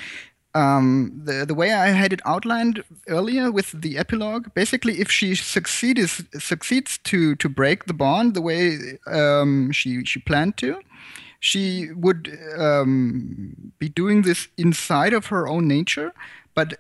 um, 0.56 1.22
the 1.24 1.46
the 1.46 1.54
way 1.54 1.74
I 1.74 1.88
had 1.90 2.12
it 2.12 2.22
outlined 2.26 2.84
earlier 3.08 3.52
with 3.52 3.72
the 3.80 3.98
epilogue, 3.98 4.54
basically, 4.56 5.00
if 5.00 5.12
she 5.12 5.36
succeeds 5.36 6.24
succeeds 6.40 6.98
to 7.04 7.36
to 7.36 7.50
break 7.50 7.86
the 7.86 7.94
bond 7.94 8.34
the 8.34 8.42
way 8.42 8.98
um, 9.06 9.72
she 9.72 10.04
she 10.04 10.20
planned 10.20 10.58
to, 10.58 10.80
she 11.40 11.90
would 11.94 12.38
um, 12.58 13.72
be 13.80 13.90
doing 13.90 14.24
this 14.24 14.48
inside 14.58 15.14
of 15.14 15.28
her 15.28 15.48
own 15.48 15.68
nature, 15.68 16.14
but 16.54 16.80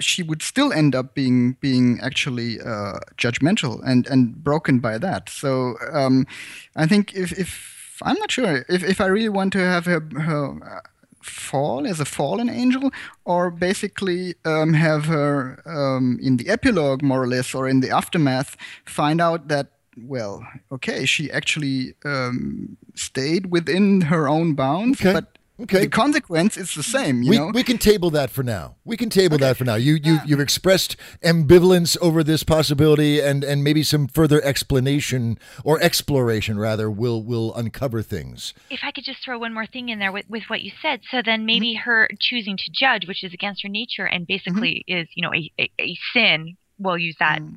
she 0.00 0.22
would 0.22 0.42
still 0.42 0.72
end 0.72 0.94
up 0.94 1.14
being 1.14 1.56
being 1.60 2.00
actually 2.00 2.60
uh, 2.60 2.98
judgmental 3.16 3.80
and 3.84 4.06
and 4.06 4.42
broken 4.42 4.80
by 4.80 4.98
that. 4.98 5.28
So 5.28 5.76
um, 5.92 6.26
I 6.74 6.86
think 6.86 7.14
if, 7.14 7.32
if 7.38 8.00
I'm 8.02 8.18
not 8.18 8.30
sure 8.30 8.64
if, 8.68 8.82
if 8.82 9.00
I 9.00 9.06
really 9.06 9.28
want 9.28 9.52
to 9.52 9.58
have 9.58 9.84
her, 9.84 10.00
her 10.18 10.46
uh, 10.64 10.80
fall 11.22 11.86
as 11.86 12.00
a 12.00 12.04
fallen 12.04 12.48
angel, 12.48 12.90
or 13.24 13.50
basically 13.50 14.34
um, 14.44 14.72
have 14.72 15.04
her 15.04 15.62
um, 15.66 16.18
in 16.22 16.38
the 16.38 16.48
epilogue 16.48 17.02
more 17.02 17.22
or 17.22 17.28
less, 17.28 17.54
or 17.54 17.68
in 17.68 17.80
the 17.80 17.90
aftermath, 17.90 18.56
find 18.86 19.20
out 19.20 19.48
that 19.48 19.72
well, 20.04 20.46
okay, 20.72 21.04
she 21.06 21.30
actually 21.30 21.94
um, 22.04 22.76
stayed 22.94 23.46
within 23.50 24.02
her 24.02 24.28
own 24.28 24.54
bounds, 24.54 25.00
Okay. 25.00 25.12
but 25.12 25.36
Okay. 25.62 25.80
the 25.80 25.88
consequence 25.88 26.56
is 26.56 26.74
the 26.74 26.82
same. 26.82 27.22
You 27.22 27.30
We, 27.30 27.36
know, 27.36 27.50
we 27.52 27.62
can 27.62 27.76
table 27.76 28.08
that 28.12 28.30
for 28.30 28.42
now. 28.42 28.76
We 28.82 28.96
can 28.96 29.10
table 29.10 29.36
that 29.38 29.58
for 29.58 29.64
now. 29.64 29.74
You 29.74 29.98
you 30.02 30.18
you've 30.24 30.40
expressed 30.40 30.96
ambivalence 31.22 31.98
over 32.00 32.24
this 32.24 32.42
possibility, 32.42 33.20
and 33.20 33.44
and 33.44 33.62
maybe 33.62 33.82
some 33.82 34.08
further 34.08 34.42
explanation 34.42 35.38
or 35.62 35.78
exploration 35.82 36.58
rather 36.58 36.90
will 36.90 37.22
will 37.22 37.54
uncover 37.54 38.00
things. 38.00 38.54
if 38.70 38.80
I 38.82 38.90
could 38.90 39.04
just 39.04 39.22
throw 39.22 39.38
one 39.38 39.52
more 39.52 39.66
thing 39.66 39.90
in 39.90 39.98
there 39.98 40.12
with, 40.12 40.24
with 40.30 40.44
what 40.48 40.62
you 40.62 40.72
said, 40.80 41.00
so 41.10 41.20
then 41.22 41.44
maybe 41.44 41.74
mm-hmm. 41.74 41.90
her 41.90 42.08
choosing 42.18 42.56
to 42.56 42.70
judge, 42.72 43.06
which 43.06 43.22
is 43.22 43.34
against 43.34 43.62
her 43.62 43.68
nature 43.68 44.06
and 44.06 44.26
mm-hmm. 44.26 44.34
basically 44.34 44.84
is, 44.88 45.08
you 45.14 45.22
know, 45.22 45.34
a, 45.34 45.52
a, 45.60 45.70
a 45.78 45.98
sin, 46.14 46.56
we'll 46.78 46.96
use 46.96 47.16
that. 47.18 47.40
Mm. 47.40 47.56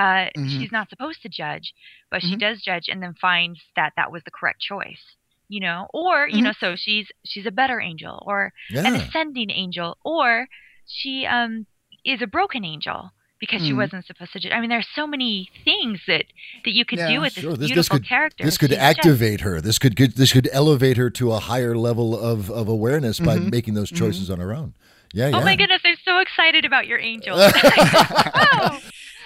Uh, 0.00 0.28
She's 0.48 0.72
not 0.72 0.88
supposed 0.88 1.20
to 1.22 1.28
judge, 1.28 1.74
but 2.10 2.22
she 2.22 2.36
does 2.36 2.62
judge 2.62 2.84
and 2.88 3.02
then 3.02 3.14
finds 3.20 3.60
that 3.76 3.92
that 3.96 4.10
was 4.10 4.22
the 4.24 4.30
correct 4.30 4.60
choice, 4.60 5.02
you 5.48 5.60
know, 5.60 5.86
or, 5.92 6.26
you 6.28 6.40
know, 6.42 6.52
so 6.58 6.74
she's, 6.76 7.06
she's 7.24 7.46
a 7.46 7.50
better 7.50 7.80
angel 7.80 8.22
or 8.26 8.52
an 8.70 8.94
ascending 8.94 9.50
angel, 9.50 9.96
or 10.04 10.46
she, 10.86 11.26
um, 11.26 11.66
is 12.04 12.22
a 12.22 12.26
broken 12.26 12.64
angel 12.64 13.10
because 13.38 13.60
she 13.62 13.72
Mm. 13.72 13.76
wasn't 13.76 14.06
supposed 14.06 14.32
to 14.32 14.38
judge. 14.40 14.52
I 14.52 14.60
mean, 14.60 14.70
there's 14.70 14.86
so 14.94 15.06
many 15.06 15.50
things 15.64 15.98
that, 16.06 16.24
that 16.64 16.72
you 16.72 16.84
could 16.84 16.98
Yeah, 16.98 17.08
do 17.14 17.20
with 17.20 17.34
this 17.34 17.42
Sure, 17.42 17.50
this, 17.52 17.60
this 17.60 17.68
beautiful 17.70 17.98
could 17.98 18.08
character. 18.08 18.44
this 18.44 18.58
could 18.58 18.70
She's 18.70 18.78
just- 18.78 18.98
activate 18.98 19.40
her. 19.42 19.60
This 19.60 19.78
could 19.78 19.96
get 19.96 20.16
this 20.16 20.32
could 20.32 20.48
elevate 20.52 20.96
her 20.98 21.08
to 21.10 21.32
a 21.32 21.38
higher 21.40 21.74
level 21.76 22.18
of, 22.18 22.50
of 22.50 22.68
awareness 22.68 23.18
by 23.20 23.38
making 23.38 23.74
those 23.74 23.90
choices 23.90 24.30
on 24.30 24.40
her 24.40 24.54
own. 24.54 24.74
Yeah, 25.12 25.28
yeah. 25.28 25.36
Oh 25.38 25.40
my 25.42 25.56
goodness, 25.56 25.80
I'm 25.84 25.96
so 26.04 26.18
excited 26.18 26.64
about 26.64 26.86
your 26.86 26.98
angel. 27.00 27.36
oh. 27.40 28.80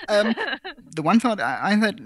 Um, 0.09 0.35
the 0.95 1.03
one 1.03 1.21
thought 1.21 1.41
I, 1.41 1.75
had 1.75 2.01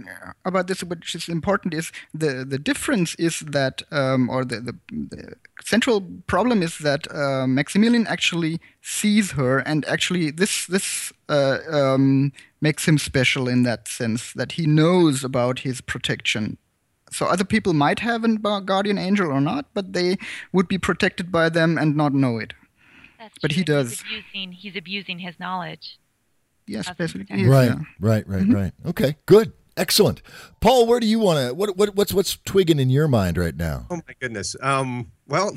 about 0.44 0.66
this, 0.66 0.82
which 0.82 1.14
is 1.14 1.28
important, 1.28 1.74
is 1.74 1.92
the 2.14 2.44
the 2.44 2.58
difference 2.58 3.14
is 3.16 3.40
that, 3.40 3.82
um, 3.90 4.28
or 4.30 4.44
the, 4.44 4.60
the 4.60 4.74
the 4.90 5.34
central 5.62 6.00
problem 6.26 6.62
is 6.62 6.78
that 6.78 7.12
uh, 7.14 7.46
Maximilian 7.46 8.06
actually 8.06 8.60
sees 8.80 9.32
her, 9.32 9.58
and 9.58 9.84
actually 9.86 10.30
this 10.30 10.66
this 10.66 11.12
uh, 11.28 11.58
um, 11.70 12.32
makes 12.60 12.86
him 12.86 12.98
special 12.98 13.48
in 13.48 13.62
that 13.64 13.88
sense 13.88 14.32
that 14.32 14.52
he 14.52 14.66
knows 14.66 15.24
about 15.24 15.60
his 15.60 15.80
protection. 15.80 16.58
So 17.10 17.26
other 17.26 17.44
people 17.44 17.72
might 17.72 18.00
have 18.00 18.24
a 18.24 18.60
guardian 18.60 18.98
angel 18.98 19.30
or 19.30 19.40
not, 19.40 19.66
but 19.74 19.92
they 19.92 20.18
would 20.52 20.68
be 20.68 20.78
protected 20.78 21.32
by 21.32 21.48
them 21.48 21.78
and 21.78 21.96
not 21.96 22.12
know 22.12 22.38
it. 22.38 22.52
That's 23.18 23.38
But 23.40 23.52
he 23.52 23.64
does. 23.64 24.02
He's 24.02 24.20
abusing, 24.22 24.52
he's 24.52 24.76
abusing 24.76 25.18
his 25.18 25.40
knowledge. 25.40 25.98
Yes, 26.68 26.90
That's 26.96 27.14
yes, 27.14 27.48
Right, 27.48 27.70
yeah. 27.70 27.78
right, 28.00 28.28
right, 28.28 28.46
right. 28.48 28.72
Okay, 28.86 29.16
good, 29.26 29.52
excellent. 29.76 30.22
Paul, 30.60 30.86
where 30.86 31.00
do 31.00 31.06
you 31.06 31.18
want 31.18 31.48
to? 31.48 31.54
What, 31.54 31.76
what, 31.76 31.94
what's, 31.94 32.12
what's 32.12 32.36
twigging 32.44 32.78
in 32.78 32.90
your 32.90 33.08
mind 33.08 33.38
right 33.38 33.56
now? 33.56 33.86
Oh 33.90 33.96
my 33.96 34.14
goodness. 34.20 34.54
Um, 34.60 35.10
well, 35.26 35.56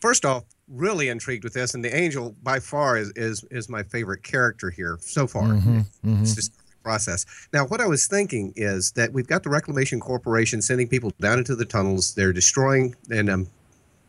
first 0.00 0.24
off, 0.24 0.44
really 0.68 1.08
intrigued 1.08 1.44
with 1.44 1.54
this, 1.54 1.74
and 1.74 1.84
the 1.84 1.94
angel 1.96 2.34
by 2.42 2.58
far 2.58 2.96
is 2.96 3.12
is 3.16 3.44
is 3.50 3.68
my 3.68 3.82
favorite 3.82 4.22
character 4.22 4.70
here 4.70 4.98
so 5.00 5.26
far. 5.26 5.44
Mm-hmm, 5.44 6.22
It's 6.22 6.34
just 6.34 6.52
process. 6.82 7.26
Now, 7.52 7.66
what 7.66 7.80
I 7.80 7.86
was 7.86 8.06
thinking 8.06 8.52
is 8.54 8.92
that 8.92 9.12
we've 9.12 9.26
got 9.26 9.42
the 9.42 9.50
Reclamation 9.50 9.98
Corporation 9.98 10.62
sending 10.62 10.86
people 10.86 11.12
down 11.20 11.38
into 11.38 11.56
the 11.56 11.64
tunnels. 11.64 12.14
They're 12.14 12.32
destroying, 12.32 12.94
and 13.10 13.28
I'm 13.28 13.48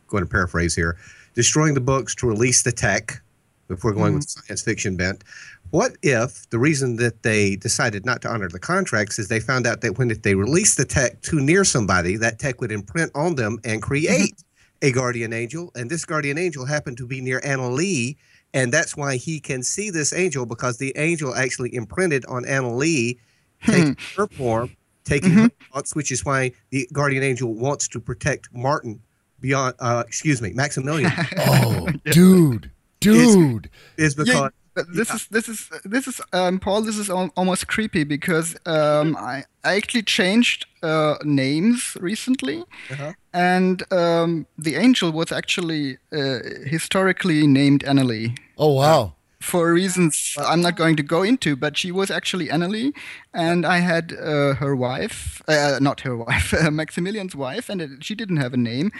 going 0.07 0.23
to 0.23 0.29
paraphrase 0.29 0.75
here, 0.75 0.95
destroying 1.33 1.73
the 1.73 1.81
books 1.81 2.13
to 2.15 2.27
release 2.27 2.61
the 2.61 2.71
tech. 2.71 3.21
If 3.69 3.83
we're 3.83 3.93
going 3.93 4.13
with 4.13 4.29
science 4.29 4.61
fiction 4.61 4.95
bent, 4.95 5.23
what 5.71 5.97
if 6.01 6.49
the 6.49 6.59
reason 6.59 6.95
that 6.97 7.23
they 7.23 7.55
decided 7.55 8.05
not 8.05 8.21
to 8.21 8.29
honor 8.29 8.47
the 8.47 8.59
contracts 8.59 9.19
is 9.19 9.27
they 9.27 9.39
found 9.39 9.67
out 9.67 9.81
that 9.81 9.97
when 9.97 10.11
if 10.11 10.21
they 10.21 10.35
released 10.35 10.77
the 10.77 10.85
tech 10.85 11.21
too 11.21 11.39
near 11.39 11.63
somebody, 11.63 12.15
that 12.17 12.39
tech 12.39 12.61
would 12.61 12.71
imprint 12.71 13.11
on 13.15 13.35
them 13.35 13.59
and 13.63 13.81
create 13.81 14.35
mm-hmm. 14.35 14.87
a 14.87 14.91
guardian 14.91 15.33
angel, 15.33 15.71
and 15.75 15.89
this 15.89 16.05
guardian 16.05 16.37
angel 16.37 16.65
happened 16.65 16.97
to 16.97 17.07
be 17.07 17.21
near 17.21 17.41
Annalie, 17.41 18.15
and 18.53 18.71
that's 18.71 18.95
why 18.95 19.17
he 19.17 19.39
can 19.39 19.61
see 19.61 19.89
this 19.89 20.13
angel 20.13 20.45
because 20.45 20.77
the 20.77 20.93
angel 20.95 21.35
actually 21.35 21.75
imprinted 21.75 22.25
on 22.27 22.43
Annalie, 22.45 23.17
taking 23.65 23.95
hmm. 23.95 24.21
her 24.21 24.27
form, 24.27 24.75
taking 25.03 25.31
mm-hmm. 25.31 25.43
her 25.43 25.51
thoughts, 25.73 25.95
which 25.95 26.11
is 26.11 26.23
why 26.23 26.51
the 26.69 26.87
guardian 26.93 27.23
angel 27.23 27.53
wants 27.53 27.87
to 27.89 27.99
protect 27.99 28.47
Martin 28.53 29.01
beyond, 29.39 29.75
uh, 29.79 30.03
excuse 30.07 30.41
me, 30.41 30.53
Maximilian, 30.53 31.11
Oh, 31.39 31.89
dude, 32.05 32.71
dude. 33.01 33.69
is 33.97 34.15
because. 34.15 34.33
Yeah, 34.33 34.49
but 34.77 34.85
this 34.99 35.09
is 35.15 35.27
this 35.35 35.47
is 35.53 35.59
this 35.93 36.05
is 36.11 36.21
um, 36.39 36.59
Paul. 36.59 36.81
This 36.85 36.97
is 37.03 37.09
al- 37.09 37.31
almost 37.35 37.63
creepy 37.67 38.03
because 38.05 38.47
um, 38.65 39.15
I 39.33 39.35
I 39.69 39.75
actually 39.79 40.03
changed 40.03 40.59
uh, 40.83 41.15
names 41.23 41.97
recently, 42.09 42.57
Uh-huh. 42.93 43.11
and 43.33 43.77
um, 43.91 44.45
the 44.65 44.75
angel 44.85 45.09
was 45.11 45.31
actually 45.31 45.97
uh, 46.19 46.39
historically 46.75 47.47
named 47.47 47.81
Annalie 47.91 48.29
Oh 48.57 48.73
wow. 48.81 49.13
for 49.41 49.73
reasons 49.73 50.35
I'm 50.51 50.61
not 50.61 50.75
going 50.77 50.97
to 50.97 51.03
go 51.15 51.23
into. 51.31 51.55
But 51.55 51.77
she 51.77 51.91
was 51.91 52.09
actually 52.11 52.47
Annalie, 52.49 52.91
and 53.33 53.65
I 53.65 53.77
had 53.91 54.05
uh, 54.13 54.53
her 54.63 54.73
wife, 54.75 55.41
uh, 55.47 55.79
not 55.81 56.01
her 56.01 56.15
wife, 56.27 56.53
uh, 56.53 56.71
Maximilian's 56.71 57.35
wife, 57.35 57.71
and 57.71 57.81
it, 57.81 57.89
she 58.03 58.15
didn't 58.15 58.37
have 58.43 58.53
a 58.53 58.57
name. 58.71 58.91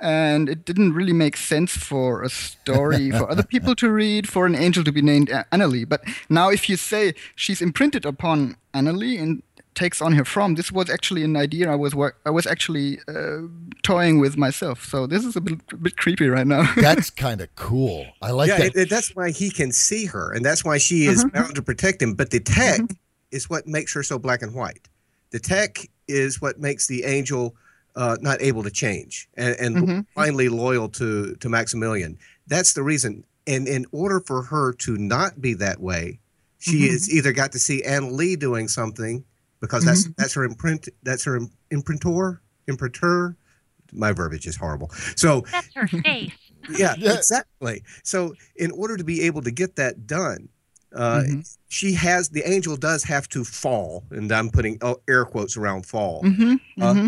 And 0.00 0.48
it 0.48 0.64
didn't 0.64 0.94
really 0.94 1.12
make 1.12 1.36
sense 1.36 1.76
for 1.76 2.22
a 2.22 2.30
story 2.30 3.10
for 3.18 3.30
other 3.30 3.42
people 3.42 3.74
to 3.76 3.90
read, 3.90 4.28
for 4.28 4.46
an 4.46 4.54
angel 4.54 4.82
to 4.84 4.92
be 4.92 5.02
named 5.02 5.28
A- 5.30 5.44
Annalie. 5.52 5.88
But 5.88 6.02
now, 6.28 6.48
if 6.50 6.68
you 6.68 6.76
say 6.76 7.14
she's 7.36 7.60
imprinted 7.60 8.04
upon 8.06 8.56
Annalie 8.74 9.20
and 9.20 9.42
takes 9.74 10.02
on 10.02 10.12
her 10.12 10.24
from. 10.24 10.56
This 10.56 10.72
was 10.72 10.90
actually 10.90 11.22
an 11.22 11.36
idea 11.36 11.70
I 11.70 11.76
was 11.76 11.94
work, 11.94 12.18
I 12.26 12.30
was 12.30 12.44
actually 12.46 12.98
uh, 13.08 13.42
toying 13.84 14.18
with 14.18 14.36
myself. 14.36 14.84
So 14.84 15.06
this 15.06 15.24
is 15.24 15.36
a 15.36 15.40
bit, 15.40 15.60
a 15.72 15.76
bit 15.76 15.96
creepy 15.96 16.28
right 16.28 16.46
now. 16.46 16.70
that's 16.76 17.08
kind 17.08 17.40
of 17.40 17.54
cool. 17.54 18.04
I 18.20 18.32
like 18.32 18.48
yeah, 18.48 18.58
that. 18.58 18.66
it- 18.74 18.76
it- 18.76 18.90
that's 18.90 19.14
why 19.14 19.30
he 19.30 19.48
can 19.50 19.70
see 19.72 20.06
her, 20.06 20.32
and 20.32 20.44
that's 20.44 20.64
why 20.64 20.78
she 20.78 21.06
is 21.06 21.24
Mhm. 21.24 21.32
bound 21.32 21.54
to 21.54 21.62
protect 21.62 22.02
him. 22.02 22.14
But 22.14 22.30
the 22.30 22.40
tech 22.40 22.80
is 23.30 23.48
what 23.48 23.66
makes 23.68 23.94
her 23.94 24.02
so 24.02 24.18
black 24.18 24.42
and 24.42 24.54
white. 24.54 24.88
The 25.30 25.38
tech 25.38 25.78
is 26.08 26.40
what 26.42 26.58
makes 26.58 26.88
the 26.88 27.04
angel 27.04 27.54
uh, 27.96 28.16
not 28.20 28.40
able 28.40 28.62
to 28.62 28.70
change 28.70 29.28
and, 29.34 29.56
and 29.56 29.76
Mhm. 29.76 30.06
finally 30.14 30.48
loyal 30.48 30.88
to 30.90 31.34
to 31.36 31.48
Maximilian. 31.48 32.18
That's 32.46 32.72
the 32.72 32.82
reason. 32.82 33.24
And 33.46 33.66
in 33.68 33.86
order 33.92 34.20
for 34.20 34.42
her 34.42 34.72
to 34.74 34.96
not 34.96 35.40
be 35.40 35.54
that 35.54 35.80
way, 35.80 36.20
she 36.58 36.82
Mhm. 36.82 36.90
has 36.90 37.10
either 37.10 37.32
got 37.32 37.52
to 37.52 37.58
see 37.58 37.82
Anne 37.84 38.16
Lee 38.16 38.36
doing 38.36 38.68
something 38.68 39.24
because 39.60 39.84
that's 39.84 40.08
that's 40.16 40.34
her 40.34 40.44
imprint. 40.44 40.88
That's 41.02 41.24
her 41.24 41.36
im- 41.36 41.50
imprintor, 41.72 42.38
imprinter. 42.68 43.34
My 43.92 44.12
verbiage 44.12 44.46
is 44.46 44.56
horrible. 44.56 44.90
So 45.16 45.44
That's 45.50 45.74
her 45.74 45.88
face. 45.88 46.30
yeah, 46.68 46.94
Yeah. 46.98 47.14
exactly. 47.16 47.82
So 48.04 48.34
in 48.56 48.70
order 48.70 48.96
to 48.96 49.02
be 49.04 49.22
able 49.22 49.42
to 49.42 49.50
get 49.50 49.74
that 49.76 50.06
done, 50.06 50.48
uh, 50.94 51.22
Mhm. 51.22 51.56
she 51.68 51.92
has 51.94 52.28
the 52.28 52.42
angel 52.48 52.76
does 52.76 53.02
have 53.04 53.28
to 53.30 53.42
fall, 53.44 54.04
and 54.10 54.30
I'm 54.30 54.50
putting 54.50 54.78
oh, 54.82 55.00
air 55.08 55.24
quotes 55.24 55.56
around 55.56 55.86
fall. 55.86 56.22
hmm 56.22 56.54
Uh, 56.80 56.94
hmm 56.94 57.06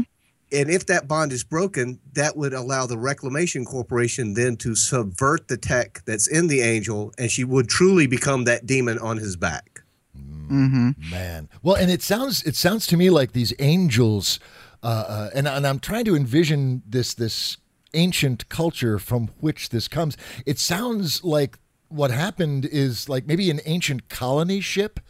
And 0.52 0.70
if 0.70 0.86
that 0.86 1.08
bond 1.08 1.32
is 1.32 1.44
broken, 1.44 1.98
that 2.12 2.36
would 2.36 2.52
allow 2.52 2.86
the 2.86 2.98
Reclamation 2.98 3.64
Corporation 3.64 4.34
then 4.34 4.56
to 4.58 4.74
subvert 4.74 5.48
the 5.48 5.56
tech 5.56 6.02
that's 6.04 6.26
in 6.26 6.48
the 6.48 6.60
angel, 6.60 7.12
and 7.18 7.30
she 7.30 7.44
would 7.44 7.68
truly 7.68 8.06
become 8.06 8.44
that 8.44 8.66
demon 8.66 8.98
on 8.98 9.16
his 9.16 9.36
back. 9.36 9.82
hmm 10.14 10.90
Man, 11.10 11.48
well, 11.62 11.76
and 11.76 11.90
it 11.90 12.02
sounds 12.02 12.42
it 12.42 12.56
sounds 12.56 12.86
to 12.88 12.96
me 12.96 13.08
like 13.08 13.32
these 13.32 13.54
angels, 13.58 14.38
uh, 14.82 15.04
uh, 15.08 15.30
and 15.34 15.48
and 15.48 15.66
I'm 15.66 15.80
trying 15.80 16.04
to 16.04 16.16
envision 16.16 16.82
this 16.86 17.14
this 17.14 17.56
ancient 17.94 18.48
culture 18.48 18.98
from 18.98 19.28
which 19.40 19.70
this 19.70 19.88
comes. 19.88 20.16
It 20.46 20.58
sounds 20.58 21.24
like 21.24 21.58
what 21.88 22.10
happened 22.10 22.64
is 22.64 23.08
like 23.08 23.26
maybe 23.26 23.50
an 23.50 23.60
ancient 23.66 24.08
colony 24.08 24.60
ship 24.60 25.00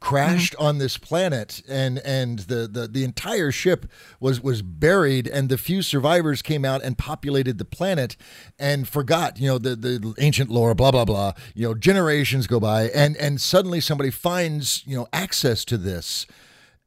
crashed 0.00 0.54
on 0.58 0.78
this 0.78 0.96
planet 0.96 1.62
and 1.68 1.98
and 1.98 2.40
the, 2.40 2.66
the 2.66 2.88
the 2.88 3.04
entire 3.04 3.52
ship 3.52 3.86
was 4.18 4.40
was 4.40 4.62
buried 4.62 5.26
and 5.26 5.48
the 5.48 5.58
few 5.58 5.82
survivors 5.82 6.40
came 6.40 6.64
out 6.64 6.82
and 6.82 6.96
populated 6.96 7.58
the 7.58 7.64
planet 7.64 8.16
and 8.58 8.88
forgot 8.88 9.38
you 9.38 9.46
know 9.46 9.58
the 9.58 9.76
the 9.76 10.14
ancient 10.18 10.50
lore 10.50 10.74
blah 10.74 10.90
blah 10.90 11.04
blah. 11.04 11.32
You 11.54 11.68
know 11.68 11.74
generations 11.74 12.46
go 12.46 12.58
by 12.58 12.88
and 12.88 13.16
and 13.18 13.40
suddenly 13.40 13.80
somebody 13.80 14.10
finds 14.10 14.82
you 14.86 14.96
know 14.96 15.06
access 15.12 15.64
to 15.66 15.76
this 15.76 16.26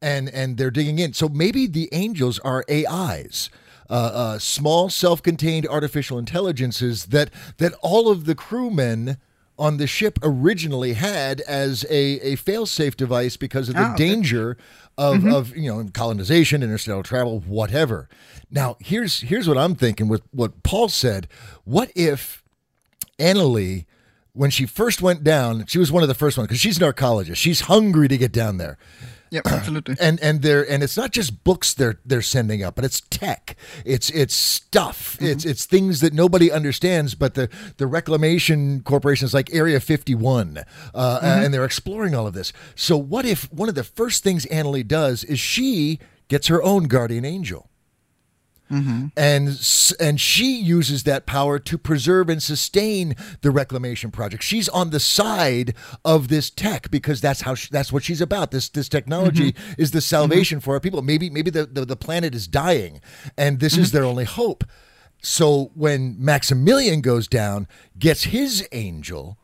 and 0.02 0.28
and 0.28 0.56
they're 0.56 0.72
digging 0.72 0.98
in. 0.98 1.12
So 1.12 1.28
maybe 1.28 1.66
the 1.66 1.88
angels 1.92 2.40
are 2.40 2.64
ais 2.68 3.48
uh, 3.88 3.92
uh, 3.92 4.38
small 4.38 4.88
self-contained 4.88 5.66
artificial 5.68 6.18
intelligences 6.18 7.06
that 7.06 7.30
that 7.58 7.74
all 7.82 8.10
of 8.10 8.24
the 8.24 8.34
crewmen 8.34 9.18
on 9.58 9.76
the 9.76 9.86
ship 9.86 10.18
originally 10.22 10.94
had 10.94 11.40
as 11.42 11.84
a, 11.88 12.20
a 12.20 12.36
fail-safe 12.36 12.96
device 12.96 13.36
because 13.36 13.68
of 13.68 13.76
the 13.76 13.82
oh, 13.82 13.92
okay. 13.92 14.08
danger 14.08 14.56
of, 14.98 15.18
mm-hmm. 15.18 15.32
of 15.32 15.56
you 15.56 15.72
know 15.72 15.88
colonization, 15.92 16.62
interstellar 16.62 17.02
travel, 17.02 17.40
whatever. 17.40 18.08
Now 18.50 18.76
here's 18.80 19.20
here's 19.20 19.48
what 19.48 19.58
I'm 19.58 19.74
thinking 19.74 20.08
with 20.08 20.22
what 20.30 20.62
Paul 20.62 20.88
said. 20.88 21.28
What 21.64 21.90
if 21.94 22.42
Annalie, 23.18 23.86
when 24.32 24.50
she 24.50 24.66
first 24.66 25.02
went 25.02 25.22
down, 25.22 25.66
she 25.66 25.78
was 25.78 25.92
one 25.92 26.02
of 26.02 26.08
the 26.08 26.14
first 26.14 26.36
ones 26.36 26.48
because 26.48 26.60
she's 26.60 26.78
an 26.78 26.84
archaeologist. 26.84 27.40
She's 27.40 27.62
hungry 27.62 28.08
to 28.08 28.18
get 28.18 28.32
down 28.32 28.58
there 28.58 28.78
Yep, 29.34 29.46
absolutely. 29.48 29.96
and 30.00 30.20
and 30.20 30.42
they're 30.42 30.68
and 30.70 30.84
it's 30.84 30.96
not 30.96 31.10
just 31.10 31.42
books 31.42 31.74
they're 31.74 31.98
they're 32.06 32.22
sending 32.22 32.62
up, 32.62 32.76
but 32.76 32.84
it's 32.84 33.00
tech. 33.00 33.56
It's 33.84 34.08
it's 34.10 34.32
stuff. 34.32 35.18
It's 35.20 35.44
it's 35.44 35.64
things 35.64 36.00
that 36.02 36.14
nobody 36.14 36.52
understands. 36.52 37.16
But 37.16 37.34
the 37.34 37.48
the 37.76 37.88
reclamation 37.88 38.82
corporations 38.82 39.34
like 39.34 39.52
Area 39.52 39.80
Fifty 39.80 40.14
One, 40.14 40.62
uh, 40.94 41.18
and 41.20 41.52
they're 41.52 41.64
exploring 41.64 42.14
all 42.14 42.28
of 42.28 42.34
this. 42.34 42.52
So 42.76 42.96
what 42.96 43.24
if 43.24 43.52
one 43.52 43.68
of 43.68 43.74
the 43.74 43.82
first 43.82 44.22
things 44.22 44.46
Annalie 44.46 44.86
does 44.86 45.24
is 45.24 45.40
she 45.40 45.98
gets 46.28 46.46
her 46.46 46.62
own 46.62 46.84
guardian 46.84 47.24
angel? 47.24 47.68
Mm-hmm. 48.70 49.08
and 49.14 49.48
s- 49.48 49.92
and 50.00 50.18
she 50.18 50.56
uses 50.56 51.02
that 51.02 51.26
power 51.26 51.58
to 51.58 51.76
preserve 51.76 52.30
and 52.30 52.42
sustain 52.42 53.14
the 53.42 53.50
reclamation 53.50 54.10
project. 54.10 54.42
She's 54.42 54.70
on 54.70 54.88
the 54.88 55.00
side 55.00 55.74
of 56.02 56.28
this 56.28 56.48
tech 56.48 56.90
because 56.90 57.20
that's 57.20 57.42
how 57.42 57.54
she, 57.54 57.68
that's 57.70 57.92
what 57.92 58.02
she's 58.02 58.22
about. 58.22 58.52
This 58.52 58.70
this 58.70 58.88
technology 58.88 59.52
mm-hmm. 59.52 59.82
is 59.82 59.90
the 59.90 60.00
salvation 60.00 60.58
mm-hmm. 60.58 60.64
for 60.64 60.74
our 60.74 60.80
people. 60.80 61.02
Maybe 61.02 61.28
maybe 61.28 61.50
the, 61.50 61.66
the 61.66 61.84
the 61.84 61.96
planet 61.96 62.34
is 62.34 62.48
dying, 62.48 63.02
and 63.36 63.60
this 63.60 63.76
is 63.76 63.92
their 63.92 64.04
only 64.04 64.24
hope. 64.24 64.64
So 65.20 65.70
when 65.74 66.16
Maximilian 66.18 67.02
goes 67.02 67.28
down, 67.28 67.68
gets 67.98 68.24
his 68.24 68.66
angel, 68.72 69.36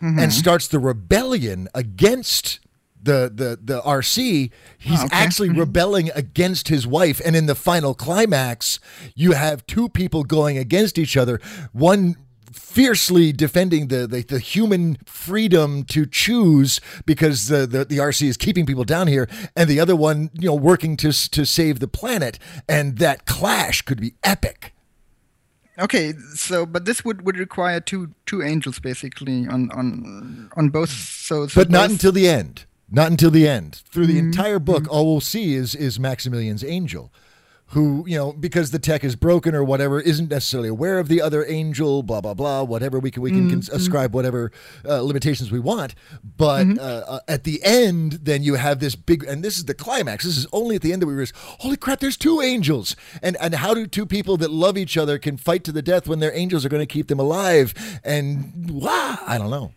and 0.00 0.32
starts 0.32 0.68
the 0.68 0.78
rebellion 0.78 1.68
against 1.74 2.60
the 3.02 3.30
the 3.32 3.58
the 3.62 3.80
RC, 3.82 4.50
he's 4.78 5.00
Oh, 5.00 5.04
okay. 5.06 5.16
actually 5.16 5.48
mm-hmm. 5.50 5.60
rebelling 5.60 6.10
against 6.14 6.68
his 6.68 6.86
wife. 6.86 7.20
And 7.24 7.36
in 7.36 7.46
the 7.46 7.54
final 7.54 7.94
climax, 7.94 8.80
you 9.14 9.32
have 9.32 9.66
two 9.66 9.88
people 9.88 10.24
going 10.24 10.58
against 10.58 10.98
each 10.98 11.16
other. 11.16 11.40
One 11.72 12.16
fiercely 12.52 13.32
defending 13.32 13.88
the, 13.88 14.06
the, 14.06 14.22
the 14.22 14.38
human 14.38 14.98
freedom 15.04 15.84
to 15.84 16.06
choose 16.06 16.80
because 17.06 17.48
the, 17.48 17.66
the, 17.66 17.84
the 17.84 17.98
RC 17.98 18.28
is 18.28 18.36
keeping 18.36 18.66
people 18.66 18.84
down 18.84 19.06
here, 19.06 19.28
and 19.56 19.68
the 19.68 19.80
other 19.80 19.96
one, 19.96 20.30
you 20.34 20.48
know, 20.48 20.54
working 20.54 20.96
to 20.98 21.12
to 21.30 21.44
save 21.44 21.80
the 21.80 21.88
planet. 21.88 22.38
And 22.68 22.98
that 22.98 23.26
clash 23.26 23.82
could 23.82 24.00
be 24.00 24.14
epic. 24.22 24.74
Okay, 25.78 26.12
so 26.34 26.66
but 26.66 26.84
this 26.84 27.04
would, 27.04 27.24
would 27.24 27.38
require 27.38 27.80
two 27.80 28.10
two 28.26 28.42
angels 28.42 28.80
basically 28.80 29.46
on 29.46 29.70
on 29.70 30.50
on 30.56 30.70
both. 30.70 30.90
So, 30.90 31.46
so 31.46 31.60
but 31.60 31.70
not 31.70 31.90
until 31.90 32.12
the 32.12 32.28
end. 32.28 32.64
Not 32.90 33.10
until 33.10 33.30
the 33.30 33.46
end. 33.46 33.82
Through 33.90 34.06
the 34.06 34.18
entire 34.18 34.58
book, 34.58 34.86
all 34.90 35.06
we'll 35.06 35.20
see 35.20 35.54
is 35.54 35.74
is 35.74 35.98
Maximilian's 35.98 36.64
angel, 36.64 37.12
who 37.72 38.02
you 38.06 38.16
know 38.16 38.32
because 38.32 38.70
the 38.70 38.78
tech 38.78 39.04
is 39.04 39.14
broken 39.14 39.54
or 39.54 39.62
whatever, 39.62 40.00
isn't 40.00 40.30
necessarily 40.30 40.70
aware 40.70 40.98
of 40.98 41.08
the 41.08 41.20
other 41.20 41.44
angel. 41.46 42.02
Blah 42.02 42.22
blah 42.22 42.32
blah. 42.32 42.62
Whatever 42.62 42.98
we 42.98 43.10
can 43.10 43.22
we 43.22 43.30
can 43.30 43.50
cons- 43.50 43.68
ascribe 43.68 44.14
whatever 44.14 44.50
uh, 44.86 45.02
limitations 45.02 45.50
we 45.52 45.58
want. 45.60 45.94
But 46.24 46.78
uh, 46.78 47.04
uh, 47.06 47.20
at 47.28 47.44
the 47.44 47.62
end, 47.62 48.12
then 48.22 48.42
you 48.42 48.54
have 48.54 48.80
this 48.80 48.96
big, 48.96 49.22
and 49.24 49.44
this 49.44 49.58
is 49.58 49.66
the 49.66 49.74
climax. 49.74 50.24
This 50.24 50.38
is 50.38 50.46
only 50.50 50.76
at 50.76 50.80
the 50.80 50.94
end 50.94 51.02
that 51.02 51.06
we 51.06 51.12
realize, 51.12 51.34
holy 51.36 51.76
crap, 51.76 52.00
there's 52.00 52.16
two 52.16 52.40
angels, 52.40 52.96
and 53.22 53.36
and 53.38 53.56
how 53.56 53.74
do 53.74 53.86
two 53.86 54.06
people 54.06 54.38
that 54.38 54.50
love 54.50 54.78
each 54.78 54.96
other 54.96 55.18
can 55.18 55.36
fight 55.36 55.62
to 55.64 55.72
the 55.72 55.82
death 55.82 56.08
when 56.08 56.20
their 56.20 56.34
angels 56.34 56.64
are 56.64 56.70
going 56.70 56.80
to 56.80 56.86
keep 56.86 57.08
them 57.08 57.20
alive? 57.20 57.74
And 58.02 58.70
wow, 58.70 59.18
I 59.26 59.36
don't 59.36 59.50
know. 59.50 59.72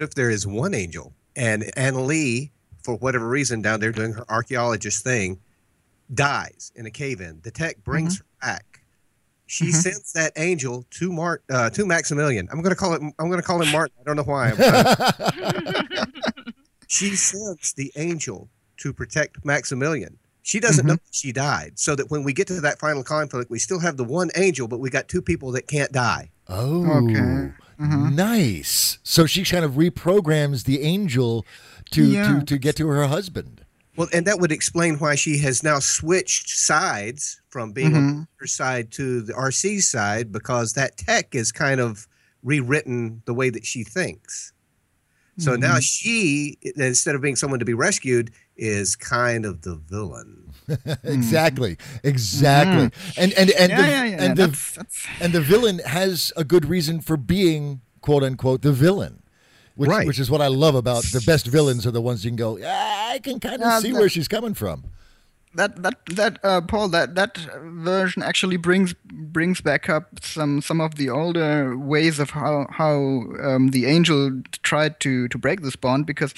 if 0.00 0.14
there 0.14 0.30
is 0.30 0.48
one 0.48 0.74
angel 0.74 1.12
and 1.36 1.62
Annalie, 1.76 2.50
for 2.82 2.96
whatever 2.96 3.28
reason, 3.28 3.62
down 3.62 3.80
there 3.80 3.92
doing 3.92 4.12
her 4.12 4.24
archaeologist 4.30 5.02
thing, 5.02 5.40
dies 6.12 6.72
in 6.74 6.86
a 6.86 6.90
cave 6.90 7.20
in, 7.20 7.40
the 7.42 7.50
tech 7.50 7.82
brings 7.84 8.18
mm-hmm. 8.18 8.46
her 8.46 8.52
back. 8.52 8.80
She 9.46 9.66
mm-hmm. 9.66 9.74
sends 9.74 10.12
that 10.14 10.32
angel 10.36 10.84
to 10.90 11.12
Mart 11.12 11.42
uh, 11.50 11.70
to 11.70 11.84
Maximilian. 11.84 12.48
I'm 12.50 12.62
gonna 12.62 12.74
call 12.74 12.94
it. 12.94 13.02
I'm 13.18 13.30
gonna 13.30 13.42
call 13.42 13.60
him 13.60 13.70
Martin. 13.72 13.94
I 14.00 14.04
don't 14.04 14.16
know 14.16 14.22
why. 14.22 14.52
I'm 14.56 15.86
she 16.88 17.14
sends 17.14 17.74
the 17.74 17.92
angel 17.96 18.48
to 18.78 18.92
protect 18.92 19.44
Maximilian. 19.44 20.18
She 20.42 20.60
doesn't 20.60 20.86
know 20.86 20.94
mm-hmm. 20.94 21.08
she 21.10 21.32
died, 21.32 21.78
so 21.78 21.94
that 21.94 22.10
when 22.10 22.22
we 22.22 22.32
get 22.32 22.46
to 22.48 22.60
that 22.60 22.78
final 22.78 23.02
conflict, 23.02 23.50
we 23.50 23.58
still 23.58 23.80
have 23.80 23.96
the 23.96 24.04
one 24.04 24.30
angel, 24.34 24.66
but 24.66 24.78
we 24.78 24.90
got 24.90 25.08
two 25.08 25.22
people 25.22 25.52
that 25.52 25.66
can't 25.66 25.92
die. 25.92 26.30
Oh, 26.48 27.04
Okay. 27.04 27.52
Mm-hmm. 27.78 28.14
nice. 28.14 28.98
So 29.02 29.26
she 29.26 29.44
kind 29.44 29.64
of 29.64 29.72
reprograms 29.72 30.64
the 30.64 30.82
angel 30.82 31.44
to, 31.90 32.04
Yeah. 32.04 32.40
to 32.40 32.44
to 32.44 32.58
get 32.58 32.76
to 32.76 32.86
her 32.88 33.06
husband. 33.06 33.64
Well, 33.96 34.08
and 34.12 34.26
that 34.26 34.40
would 34.40 34.50
explain 34.50 34.98
why 34.98 35.14
she 35.14 35.38
has 35.38 35.62
now 35.62 35.78
switched 35.78 36.48
sides 36.48 37.40
from 37.48 37.72
being 37.72 37.94
on 37.94 38.02
mm-hmm. 38.02 38.22
her 38.40 38.46
side 38.46 38.90
to 38.92 39.20
the 39.20 39.32
RC 39.32 39.82
side 39.82 40.32
because 40.32 40.72
that 40.72 40.96
tech 40.96 41.34
is 41.34 41.52
kind 41.52 41.80
of 41.80 42.08
rewritten 42.42 43.22
the 43.24 43.34
way 43.34 43.50
that 43.50 43.64
she 43.64 43.84
thinks. 43.84 44.52
So 45.38 45.56
now 45.56 45.72
mm-hmm. 45.72 45.80
she, 45.80 46.58
instead 46.76 47.14
of 47.14 47.20
being 47.20 47.36
someone 47.36 47.58
to 47.58 47.64
be 47.64 47.74
rescued, 47.74 48.30
is 48.56 48.94
kind 48.94 49.44
of 49.44 49.62
the 49.62 49.76
villain. 49.76 50.43
exactly, 51.04 51.76
exactly. 52.02 52.90
And 53.16 53.32
and 53.34 53.50
and 53.50 53.72
Mm-hmm. 53.72 53.80
Yeah, 53.80 53.82
the, 53.82 53.88
yeah, 53.90 54.04
yeah. 54.04 54.22
and 54.24 54.36
the 54.36 54.46
that's, 54.46 54.72
that's, 54.72 55.06
and 55.20 55.32
the 55.32 55.40
villain 55.40 55.78
has 55.80 56.32
a 56.36 56.44
good 56.44 56.64
reason 56.66 57.00
for 57.00 57.16
being 57.16 57.80
quote 58.00 58.22
unquote 58.22 58.62
the 58.62 58.72
villain. 58.72 59.22
Which, 59.76 59.90
Right. 59.90 60.06
which 60.06 60.20
is 60.20 60.30
what 60.30 60.40
I 60.40 60.46
love 60.46 60.76
about 60.76 61.02
the 61.02 61.20
best 61.26 61.46
villains 61.48 61.84
are 61.84 61.90
the 61.90 62.00
ones 62.00 62.24
you 62.24 62.30
can 62.30 62.36
go, 62.36 62.58
"Ah, 62.64 63.10
I 63.14 63.18
can 63.18 63.40
kind 63.40 63.56
of 63.56 63.60
Yeah, 63.62 63.80
see 63.80 63.90
that- 63.90 63.98
where 63.98 64.08
she's 64.08 64.28
coming 64.28 64.54
from. 64.54 64.84
that 65.56 65.82
that 65.82 65.94
that 66.06 66.38
uh, 66.44 66.60
Paul 66.60 66.88
that 66.90 67.14
that 67.16 67.38
version 67.62 68.22
actually 68.22 68.56
brings 68.56 68.94
brings 69.32 69.60
back 69.60 69.88
up 69.88 70.04
some 70.22 70.60
some 70.62 70.80
of 70.80 70.94
the 70.94 71.10
older 71.10 71.76
ways 71.76 72.18
of 72.20 72.30
how 72.30 72.66
how 72.70 72.94
um, 73.42 73.68
the 73.70 73.86
angel 73.86 74.42
tried 74.62 74.98
to 75.00 75.26
to 75.28 75.38
break 75.38 75.60
this 75.62 75.76
bond 75.76 76.06
because 76.06 76.34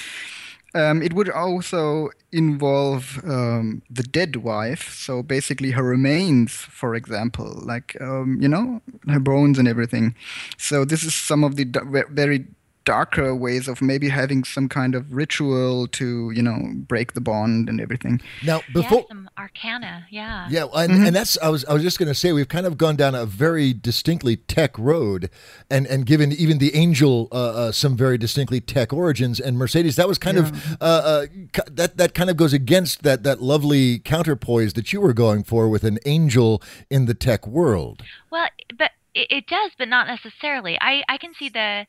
um, 0.77 1.03
it 1.03 1.12
would 1.14 1.31
also 1.31 2.11
involve 2.33 3.20
um, 3.24 3.83
the 3.89 4.03
dead 4.03 4.37
wife. 4.37 4.95
So 4.95 5.22
basically, 5.22 5.70
her 5.72 5.83
remains, 5.83 6.53
for 6.53 6.95
example, 6.95 7.61
like 7.64 7.97
um, 8.01 8.39
you 8.41 8.49
know, 8.49 8.83
her 9.09 9.20
bones 9.20 9.59
and 9.59 9.66
everything. 9.68 10.14
So 10.59 10.85
this 10.85 11.03
is 11.03 11.14
some 11.14 11.45
of 11.45 11.57
the 11.57 11.64
very 12.11 12.47
darker 12.87 13.34
ways 13.34 13.68
of 13.68 13.82
maybe 13.82 14.09
having 14.09 14.45
some 14.45 14.68
kind 14.68 14.95
of 14.95 15.12
ritual 15.12 15.87
to 15.89 16.30
you 16.34 16.43
know 16.43 16.57
break 16.74 17.12
the 17.12 17.20
bond 17.20 17.68
and 17.68 17.80
everything. 17.80 18.20
Now 18.43 18.62
before 18.72 19.01
yeah, 19.01 19.09
some 19.09 19.30
arcana 19.37 20.07
yeah. 20.11 20.49
Yeah 20.49 20.64
and, 20.74 20.93
mm-hmm. 20.93 21.07
and 21.07 21.16
that's 21.16 21.37
i 21.43 21.49
was 21.51 21.64
i 21.66 21.74
was 21.74 21.82
just 21.82 21.99
going 21.99 22.09
to 22.09 22.14
say 22.14 22.32
we've 22.32 22.49
kind 22.49 22.64
of 22.64 22.78
gone 22.78 22.97
down 22.97 23.14
a 23.14 23.26
very 23.26 23.74
distinctly 23.74 24.37
tech 24.37 24.78
road 24.78 25.28
and 25.68 25.87
and 25.87 26.07
given 26.07 26.32
even 26.32 26.57
the 26.59 26.74
angel 26.74 27.28
uh, 27.32 27.34
uh, 27.34 27.72
some 27.72 27.97
very 27.97 28.16
distinctly 28.16 28.61
tech 28.61 28.93
origins. 28.93 29.41
And 29.41 29.59
mercedes 29.59 29.97
that 29.97 30.09
was 30.09 30.18
kind 30.18 30.37
yeah. 30.37 30.45
of 30.45 30.76
uh, 30.80 30.84
uh 30.84 31.26
that 31.70 31.97
that 31.97 32.14
kind 32.14 32.30
of 32.30 32.37
goes 32.37 32.53
against 32.53 33.03
that 33.03 33.22
that 33.24 33.43
lovely 33.43 33.99
counterpoise 33.99 34.74
that 34.74 34.93
you 34.93 35.01
were 35.01 35.12
going 35.12 35.45
for 35.45 35.68
with 35.68 35.84
an 35.84 35.99
angel 36.07 36.62
in 36.91 37.07
the 37.07 37.14
tech 37.14 37.47
world. 37.47 38.03
Well 38.30 38.49
but 38.78 38.93
it, 39.14 39.26
it 39.30 39.47
does 39.47 39.72
but 39.78 39.89
not 39.89 40.07
necessarily. 40.07 40.78
I 40.80 41.03
i 41.09 41.18
can 41.18 41.34
see 41.39 41.49
the 41.49 41.87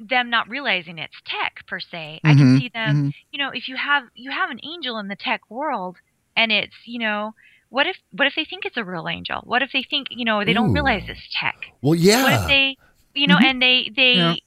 them 0.00 0.30
not 0.30 0.48
realizing 0.48 0.98
it's 0.98 1.16
tech 1.24 1.66
per 1.66 1.80
se. 1.80 2.20
Mm-hmm, 2.24 2.26
I 2.26 2.34
can 2.34 2.58
see 2.58 2.70
them, 2.72 2.96
mm-hmm. 2.96 3.08
you 3.32 3.38
know, 3.38 3.50
if 3.52 3.68
you 3.68 3.76
have 3.76 4.04
you 4.14 4.30
have 4.30 4.50
an 4.50 4.60
angel 4.62 4.98
in 4.98 5.08
the 5.08 5.16
tech 5.16 5.42
world 5.50 5.96
and 6.36 6.52
it's, 6.52 6.74
you 6.84 6.98
know, 6.98 7.34
what 7.68 7.86
if 7.86 7.96
what 8.12 8.26
if 8.26 8.34
they 8.36 8.44
think 8.44 8.64
it's 8.64 8.76
a 8.76 8.84
real 8.84 9.08
angel? 9.08 9.40
What 9.44 9.62
if 9.62 9.70
they 9.72 9.84
think, 9.88 10.08
you 10.10 10.24
know, 10.24 10.44
they 10.44 10.52
Ooh. 10.52 10.54
don't 10.54 10.72
realize 10.72 11.02
it's 11.08 11.28
tech? 11.40 11.56
Well, 11.82 11.94
yeah. 11.94 12.22
What 12.22 12.32
if 12.42 12.46
they, 12.46 12.76
you 13.14 13.26
know, 13.26 13.36
mm-hmm. 13.36 13.44
and 13.44 13.62
they 13.62 13.90
they 13.94 14.40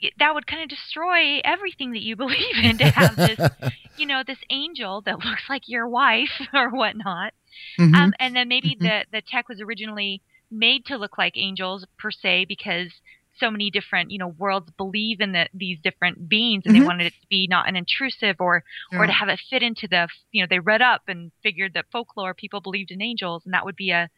yeah. 0.00 0.10
that 0.18 0.34
would 0.34 0.46
kind 0.46 0.62
of 0.62 0.68
destroy 0.68 1.40
everything 1.44 1.92
that 1.92 2.02
you 2.02 2.16
believe 2.24 2.56
in 2.62 2.78
to 2.78 2.84
have 2.84 3.16
this, 3.16 3.40
you 3.96 4.06
know, 4.06 4.22
this 4.26 4.38
angel 4.50 5.02
that 5.02 5.24
looks 5.24 5.44
like 5.48 5.62
your 5.66 5.88
wife 5.88 6.30
or 6.54 6.70
whatnot. 6.70 7.32
Mm-hmm. 7.78 7.94
Um, 7.94 8.12
and 8.18 8.36
then 8.36 8.48
maybe 8.48 8.74
mm-hmm. 8.74 8.84
the 8.84 9.04
the 9.12 9.22
tech 9.22 9.48
was 9.48 9.60
originally 9.60 10.22
made 10.50 10.86
to 10.86 10.96
look 10.96 11.18
like 11.18 11.36
angels 11.36 11.86
per 11.98 12.10
se 12.10 12.46
because 12.46 12.88
so 13.38 13.50
many 13.50 13.70
different 13.70 14.10
you 14.10 14.18
know 14.18 14.28
worlds 14.28 14.70
believe 14.76 15.20
in 15.20 15.32
the, 15.32 15.48
these 15.54 15.78
different 15.82 16.28
beings 16.28 16.62
and 16.64 16.74
mm-hmm. 16.74 16.82
they 16.82 16.86
wanted 16.86 17.06
it 17.06 17.14
to 17.20 17.26
be 17.28 17.46
not 17.48 17.68
an 17.68 17.76
intrusive 17.76 18.36
or 18.40 18.64
yeah. 18.92 18.98
or 18.98 19.06
to 19.06 19.12
have 19.12 19.28
it 19.28 19.40
fit 19.50 19.62
into 19.62 19.86
the 19.88 20.08
you 20.32 20.42
know 20.42 20.46
they 20.48 20.58
read 20.58 20.82
up 20.82 21.02
and 21.08 21.32
figured 21.42 21.74
that 21.74 21.86
folklore 21.90 22.34
people 22.34 22.60
believed 22.60 22.90
in 22.90 23.02
angels 23.02 23.44
and 23.44 23.54
that 23.54 23.64
would 23.64 23.76
be 23.76 23.90
a, 23.90 24.08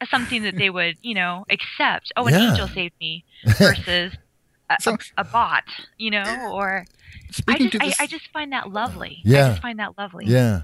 a 0.00 0.06
something 0.06 0.42
that 0.42 0.56
they 0.56 0.70
would 0.78 0.96
you 1.02 1.14
know 1.14 1.44
accept 1.50 2.12
oh 2.16 2.26
an 2.26 2.34
yeah. 2.34 2.50
angel 2.50 2.68
saved 2.68 2.94
me 3.00 3.24
versus 3.58 4.12
a, 4.68 4.76
so, 4.80 4.92
a, 4.92 4.98
a, 5.22 5.24
bot 5.24 5.64
you 5.98 6.10
know 6.10 6.50
or 6.52 6.84
I 7.48 7.58
just, 7.58 7.72
this, 7.72 7.94
I, 7.98 8.04
I, 8.04 8.06
just 8.06 8.28
find 8.32 8.52
that 8.52 8.70
lovely 8.70 9.20
yeah 9.24 9.46
I 9.46 9.48
just 9.50 9.62
find 9.62 9.78
that 9.78 9.98
lovely 9.98 10.26
yeah 10.26 10.62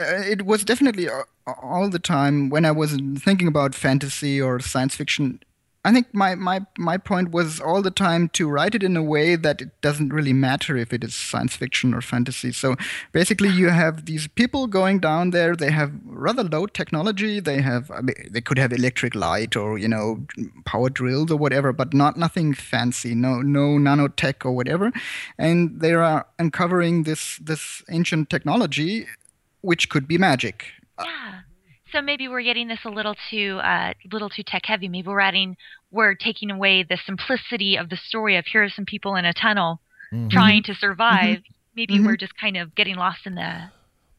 uh, 0.00 0.22
it 0.24 0.46
was 0.46 0.64
definitely 0.64 1.08
uh, 1.08 1.22
all 1.60 1.88
the 1.88 1.98
time 1.98 2.50
when 2.50 2.64
I 2.64 2.70
was 2.70 2.96
thinking 3.18 3.48
about 3.48 3.74
fantasy 3.74 4.40
or 4.40 4.60
science 4.60 4.94
fiction. 4.94 5.40
I 5.88 5.92
think 5.92 6.12
my, 6.12 6.34
my, 6.34 6.60
my 6.76 6.98
point 6.98 7.30
was 7.30 7.60
all 7.62 7.80
the 7.80 7.90
time 7.90 8.28
to 8.34 8.46
write 8.46 8.74
it 8.74 8.82
in 8.82 8.94
a 8.94 9.02
way 9.02 9.36
that 9.36 9.62
it 9.62 9.70
doesn't 9.80 10.12
really 10.12 10.34
matter 10.34 10.76
if 10.76 10.92
it 10.92 11.02
is 11.02 11.14
science 11.14 11.56
fiction 11.56 11.94
or 11.94 12.02
fantasy. 12.02 12.52
So 12.52 12.76
basically, 13.12 13.48
you 13.48 13.70
have 13.70 14.04
these 14.04 14.26
people 14.26 14.66
going 14.66 14.98
down 14.98 15.30
there. 15.30 15.56
They 15.56 15.70
have 15.70 15.92
rather 16.04 16.44
low 16.44 16.66
technology. 16.66 17.40
They 17.40 17.62
have 17.62 17.90
I 17.90 18.02
mean, 18.02 18.16
they 18.30 18.42
could 18.42 18.58
have 18.58 18.70
electric 18.70 19.14
light 19.14 19.56
or 19.56 19.78
you 19.78 19.88
know 19.88 20.26
power 20.66 20.90
drills 20.90 21.30
or 21.30 21.38
whatever, 21.38 21.72
but 21.72 21.94
not 21.94 22.18
nothing 22.18 22.52
fancy. 22.52 23.14
No 23.14 23.40
no 23.40 23.78
nanotech 23.78 24.44
or 24.44 24.52
whatever. 24.52 24.92
And 25.38 25.80
they 25.80 25.94
are 25.94 26.26
uncovering 26.38 27.04
this 27.04 27.38
this 27.38 27.82
ancient 27.88 28.28
technology, 28.28 29.06
which 29.62 29.88
could 29.88 30.06
be 30.06 30.18
magic. 30.18 30.66
Yeah. 31.00 31.40
So 31.92 32.02
maybe 32.02 32.28
we're 32.28 32.42
getting 32.42 32.68
this 32.68 32.80
a 32.84 32.90
little 32.90 33.14
too 33.30 33.60
uh, 33.62 33.94
little 34.12 34.28
too 34.28 34.42
tech 34.46 34.62
heavy. 34.64 34.88
Maybe 34.88 35.08
we're 35.08 35.20
adding 35.20 35.56
we're 35.90 36.14
taking 36.14 36.50
away 36.50 36.82
the 36.82 36.98
simplicity 37.06 37.76
of 37.76 37.88
the 37.88 37.96
story 37.96 38.36
of 38.36 38.44
here 38.46 38.64
are 38.64 38.68
some 38.68 38.84
people 38.84 39.16
in 39.16 39.24
a 39.24 39.32
tunnel 39.32 39.80
mm-hmm. 40.12 40.28
trying 40.28 40.62
to 40.64 40.74
survive. 40.74 41.38
Mm-hmm. 41.38 41.52
Maybe 41.76 41.94
mm-hmm. 41.94 42.06
we're 42.06 42.16
just 42.16 42.36
kind 42.38 42.56
of 42.56 42.74
getting 42.74 42.96
lost 42.96 43.20
in 43.24 43.34
the 43.36 43.70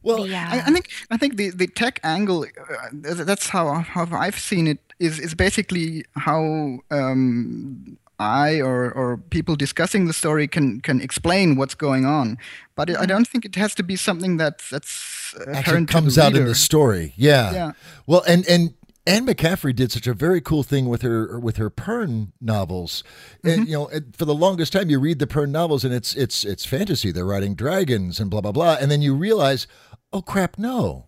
well, 0.02 0.24
the, 0.24 0.34
uh, 0.34 0.38
I, 0.38 0.62
I, 0.66 0.72
think 0.72 0.88
I 1.10 1.16
think 1.18 1.36
the, 1.36 1.50
the 1.50 1.66
tech 1.66 2.00
angle 2.02 2.44
uh, 2.44 3.24
that's 3.24 3.48
how 3.48 3.80
how 3.80 4.08
I've 4.12 4.38
seen 4.38 4.66
it 4.66 4.78
is 4.98 5.18
is 5.18 5.34
basically 5.34 6.04
how 6.16 6.78
um, 6.90 7.98
I 8.20 8.60
or, 8.60 8.92
or 8.92 9.16
people 9.16 9.56
discussing 9.56 10.06
the 10.06 10.12
story 10.12 10.46
can 10.46 10.82
can 10.82 11.00
explain 11.00 11.56
what's 11.56 11.74
going 11.74 12.04
on, 12.04 12.36
but 12.76 12.90
I 12.90 12.92
mm-hmm. 12.92 13.06
don't 13.06 13.26
think 13.26 13.46
it 13.46 13.56
has 13.56 13.74
to 13.76 13.82
be 13.82 13.96
something 13.96 14.36
that's 14.36 14.68
that's 14.68 15.34
actually 15.48 15.86
comes 15.86 16.18
out 16.18 16.36
in 16.36 16.44
the 16.44 16.54
story. 16.54 17.14
Yeah. 17.16 17.52
Yeah. 17.52 17.72
Well, 18.06 18.22
and 18.28 18.46
and 18.46 18.74
Anne 19.06 19.26
McCaffrey 19.26 19.74
did 19.74 19.90
such 19.90 20.06
a 20.06 20.12
very 20.12 20.42
cool 20.42 20.62
thing 20.62 20.86
with 20.86 21.00
her 21.00 21.40
with 21.40 21.56
her 21.56 21.70
Pern 21.70 22.32
novels. 22.42 23.02
Mm-hmm. 23.38 23.48
And 23.48 23.68
you 23.68 23.74
know, 23.74 23.90
for 24.12 24.26
the 24.26 24.34
longest 24.34 24.74
time, 24.74 24.90
you 24.90 25.00
read 25.00 25.18
the 25.18 25.26
Pern 25.26 25.50
novels, 25.50 25.82
and 25.82 25.94
it's 25.94 26.14
it's 26.14 26.44
it's 26.44 26.66
fantasy. 26.66 27.10
They're 27.10 27.24
riding 27.24 27.54
dragons 27.54 28.20
and 28.20 28.30
blah 28.30 28.42
blah 28.42 28.52
blah, 28.52 28.76
and 28.78 28.90
then 28.90 29.00
you 29.00 29.14
realize, 29.14 29.66
oh 30.12 30.20
crap, 30.20 30.58
no, 30.58 31.06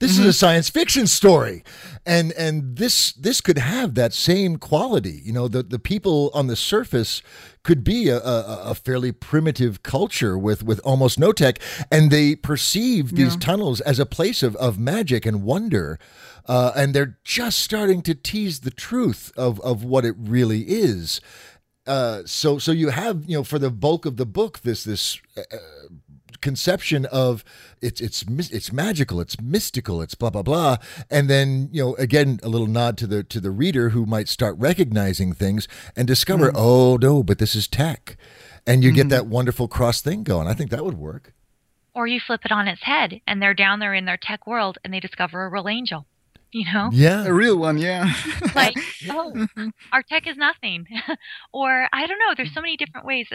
this 0.00 0.14
mm-hmm. 0.14 0.22
is 0.22 0.28
a 0.28 0.32
science 0.32 0.68
fiction 0.68 1.06
story, 1.06 1.62
and 2.04 2.32
and 2.32 2.76
this 2.76 3.12
this 3.12 3.40
could 3.40 3.58
have 3.58 3.94
that 3.94 4.12
same 4.12 4.56
quality. 4.56 5.20
You 5.24 5.32
know, 5.32 5.48
the 5.48 5.62
the 5.62 5.78
people 5.78 6.30
on 6.34 6.48
the 6.48 6.56
surface 6.56 7.22
could 7.62 7.84
be 7.84 8.08
a, 8.08 8.18
a, 8.18 8.62
a 8.70 8.74
fairly 8.74 9.12
primitive 9.12 9.82
culture 9.82 10.36
with 10.36 10.64
with 10.64 10.80
almost 10.80 11.18
no 11.18 11.32
tech, 11.32 11.58
and 11.90 12.10
they 12.10 12.34
perceive 12.34 13.14
these 13.14 13.34
yeah. 13.34 13.40
tunnels 13.40 13.80
as 13.82 13.98
a 13.98 14.06
place 14.06 14.42
of 14.42 14.56
of 14.56 14.78
magic 14.78 15.24
and 15.24 15.42
wonder. 15.42 15.98
Uh, 16.46 16.72
and 16.76 16.94
they're 16.94 17.18
just 17.24 17.60
starting 17.60 18.02
to 18.02 18.14
tease 18.14 18.60
the 18.60 18.70
truth 18.70 19.32
of, 19.34 19.58
of 19.60 19.82
what 19.82 20.04
it 20.04 20.14
really 20.18 20.60
is. 20.62 21.18
Uh, 21.86 22.22
so 22.24 22.58
so 22.58 22.72
you 22.72 22.88
have 22.88 23.24
you 23.26 23.36
know 23.36 23.44
for 23.44 23.58
the 23.58 23.70
bulk 23.70 24.06
of 24.06 24.16
the 24.16 24.24
book 24.24 24.60
this 24.60 24.84
this 24.84 25.20
uh, 25.36 25.42
conception 26.44 27.06
of 27.06 27.42
it's 27.80 28.00
it's 28.02 28.22
it's 28.28 28.70
magical, 28.70 29.18
it's 29.18 29.40
mystical, 29.40 30.02
it's 30.02 30.14
blah 30.14 30.30
blah 30.30 30.42
blah, 30.42 30.76
and 31.10 31.28
then 31.28 31.70
you 31.72 31.82
know 31.82 31.94
again 31.96 32.38
a 32.42 32.48
little 32.48 32.66
nod 32.68 32.98
to 32.98 33.06
the 33.06 33.24
to 33.24 33.40
the 33.40 33.50
reader 33.50 33.88
who 33.88 34.04
might 34.04 34.28
start 34.28 34.54
recognizing 34.58 35.32
things 35.32 35.66
and 35.96 36.06
discover 36.06 36.52
mm. 36.52 36.54
oh 36.54 36.96
no, 37.00 37.22
but 37.22 37.38
this 37.38 37.56
is 37.56 37.66
tech, 37.66 38.16
and 38.66 38.84
you 38.84 38.92
mm. 38.92 38.96
get 38.96 39.08
that 39.08 39.26
wonderful 39.26 39.66
cross 39.66 40.02
thing 40.02 40.22
going. 40.22 40.46
I 40.46 40.52
think 40.52 40.70
that 40.70 40.84
would 40.84 40.98
work. 40.98 41.32
Or 41.94 42.06
you 42.06 42.20
flip 42.20 42.42
it 42.44 42.52
on 42.52 42.68
its 42.68 42.82
head, 42.82 43.20
and 43.26 43.40
they're 43.40 43.54
down 43.54 43.78
there 43.78 43.94
in 43.94 44.04
their 44.04 44.18
tech 44.20 44.46
world, 44.46 44.76
and 44.84 44.92
they 44.92 45.00
discover 45.00 45.44
a 45.44 45.48
real 45.48 45.68
angel 45.68 46.06
you 46.54 46.72
know? 46.72 46.88
Yeah. 46.92 47.24
A 47.24 47.32
real 47.32 47.58
one 47.58 47.78
yeah. 47.78 48.14
Like 48.54 48.76
oh 49.10 49.32
mm-hmm. 49.34 49.68
our 49.92 50.02
tech 50.02 50.26
is 50.26 50.36
nothing. 50.36 50.86
Or 51.52 51.88
i 51.92 52.06
don't 52.06 52.18
know 52.18 52.34
there's 52.36 52.54
so 52.54 52.60
many 52.60 52.76
different 52.76 53.06
ways. 53.06 53.26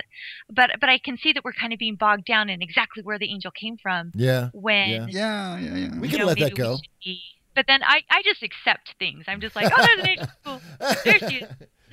But 0.49 0.71
but 0.79 0.89
i 0.89 0.97
can 0.97 1.17
see 1.17 1.33
that 1.33 1.43
we're 1.43 1.53
kind 1.53 1.73
of 1.73 1.79
being 1.79 1.95
bogged 1.95 2.25
down 2.25 2.49
in 2.49 2.61
exactly 2.61 3.03
where 3.03 3.19
the 3.19 3.29
angel 3.29 3.51
came 3.51 3.77
from 3.77 4.11
yeah. 4.15 4.49
when 4.53 4.89
yeah. 4.89 5.07
Yeah 5.09 5.59
yeah, 5.59 5.75
yeah. 5.75 5.99
we 5.99 6.07
can 6.07 6.19
know, 6.19 6.25
let 6.25 6.39
that 6.39 6.55
go. 6.55 6.77
be, 7.03 7.21
but 7.55 7.65
then 7.67 7.81
i 7.83 8.01
i 8.09 8.21
just 8.23 8.41
accept 8.41 8.95
things. 8.99 9.25
I'm 9.27 9.41
just 9.41 9.55
like 9.55 9.71
oh 9.77 9.85
there's 9.85 9.99
an 9.99 10.09
angel. 10.09 10.27
Cool. 10.45 10.61
there 11.03 11.19
she 11.19 11.35
is. 11.37 11.49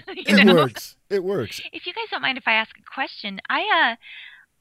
It 0.08 0.44
know? 0.44 0.54
works. 0.54 0.96
It 1.10 1.24
works. 1.24 1.60
If 1.72 1.86
you 1.86 1.92
guys 1.92 2.04
don't 2.10 2.22
mind 2.22 2.38
if 2.38 2.46
i 2.46 2.52
ask 2.52 2.70
a 2.78 2.94
question 2.94 3.40
i 3.50 3.60
uh 3.60 3.96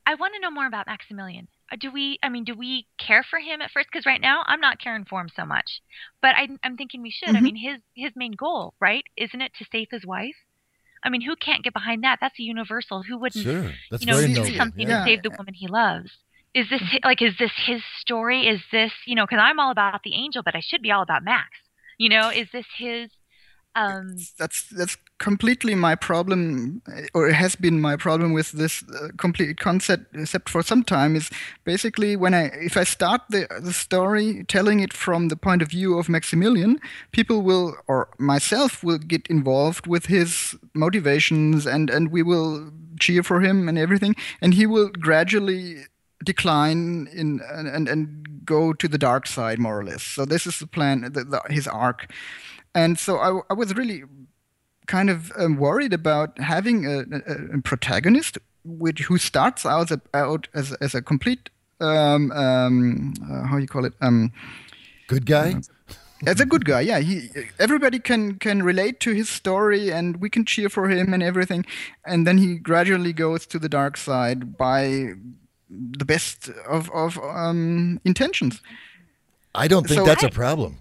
i 0.07 0.15
want 0.15 0.33
to 0.33 0.39
know 0.39 0.49
more 0.49 0.65
about 0.65 0.87
maximilian 0.87 1.47
do 1.79 1.91
we 1.91 2.19
i 2.21 2.29
mean 2.29 2.43
do 2.43 2.53
we 2.55 2.87
care 2.97 3.23
for 3.23 3.39
him 3.39 3.61
at 3.61 3.71
first? 3.71 3.87
Because 3.91 4.05
right 4.05 4.21
now 4.21 4.43
i'm 4.45 4.59
not 4.59 4.79
caring 4.79 5.05
for 5.05 5.19
him 5.21 5.29
so 5.35 5.45
much. 5.45 5.81
But 6.21 6.35
I, 6.35 6.49
i'm 6.63 6.77
thinking 6.77 7.01
we 7.01 7.11
should. 7.11 7.29
Mm-hmm. 7.29 7.37
i 7.37 7.41
mean 7.41 7.55
his 7.55 7.77
his 7.95 8.11
main 8.15 8.33
goal 8.33 8.73
right 8.79 9.03
isn't 9.17 9.41
it 9.41 9.51
to 9.59 9.65
save 9.71 9.87
his 9.91 10.05
wife? 10.05 10.35
I 11.03 11.09
mean 11.09 11.21
who 11.21 11.35
can't 11.35 11.63
get 11.63 11.73
behind 11.73 12.03
that? 12.03 12.19
That's 12.21 12.39
a 12.39 12.43
universal. 12.43 13.03
Who 13.03 13.17
wouldn't 13.17 13.43
sure. 13.43 13.71
That's 13.91 14.03
you 14.03 14.07
know 14.07 14.17
very 14.17 14.33
do 14.33 14.41
noble. 14.41 14.57
something 14.57 14.87
yeah. 14.87 14.99
to 14.99 15.05
save 15.05 15.23
the 15.23 15.31
woman 15.31 15.53
he 15.53 15.67
loves? 15.67 16.11
Is 16.53 16.69
this 16.69 16.81
like 17.03 17.21
is 17.21 17.37
this 17.37 17.51
his 17.65 17.81
story? 17.99 18.47
Is 18.47 18.61
this 18.71 18.91
you 19.05 19.15
know 19.15 19.25
because 19.25 19.39
i'm 19.41 19.59
all 19.59 19.71
about 19.71 20.01
the 20.03 20.15
angel 20.15 20.43
but 20.43 20.55
i 20.55 20.61
should 20.61 20.81
be 20.81 20.91
all 20.91 21.01
about 21.01 21.23
max. 21.23 21.49
You 21.97 22.09
know 22.09 22.29
is 22.29 22.47
this 22.51 22.65
his 22.77 23.09
um, 23.75 24.15
that's 24.37 24.69
that's 24.69 24.97
completely 25.17 25.75
my 25.75 25.95
problem, 25.95 26.81
or 27.13 27.27
it 27.27 27.33
has 27.33 27.55
been 27.55 27.81
my 27.81 27.97
problem 27.97 28.33
with 28.33 28.53
this 28.53 28.83
uh, 28.83 29.09
complete 29.17 29.59
concept, 29.59 30.15
except 30.15 30.49
for 30.49 30.63
some 30.63 30.83
time, 30.83 31.15
is 31.15 31.29
basically 31.65 32.15
when 32.15 32.33
I 32.33 32.45
if 32.53 32.77
I 32.77 32.85
start 32.85 33.21
the 33.29 33.47
the 33.59 33.73
story 33.73 34.45
telling 34.47 34.79
it 34.79 34.93
from 34.93 35.27
the 35.27 35.35
point 35.35 35.61
of 35.61 35.69
view 35.69 35.99
of 35.99 36.07
Maximilian, 36.07 36.79
people 37.11 37.41
will 37.41 37.75
or 37.87 38.07
myself 38.17 38.81
will 38.83 38.97
get 38.97 39.27
involved 39.27 39.87
with 39.87 40.05
his 40.05 40.55
motivations, 40.73 41.65
and 41.65 41.89
and 41.89 42.11
we 42.11 42.23
will 42.23 42.71
cheer 42.99 43.23
for 43.23 43.41
him 43.41 43.67
and 43.67 43.77
everything, 43.77 44.15
and 44.41 44.53
he 44.53 44.65
will 44.65 44.89
gradually 44.89 45.85
decline 46.23 47.07
in 47.11 47.41
and 47.51 47.67
and, 47.67 47.89
and 47.89 48.45
go 48.45 48.73
to 48.73 48.87
the 48.87 48.97
dark 48.97 49.27
side 49.27 49.59
more 49.59 49.79
or 49.79 49.83
less. 49.83 50.03
So 50.03 50.23
this 50.23 50.47
is 50.47 50.59
the 50.59 50.67
plan, 50.67 51.01
the, 51.01 51.23
the, 51.23 51.41
his 51.49 51.67
arc 51.67 52.07
and 52.75 52.99
so 52.99 53.17
I, 53.17 53.39
I 53.49 53.53
was 53.53 53.73
really 53.75 54.03
kind 54.85 55.09
of 55.09 55.31
um, 55.37 55.57
worried 55.57 55.93
about 55.93 56.37
having 56.39 56.85
a, 56.85 56.99
a, 56.99 57.57
a, 57.57 57.61
protagonist 57.63 58.37
which 58.63 59.01
who 59.03 59.17
starts 59.17 59.65
out, 59.65 59.91
out 60.13 60.47
as 60.53 60.73
as 60.73 60.93
a 60.93 61.01
complete 61.01 61.49
um, 61.79 62.31
um, 62.31 63.13
uh, 63.31 63.47
how 63.47 63.57
you 63.57 63.67
call 63.67 63.85
it 63.85 63.93
um, 64.01 64.31
good 65.07 65.25
guy. 65.25 65.55
Uh, 65.55 65.61
as 66.25 66.39
a 66.39 66.45
good 66.45 66.65
guy, 66.65 66.81
yeah. 66.81 66.99
He 66.99 67.29
everybody 67.59 67.99
can 67.99 68.39
can 68.39 68.63
relate 68.63 68.99
to 69.01 69.11
his 69.11 69.29
story, 69.29 69.91
and 69.91 70.17
we 70.17 70.29
can 70.29 70.45
cheer 70.45 70.69
for 70.69 70.89
him 70.89 71.13
and 71.13 71.21
everything. 71.21 71.65
And 72.05 72.25
then 72.25 72.37
he 72.37 72.55
gradually 72.55 73.13
goes 73.13 73.45
to 73.47 73.59
the 73.59 73.69
dark 73.69 73.97
side 73.97 74.57
by 74.57 75.13
the 75.69 76.05
best 76.05 76.49
of 76.67 76.89
of 76.91 77.19
um, 77.19 77.99
intentions. 78.05 78.61
I 79.53 79.67
don't 79.67 79.87
think 79.87 79.99
So- 79.99 80.05
that's 80.05 80.23
a 80.23 80.29
problem. 80.29 80.77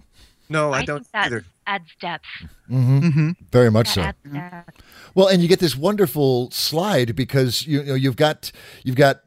No, 0.47 0.71
I, 0.73 0.79
I 0.79 0.85
don't 0.85 1.01
think 1.01 1.11
that 1.11 1.25
either. 1.27 1.45
Adds 1.67 1.89
depth. 1.99 2.25
hmm 2.67 2.99
hmm 3.09 3.29
Very 3.51 3.71
much 3.71 3.95
That 3.95 3.95
so. 3.95 4.01
adds 4.01 4.17
depth. 4.33 4.81
Well, 5.13 5.27
and 5.27 5.41
you 5.41 5.47
get 5.47 5.59
this 5.59 5.75
wonderful 5.75 6.51
slide 6.51 7.15
because 7.15 7.65
you, 7.67 7.79
you 7.81 7.85
know 7.85 7.95
you've 7.95 8.15
got 8.17 8.51
you've 8.83 8.95
got. 8.95 9.21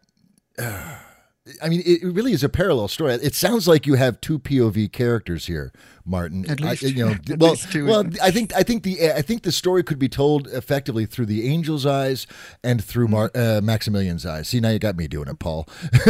Uh, 0.59 0.99
I 1.63 1.69
mean, 1.69 1.83
it 1.85 2.03
really 2.05 2.33
is 2.33 2.45
a 2.45 2.49
parallel 2.49 2.89
story. 2.89 3.15
It 3.15 3.35
sounds 3.35 3.67
like 3.67 3.87
you 3.87 3.95
have 3.95 4.21
two 4.21 4.39
POV 4.39 4.93
characters 4.93 5.47
here, 5.47 5.73
Martin. 6.05 6.49
At 6.51 6.63
I- 6.63 6.71
least- 6.71 6.83
you 6.83 7.07
know, 7.07 7.15
well, 7.39 7.57
well, 7.85 8.05
I 8.23 8.31
think 8.31 8.55
I 8.55 8.63
think 8.63 8.83
the 8.83 9.13
I 9.13 9.23
think 9.23 9.43
the 9.43 9.53
story 9.53 9.83
could 9.83 9.99
be 9.99 10.09
told 10.09 10.47
effectively 10.49 11.07
through 11.07 11.27
the 11.27 11.49
angel's 11.53 11.87
eyes 11.87 12.27
and 12.63 12.83
through 12.85 13.09
Mar- 13.09 13.31
uh, 13.35 13.61
Maximilian's 13.63 14.25
eyes. 14.27 14.49
See, 14.49 14.61
now 14.61 14.71
you 14.71 14.79
got 14.79 14.97
me 14.97 15.09
doing 15.09 15.29
it, 15.29 15.39
Paul. 15.39 15.67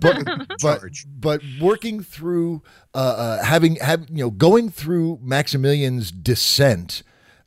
but 0.00 0.46
but 0.62 0.80
but 1.18 1.42
working 1.60 2.02
through 2.02 2.62
uh, 2.94 2.98
uh, 2.98 3.44
having 3.44 3.76
have 3.76 4.06
you 4.10 4.24
know 4.24 4.30
going 4.30 4.70
through 4.70 5.18
Maximilian's 5.22 6.10
descent. 6.10 7.02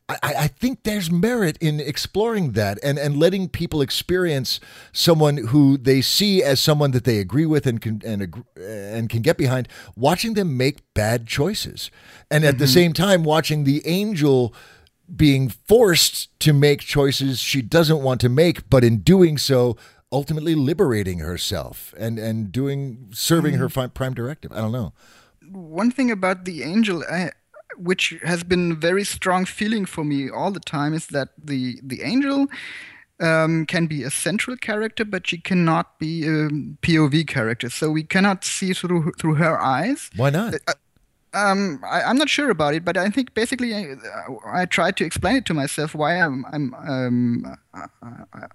I, 0.06 0.18
I 0.22 0.46
think 0.48 0.82
there's 0.82 1.10
merit 1.10 1.56
in 1.62 1.80
exploring 1.80 2.52
that 2.52 2.78
and, 2.82 2.98
and 2.98 3.16
letting 3.16 3.48
people 3.48 3.80
experience 3.80 4.60
someone 4.92 5.38
who 5.38 5.78
they 5.78 6.02
see 6.02 6.42
as 6.42 6.60
someone 6.60 6.90
that 6.90 7.04
they 7.04 7.18
agree 7.18 7.46
with 7.46 7.66
and 7.66 7.80
can 7.80 8.02
and 8.04 8.44
and 8.56 9.08
can 9.08 9.22
get 9.22 9.38
behind, 9.38 9.66
watching 9.96 10.34
them 10.34 10.58
make 10.58 10.82
bad 10.92 11.26
choices, 11.26 11.90
and 12.30 12.44
at 12.44 12.58
the 12.58 12.64
mm-hmm. 12.64 12.74
same 12.74 12.92
time 12.92 13.24
watching 13.24 13.64
the 13.64 13.86
angel 13.86 14.54
being 15.14 15.48
forced 15.48 16.38
to 16.40 16.52
make 16.52 16.80
choices 16.80 17.38
she 17.38 17.62
doesn't 17.62 18.02
want 18.02 18.20
to 18.20 18.28
make, 18.28 18.68
but 18.68 18.84
in 18.84 18.98
doing 18.98 19.38
so, 19.38 19.76
ultimately 20.12 20.54
liberating 20.54 21.20
herself 21.20 21.94
and 21.98 22.18
and 22.18 22.52
doing 22.52 23.08
serving 23.12 23.54
her 23.54 23.68
mm. 23.68 23.72
fi- 23.72 23.86
prime 23.86 24.12
directive. 24.12 24.52
I 24.52 24.56
don't 24.56 24.72
know. 24.72 24.92
one 25.50 25.90
thing 25.90 26.10
about 26.10 26.44
the 26.44 26.62
angel 26.62 27.02
I, 27.10 27.30
which 27.76 28.14
has 28.22 28.44
been 28.44 28.72
a 28.72 28.74
very 28.74 29.04
strong 29.04 29.44
feeling 29.44 29.84
for 29.86 30.04
me 30.04 30.30
all 30.30 30.50
the 30.50 30.60
time 30.60 30.94
is 30.94 31.06
that 31.08 31.28
the 31.42 31.78
the 31.82 32.02
angel 32.02 32.46
um, 33.20 33.64
can 33.66 33.86
be 33.86 34.02
a 34.02 34.10
central 34.10 34.56
character 34.56 35.04
but 35.04 35.26
she 35.26 35.38
cannot 35.38 35.98
be 35.98 36.24
a 36.26 36.48
pov 36.82 37.26
character 37.26 37.70
so 37.70 37.90
we 37.90 38.02
cannot 38.02 38.44
see 38.44 38.72
through 38.72 39.12
through 39.18 39.34
her 39.36 39.60
eyes 39.60 40.10
Why 40.16 40.30
not? 40.30 40.54
um, 41.34 41.80
I, 41.84 42.02
I'm 42.02 42.16
not 42.16 42.28
sure 42.28 42.50
about 42.50 42.74
it, 42.74 42.84
but 42.84 42.96
I 42.96 43.10
think 43.10 43.34
basically 43.34 43.74
I, 43.74 43.96
I 44.46 44.64
tried 44.66 44.96
to 44.98 45.04
explain 45.04 45.36
it 45.36 45.46
to 45.46 45.54
myself 45.54 45.94
why 45.94 46.20
I'm 46.20 46.44
I'm 46.52 46.74
um, 46.74 47.56
I, 47.74 47.86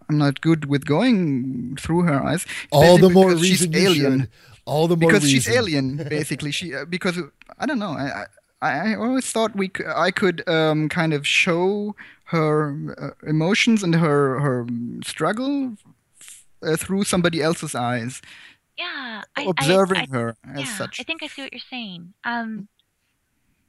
I'm 0.09 0.17
not 0.17 0.41
good 0.41 0.65
with 0.65 0.85
going 0.85 1.75
through 1.79 2.03
her 2.03 2.21
eyes. 2.23 2.43
It's 2.45 2.67
All 2.71 2.97
the 2.97 3.09
more 3.09 3.31
she's 3.31 3.41
reason 3.41 3.73
you 3.73 3.79
alien. 3.79 4.29
All 4.65 4.87
the 4.87 4.95
more 4.95 5.09
because 5.09 5.23
reason. 5.23 5.41
she's 5.41 5.49
alien, 5.49 5.97
basically. 5.97 6.51
She 6.51 6.73
uh, 6.73 6.85
because 6.85 7.17
I 7.57 7.65
don't 7.65 7.79
know. 7.79 7.91
I 7.91 8.25
I, 8.61 8.91
I 8.91 8.95
always 8.95 9.31
thought 9.31 9.55
we 9.55 9.67
c- 9.75 9.83
I 9.87 10.11
could 10.11 10.47
um, 10.47 10.89
kind 10.89 11.13
of 11.13 11.25
show 11.25 11.95
her 12.25 12.75
uh, 12.97 13.27
emotions 13.27 13.83
and 13.83 13.95
her 13.95 14.39
her 14.39 14.67
struggle 15.03 15.77
uh, 16.63 16.77
through 16.77 17.03
somebody 17.05 17.41
else's 17.41 17.75
eyes, 17.75 18.21
Yeah, 18.77 19.21
I, 19.35 19.47
observing 19.47 19.97
I, 19.97 20.01
I, 20.01 20.07
her 20.13 20.35
as 20.55 20.61
yeah, 20.61 20.77
such. 20.77 20.99
I 20.99 21.03
think 21.03 21.23
I 21.23 21.27
see 21.27 21.41
what 21.43 21.53
you're 21.53 21.61
saying. 21.69 22.13
Um, 22.23 22.67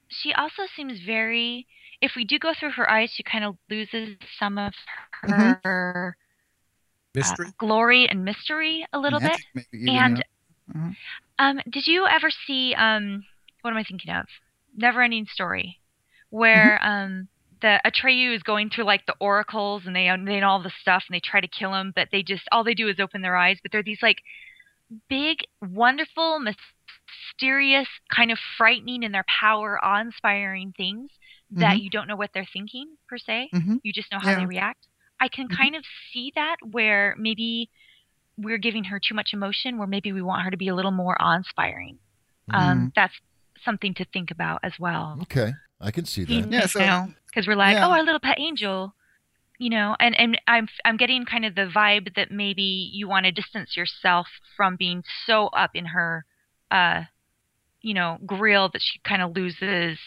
she 0.09 0.32
also 0.34 0.62
seems 0.76 1.01
very. 1.01 1.66
If 2.03 2.12
we 2.16 2.24
do 2.24 2.38
go 2.38 2.53
through 2.59 2.72
her 2.72 2.88
eyes, 2.91 3.11
she 3.14 3.22
kind 3.22 3.45
of 3.45 3.57
loses 3.68 4.16
some 4.38 4.59
of 4.59 4.72
Mhm. 5.24 5.61
her 5.62 6.16
uh, 6.16 6.16
Mystery. 7.14 7.53
glory 7.59 8.09
and 8.09 8.24
mystery 8.24 8.86
a 8.93 8.99
little 8.99 9.20
Magic, 9.20 9.45
bit. 9.55 9.66
maybe 9.72 9.84
even, 9.84 9.95
And 9.95 10.16
yeah. 10.16 10.22
Mhm. 10.74 10.97
um, 11.38 11.61
did 11.68 11.86
you 11.86 12.07
ever 12.07 12.30
see 12.47 12.74
um, 12.74 13.24
what 13.62 13.70
am 13.70 13.76
I 13.76 13.84
thinking 13.84 14.12
of? 14.14 14.26
Neverending 14.81 15.28
Story, 15.28 15.81
where 16.31 16.78
Mm-hmm. 16.83 16.91
um, 16.91 17.28
the 17.61 17.81
Atreyu 17.85 18.35
is 18.35 18.43
going 18.43 18.70
through 18.70 18.85
like 18.85 19.05
the 19.07 19.14
oracles 19.20 19.83
and 19.87 19.95
they 19.95 20.09
they 20.24 20.41
know 20.41 20.49
all 20.49 20.62
the 20.62 20.72
stuff 20.81 21.05
and 21.09 21.14
they 21.14 21.20
try 21.20 21.41
to 21.41 21.49
kill 21.49 21.74
him, 21.74 21.93
but 21.95 22.09
they 22.11 22.22
just 22.22 22.43
all 22.51 22.64
they 22.64 22.74
do 22.74 22.89
is 22.89 22.99
open 22.99 23.20
their 23.22 23.37
eyes. 23.37 23.59
But 23.62 23.70
they're 23.72 23.83
these 23.83 24.03
like 24.03 24.18
big, 25.09 25.39
wonderful, 25.61 26.41
mysterious, 26.41 27.89
kind 28.14 28.31
of 28.31 28.39
frightening 28.57 29.03
in 29.03 29.12
their 29.12 29.24
power, 29.41 29.78
awe-inspiring 29.85 30.72
things 30.76 31.11
that 31.53 31.76
Mhm. 31.76 31.83
you 31.83 31.91
don't 31.91 32.09
know 32.09 32.16
what 32.16 32.31
they're 32.33 32.49
thinking 32.53 32.97
per 33.09 33.18
se. 33.18 33.51
Mhm. 33.55 33.81
You 33.83 33.93
just 33.93 34.11
know 34.11 34.18
how 34.18 34.31
Yeah. 34.31 34.37
they 34.41 34.47
react. 34.47 34.87
I 35.20 35.28
can 35.28 35.49
Mhm. 35.49 35.57
kind 35.57 35.76
of 35.76 35.85
see 36.12 36.33
that 36.35 36.57
where 36.62 37.14
maybe 37.18 37.68
we're 38.37 38.59
giving 38.59 38.85
her 38.85 38.99
too 38.99 39.14
much 39.14 39.35
emotion, 39.35 39.76
where 39.76 39.87
maybe 39.87 40.12
we 40.12 40.22
want 40.22 40.45
her 40.45 40.51
to 40.51 40.57
be 40.57 40.68
a 40.68 40.74
little 40.74 40.93
more 40.93 41.20
awe-inspiring. 41.20 41.99
Mm-hmm. 42.51 42.57
Um, 42.57 42.93
that's 42.97 43.14
something 43.64 43.94
to 43.94 44.04
think 44.04 44.30
about 44.30 44.61
as 44.62 44.72
well. 44.78 45.18
Okay, 45.22 45.52
I 45.80 45.90
can 45.90 46.04
see 46.06 46.22
You 46.24 46.42
that. 46.42 46.50
Yeah, 46.52 46.66
so- 46.66 47.08
because 47.26 47.46
we're 47.46 47.56
like, 47.56 47.74
yeah. 47.74 47.86
oh, 47.86 47.90
our 47.92 48.02
little 48.02 48.20
pet 48.20 48.38
angel, 48.40 48.94
you 49.58 49.70
know, 49.70 49.96
and 50.00 50.14
and 50.18 50.40
I'm 50.46 50.68
I'm 50.84 50.96
getting 50.96 51.24
kind 51.24 51.44
of 51.44 51.54
the 51.54 51.66
vibe 51.74 52.14
that 52.16 52.30
maybe 52.30 52.62
you 52.92 53.08
want 53.08 53.26
to 53.26 53.32
distance 53.32 53.76
yourself 53.76 54.26
from 54.56 54.76
being 54.76 55.04
so 55.26 55.46
up 55.48 55.70
in 55.74 55.86
her, 55.86 56.24
uh, 56.70 57.02
you 57.82 57.94
know, 57.94 58.18
grill 58.26 58.68
that 58.72 58.82
she 58.82 58.98
kind 59.04 59.22
of 59.22 59.36
loses. 59.36 59.98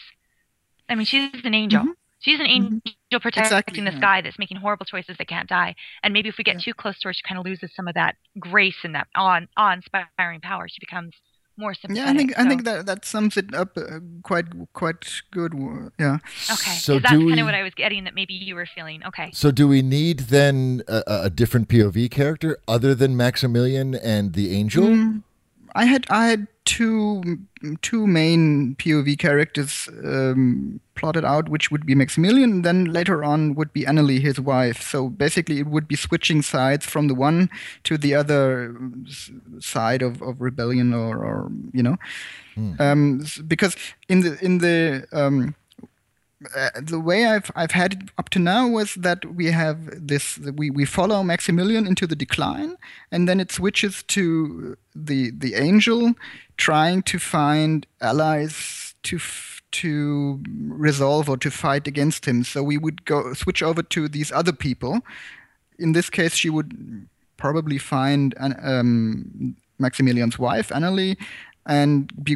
I 0.89 0.95
mean, 0.95 1.05
she's 1.05 1.29
an 1.43 1.53
angel. 1.53 1.83
Mhm. 1.83 1.93
She's 2.19 2.39
an 2.39 2.45
Mhm. 2.47 2.81
angel 2.85 3.19
protecting 3.21 3.43
Exactly, 3.57 3.81
this 3.83 3.93
yeah. 3.95 3.99
guy 3.99 4.21
that's 4.21 4.39
making 4.39 4.57
horrible 4.57 4.85
choices 4.85 5.17
that 5.17 5.27
can't 5.27 5.47
die. 5.49 5.75
And 6.03 6.13
maybe 6.13 6.29
if 6.29 6.37
we 6.37 6.43
get 6.43 6.55
Yeah. 6.55 6.61
too 6.61 6.73
close 6.73 6.97
to 6.99 7.09
her, 7.09 7.13
she 7.13 7.21
kind 7.21 7.37
of 7.37 7.45
loses 7.45 7.73
some 7.75 7.87
of 7.87 7.95
that 7.95 8.15
grace 8.39 8.77
and 8.83 8.95
that 8.95 9.07
awe, 9.15 9.41
awe-inspiring 9.57 10.39
power. 10.41 10.67
She 10.69 10.79
becomes 10.79 11.13
more 11.57 11.73
sympathetic. 11.73 12.05
Yeah, 12.05 12.11
I 12.11 12.17
think 12.17 12.39
I 12.39 12.47
think 12.49 12.63
that 12.63 12.85
that 12.85 13.05
sums 13.05 13.37
it 13.37 13.53
up 13.53 13.77
uh, 13.77 13.99
quite 14.23 14.45
quite 14.73 15.21
good. 15.31 15.53
Yeah. 15.99 16.17
Okay, 16.51 16.71
So 16.75 16.93
'cause 16.95 17.01
that's 17.03 17.11
kind 17.13 17.25
we- 17.25 17.39
of 17.39 17.45
what 17.45 17.55
I 17.55 17.63
was 17.63 17.73
getting. 17.75 18.03
That 18.05 18.15
maybe 18.15 18.33
you 18.33 18.55
were 18.55 18.65
feeling. 18.65 19.03
Okay. 19.05 19.29
So, 19.33 19.51
do 19.51 19.67
we 19.67 19.81
need 19.81 20.19
then 20.31 20.81
a, 20.87 21.03
a 21.07 21.29
different 21.29 21.67
POV 21.69 22.09
character 22.09 22.57
other 22.67 22.95
than 22.95 23.15
Maximilian 23.17 23.93
and 23.95 24.33
the 24.33 24.55
angel? 24.55 24.85
Mm, 24.85 25.23
I 25.75 25.85
had 25.85 26.05
I 26.09 26.27
had 26.27 26.47
two 26.65 27.39
two 27.81 28.07
main 28.07 28.75
POV 28.75 29.17
characters 29.17 29.89
um, 30.03 30.79
plotted 30.95 31.25
out, 31.25 31.49
which 31.49 31.71
would 31.71 31.85
be 31.85 31.95
Maximilian. 31.95 32.61
Then 32.61 32.85
later 32.85 33.23
on 33.23 33.55
would 33.55 33.73
be 33.73 33.83
Annalie, 33.83 34.21
his 34.21 34.39
wife. 34.39 34.81
So 34.81 35.09
basically, 35.09 35.59
it 35.59 35.67
would 35.67 35.87
be 35.87 35.95
switching 35.95 36.41
sides 36.41 36.85
from 36.85 37.07
the 37.07 37.15
one 37.15 37.49
to 37.83 37.97
the 37.97 38.15
other 38.15 38.75
side 39.59 40.01
of, 40.01 40.21
of 40.21 40.41
rebellion, 40.41 40.93
or, 40.93 41.17
or 41.17 41.51
you 41.73 41.83
know, 41.83 41.97
um, 42.79 43.25
because 43.47 43.75
in 44.07 44.21
the 44.21 44.37
in 44.43 44.59
the 44.59 45.05
um, 45.11 45.55
uh, 46.55 46.69
the 46.81 46.99
way 46.99 47.25
I've 47.25 47.51
I've 47.55 47.71
had 47.71 47.93
it 47.93 47.99
up 48.17 48.29
to 48.29 48.39
now 48.39 48.67
was 48.67 48.95
that 48.95 49.25
we 49.35 49.51
have 49.51 50.07
this 50.07 50.37
we, 50.37 50.69
we 50.69 50.85
follow 50.85 51.23
Maximilian 51.23 51.87
into 51.87 52.07
the 52.07 52.15
decline, 52.15 52.77
and 53.11 53.27
then 53.27 53.39
it 53.39 53.51
switches 53.51 54.03
to 54.03 54.77
the 54.95 55.31
the 55.31 55.55
angel 55.55 56.13
trying 56.57 57.03
to 57.03 57.19
find 57.19 57.85
allies 58.01 58.95
to 59.03 59.17
f- 59.17 59.61
to 59.71 60.41
resolve 60.67 61.29
or 61.29 61.37
to 61.37 61.49
fight 61.49 61.87
against 61.87 62.25
him. 62.25 62.43
So 62.43 62.61
we 62.63 62.77
would 62.77 63.05
go 63.05 63.33
switch 63.33 63.63
over 63.63 63.81
to 63.81 64.07
these 64.07 64.31
other 64.31 64.53
people. 64.53 65.01
In 65.79 65.93
this 65.93 66.09
case, 66.09 66.35
she 66.35 66.49
would 66.49 67.07
probably 67.37 67.79
find 67.79 68.35
an, 68.37 68.55
um, 68.61 69.55
Maximilian's 69.79 70.37
wife, 70.37 70.69
Annalie, 70.69 71.17
and 71.65 72.11
be, 72.23 72.35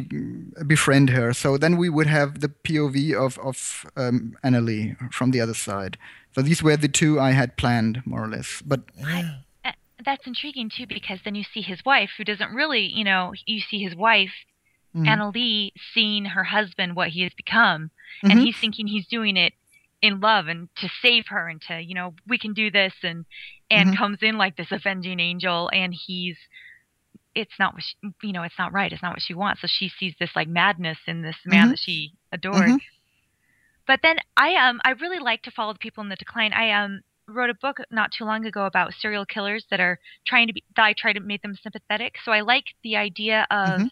befriend 0.66 1.10
her. 1.10 1.32
So 1.32 1.58
then 1.58 1.76
we 1.76 1.88
would 1.88 2.06
have 2.06 2.40
the 2.40 2.48
POV 2.48 3.14
of 3.14 3.38
of 3.38 3.86
um, 3.96 4.36
Annalie 4.42 4.96
from 5.12 5.30
the 5.32 5.40
other 5.40 5.54
side. 5.54 5.98
So 6.34 6.42
these 6.42 6.62
were 6.62 6.76
the 6.76 6.88
two 6.88 7.20
I 7.20 7.32
had 7.32 7.56
planned 7.56 8.02
more 8.06 8.24
or 8.24 8.28
less. 8.28 8.62
But 8.64 8.80
I, 9.04 9.42
uh, 9.64 9.72
that's 10.04 10.26
intriguing 10.26 10.70
too 10.70 10.86
because 10.86 11.18
then 11.24 11.34
you 11.34 11.44
see 11.44 11.60
his 11.62 11.84
wife 11.84 12.10
who 12.16 12.24
doesn't 12.24 12.52
really, 12.54 12.86
you 12.86 13.04
know, 13.04 13.32
you 13.46 13.60
see 13.60 13.82
his 13.82 13.94
wife 13.94 14.32
Mhm. 14.94 15.06
Annalie 15.06 15.72
seeing 15.92 16.24
her 16.24 16.44
husband 16.44 16.96
what 16.96 17.08
he 17.08 17.22
has 17.22 17.32
become, 17.34 17.90
and 18.24 18.38
Mhm. 18.38 18.42
he's 18.42 18.56
thinking 18.58 18.86
he's 18.86 19.06
doing 19.06 19.36
it 19.36 19.52
in 20.00 20.20
love 20.20 20.46
and 20.48 20.68
to 20.76 20.88
save 21.02 21.26
her 21.26 21.48
and 21.48 21.60
to, 21.62 21.80
you 21.80 21.94
know, 21.94 22.14
we 22.26 22.38
can 22.38 22.52
do 22.54 22.70
this 22.70 22.94
and 23.02 23.26
and 23.70 23.90
Mhm. 23.90 23.96
comes 23.98 24.18
in 24.22 24.38
like 24.38 24.56
this 24.56 24.72
avenging 24.72 25.20
angel 25.20 25.68
and 25.72 25.92
he's 25.92 26.38
it's 27.34 27.58
not 27.58 27.74
what 27.74 27.82
she, 27.82 27.96
you 28.22 28.32
know, 28.32 28.42
it's 28.42 28.58
not 28.58 28.72
right. 28.72 28.92
It's 28.92 29.02
not 29.02 29.12
what 29.12 29.22
she 29.22 29.34
wants. 29.34 29.60
So 29.60 29.68
she 29.68 29.88
sees 29.88 30.14
this 30.18 30.34
like 30.34 30.48
madness 30.48 30.98
in 31.06 31.22
this 31.22 31.36
man 31.46 31.68
Mhm. 31.68 31.70
that 31.70 31.78
she 31.78 32.14
adored. 32.32 32.68
Mhm. 32.68 32.80
But 33.86 34.00
then 34.02 34.18
I 34.36 34.54
um 34.56 34.80
I 34.84 34.90
really 34.90 35.18
like 35.18 35.42
to 35.42 35.50
follow 35.50 35.72
the 35.72 35.78
people 35.78 36.02
in 36.02 36.08
the 36.10 36.16
decline. 36.16 36.52
I 36.52 36.70
um 36.72 37.00
wrote 37.26 37.50
a 37.50 37.54
book 37.54 37.78
not 37.90 38.10
too 38.12 38.24
long 38.24 38.44
ago 38.46 38.64
about 38.66 38.94
serial 38.94 39.24
killers 39.26 39.66
that 39.70 39.80
are 39.80 39.98
trying 40.26 40.46
to 40.48 40.52
be 40.52 40.64
that 40.76 40.84
I 40.84 40.92
try 40.94 41.12
to 41.12 41.20
make 41.20 41.42
them 41.42 41.56
sympathetic. 41.56 42.16
So 42.24 42.32
I 42.32 42.40
like 42.40 42.64
the 42.82 42.96
idea 42.96 43.46
of 43.50 43.82
Mhm. 43.82 43.90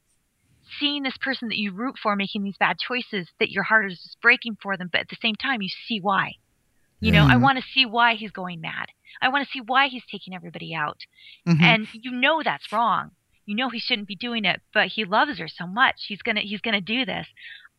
seeing 0.79 1.03
this 1.03 1.17
person 1.19 1.49
that 1.49 1.59
you 1.59 1.73
root 1.73 1.99
for 1.99 2.17
making 2.17 2.43
these 2.45 2.57
bad 2.59 2.79
choices 2.79 3.29
that 3.39 3.51
your 3.51 3.65
heart 3.65 3.91
is 3.91 4.03
just 4.03 4.21
breaking 4.21 4.57
for 4.63 4.77
them, 4.77 4.89
but 4.91 5.01
at 5.03 5.09
the 5.09 5.17
same 5.23 5.35
time 5.37 5.63
you 5.63 5.69
see 5.69 6.01
why. 6.01 6.35
You 7.01 7.13
know, 7.13 7.25
I 7.27 7.37
Mhm. 7.37 7.43
want 7.43 7.59
to 7.59 7.65
see 7.73 7.85
why 7.87 8.15
he's 8.15 8.31
going 8.33 8.61
mad. 8.61 8.87
I 9.21 9.29
want 9.29 9.47
to 9.47 9.51
see 9.53 9.61
why 9.61 9.89
he's 9.89 10.05
taking 10.11 10.35
everybody 10.35 10.75
out. 10.75 10.99
Mhm. 11.47 11.63
And 11.63 11.89
you 11.93 12.11
know 12.11 12.43
that's 12.43 12.73
wrong. 12.73 13.13
You 13.47 13.57
know 13.57 13.71
he 13.71 13.79
shouldn't 13.81 14.09
be 14.09 14.17
doing 14.17 14.45
it, 14.45 14.61
but 14.75 14.89
he 14.89 15.05
loves 15.05 15.39
her 15.39 15.49
so 15.49 15.67
much. 15.67 16.05
He's 16.09 16.23
gonna 16.23 16.41
he's 16.43 16.61
gonna 16.61 16.81
do 16.81 17.05
this. 17.07 17.27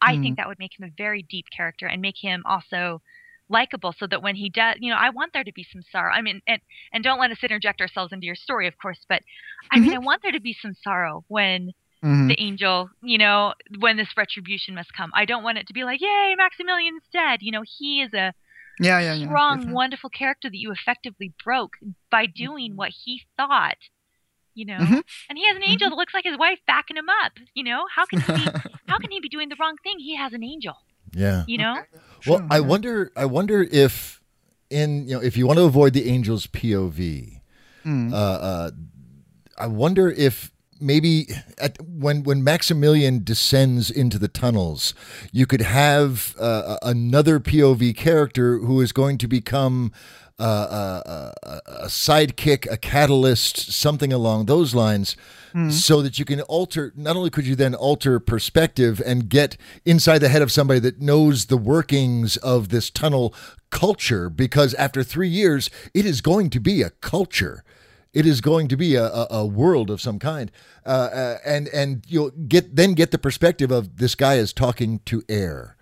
I 0.02 0.14
Mhm. 0.14 0.22
think 0.22 0.38
that 0.38 0.48
would 0.48 0.60
make 0.60 0.80
him 0.80 0.86
a 0.88 0.92
very 0.98 1.24
deep 1.24 1.46
character 1.56 1.88
and 1.88 2.02
make 2.02 2.18
him 2.22 2.44
also 2.46 3.02
likable 3.50 3.94
so 3.98 4.06
that 4.08 4.22
when 4.22 4.36
he 4.36 4.50
does 4.50 4.76
you 4.82 4.92
know 4.92 4.98
i 5.00 5.10
want 5.10 5.32
there 5.34 5.44
to 5.44 5.54
be 5.54 5.64
some 5.72 5.82
sorrow 5.90 6.12
i 6.14 6.22
mean 6.22 6.42
and 6.48 6.62
and 6.92 7.02
don't 7.04 7.20
let 7.20 7.32
us 7.32 7.44
interject 7.44 7.80
ourselves 7.80 8.12
into 8.12 8.26
your 8.26 8.36
story 8.36 8.68
of 8.68 8.78
course 8.78 9.06
but 9.08 9.22
i 9.72 9.80
mean 9.80 9.94
i 9.94 9.98
want 9.98 10.22
there 10.22 10.34
to 10.34 10.42
be 10.42 10.54
some 10.62 10.74
sorrow 10.84 11.24
when 11.30 11.72
Mhm. 12.04 12.28
the 12.28 12.40
angel 12.42 12.90
you 13.02 13.18
know 13.18 13.54
when 13.80 13.96
this 13.96 14.10
retribution 14.18 14.76
must 14.76 14.94
come 14.94 15.12
i 15.14 15.24
don't 15.24 15.44
want 15.44 15.58
it 15.58 15.66
to 15.68 15.74
be 15.74 15.86
like 15.86 16.02
yay 16.02 16.36
maximilian's 16.38 17.04
dead 17.14 17.40
you 17.42 17.52
know 17.52 17.64
he 17.66 18.02
is 18.02 18.14
a 18.14 18.34
Yeah, 18.80 19.00
yeah, 19.00 19.14
yeah. 19.16 19.26
strong 19.26 19.60
definitely. 19.60 19.74
wonderful 19.74 20.10
character 20.10 20.50
that 20.50 20.58
you 20.58 20.72
effectively 20.72 21.34
broke 21.44 21.74
by 22.12 22.26
doing 22.26 22.76
what 22.76 22.92
he 23.06 23.22
thought 23.38 23.78
you 24.60 24.66
know 24.72 24.80
Mhm. 24.86 25.02
and 25.30 25.36
he 25.38 25.46
has 25.50 25.56
an 25.56 25.64
angel 25.72 25.90
that 25.92 25.96
looks 26.02 26.14
like 26.18 26.26
his 26.32 26.38
wife 26.46 26.60
backing 26.72 26.98
him 27.02 27.10
up 27.24 27.34
you 27.58 27.64
know 27.64 27.82
how 27.96 28.06
can 28.10 28.20
he 28.26 28.32
be 28.40 28.46
how 28.92 28.98
can 29.02 29.12
he 29.16 29.20
be 29.28 29.30
doing 29.36 29.50
the 29.50 29.56
wrong 29.62 29.76
thing 29.84 29.96
he 30.00 30.16
has 30.24 30.32
an 30.34 30.44
angel 30.54 30.76
Yeah. 31.26 31.44
you 31.48 31.58
know 31.64 31.76
Well, 32.28 32.40
Sure, 32.40 32.48
I 32.50 32.60
wonder. 32.72 32.96
I 33.16 33.26
wonder 33.38 33.58
if, 33.86 33.94
in 34.80 34.90
you 35.08 35.14
know, 35.16 35.22
if 35.30 35.38
you 35.38 35.46
want 35.48 35.58
to 35.60 35.66
avoid 35.66 35.92
the 35.94 36.06
angel's 36.16 36.46
POV, 36.48 37.42
Mm. 37.86 38.12
uh, 38.12 38.16
uh, 38.52 38.72
I 39.58 39.68
wonder 39.68 40.10
if 40.12 40.52
maybe 40.82 41.28
at, 41.66 41.78
when 42.06 42.24
when 42.24 42.44
Maximilian 42.44 43.24
descends 43.24 43.90
into 44.02 44.18
the 44.20 44.28
tunnels, 44.28 44.94
you 45.32 45.46
could 45.46 45.62
have 45.62 46.36
uh, 46.40 46.78
another 46.82 47.40
POV 47.40 47.96
character 47.96 48.58
who 48.68 48.82
is 48.82 48.92
going 48.92 49.18
to 49.20 49.28
become. 49.28 49.92
Uh, 50.40 50.44
uh, 50.44 51.32
uh, 51.42 51.60
a 51.66 51.88
sidekick, 51.88 52.72
a 52.72 52.78
catalyst, 52.78 53.72
something 53.72 54.14
along 54.14 54.46
those 54.46 54.76
lines, 54.76 55.18
so 55.72 56.04
that 56.04 56.20
you 56.20 56.26
can 56.26 56.42
alter. 56.42 56.94
Not 56.96 57.16
only 57.16 57.32
could 57.32 57.48
you 57.48 57.56
then 57.56 57.74
alter 57.74 58.20
perspective 58.20 59.02
and 59.04 59.30
get 59.30 59.58
inside 59.84 60.20
the 60.20 60.30
head 60.30 60.44
of 60.44 60.52
somebody 60.52 60.80
that 60.82 61.02
knows 61.02 61.46
the 61.46 61.58
workings 61.58 62.38
of 62.38 62.70
this 62.70 62.92
tunnel 62.92 63.34
culture, 63.72 64.30
because 64.30 64.76
after 64.76 65.04
three 65.04 65.28
years, 65.28 65.72
it 65.96 66.06
is 66.06 66.22
going 66.22 66.52
to 66.52 66.60
be 66.60 66.84
a 66.84 66.92
culture. 67.02 67.64
It 68.14 68.28
is 68.28 68.40
going 68.40 68.68
to 68.68 68.78
be 68.78 68.94
a, 68.94 69.06
a, 69.06 69.28
a 69.32 69.46
world 69.48 69.90
of 69.90 70.00
some 70.02 70.20
kind, 70.20 70.52
uh, 70.86 70.90
uh, 70.90 71.38
and 71.44 71.68
and 71.70 72.04
you'll 72.08 72.30
get 72.30 72.76
then 72.76 72.94
get 72.94 73.10
the 73.10 73.18
perspective 73.18 73.72
of 73.72 73.98
this 73.98 74.14
guy 74.14 74.36
is 74.36 74.54
talking 74.54 75.00
to 75.06 75.24
air. 75.28 75.77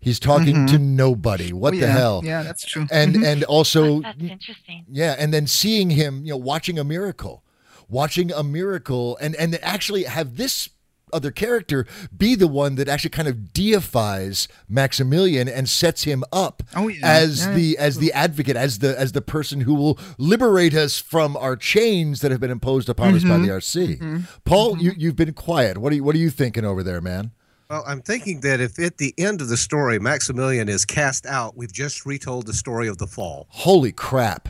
He's 0.00 0.20
talking 0.20 0.66
to 0.68 0.78
nobody. 0.78 1.52
What 1.52 1.74
Oh, 1.74 1.78
the 1.80 1.88
hell? 1.88 2.22
Yeah, 2.24 2.42
that's 2.44 2.64
true. 2.64 2.86
And 2.90 3.16
Mhm. 3.16 3.26
and 3.26 3.44
also 3.44 4.00
that's 4.00 4.20
interesting 4.22 4.84
yeah, 4.90 5.16
and 5.18 5.34
then 5.34 5.46
seeing 5.46 5.90
him, 5.90 6.24
you 6.24 6.30
know, 6.30 6.36
watching 6.36 6.78
a 6.78 6.84
miracle, 6.84 7.42
watching 7.88 8.30
a 8.32 8.42
miracle, 8.44 9.18
and 9.20 9.34
and 9.34 9.58
actually 9.62 10.04
have 10.04 10.36
this 10.36 10.70
other 11.10 11.30
character 11.30 11.86
be 12.16 12.34
the 12.34 12.46
one 12.46 12.74
that 12.74 12.86
actually 12.86 13.08
kind 13.08 13.26
of 13.28 13.52
deifies 13.54 14.46
Maximilian 14.68 15.48
and 15.48 15.66
sets 15.68 16.04
him 16.04 16.22
up 16.30 16.62
Oh, 16.76 16.88
yeah. 16.88 16.98
as 17.02 17.46
Yeah, 17.46 17.54
the 17.54 17.78
as 17.78 17.98
the 17.98 18.12
advocate, 18.12 18.56
as 18.56 18.78
the 18.80 18.98
as 19.00 19.12
the 19.12 19.22
person 19.22 19.62
who 19.62 19.74
will 19.74 19.98
liberate 20.18 20.74
us 20.74 20.98
from 20.98 21.34
our 21.36 21.56
chains 21.56 22.20
that 22.20 22.30
have 22.30 22.40
been 22.40 22.50
imposed 22.50 22.88
upon 22.90 23.14
us 23.14 23.22
by 23.22 23.30
Mm-hmm. 23.30 23.42
the 23.42 23.48
RC. 23.52 24.24
Paul, 24.44 24.78
you 24.78 24.92
you've 24.96 25.16
been 25.16 25.32
quiet. 25.32 25.78
What 25.78 25.92
are 25.92 25.96
you 25.96 26.04
what 26.04 26.14
are 26.14 26.18
you 26.18 26.30
thinking 26.30 26.64
over 26.64 26.82
there, 26.82 27.00
man? 27.00 27.30
Well, 27.70 27.84
I'm 27.86 28.00
thinking 28.00 28.40
that 28.40 28.60
if 28.60 28.78
at 28.78 28.96
the 28.96 29.12
end 29.18 29.42
of 29.42 29.48
the 29.48 29.56
story 29.58 29.98
Maximilian 29.98 30.70
is 30.70 30.86
cast 30.86 31.26
out, 31.26 31.54
we've 31.54 31.72
just 31.72 32.06
retold 32.06 32.46
the 32.46 32.54
story 32.54 32.88
of 32.88 32.96
the 32.96 33.06
fall. 33.06 33.46
Holy 33.50 33.92
crap! 33.92 34.48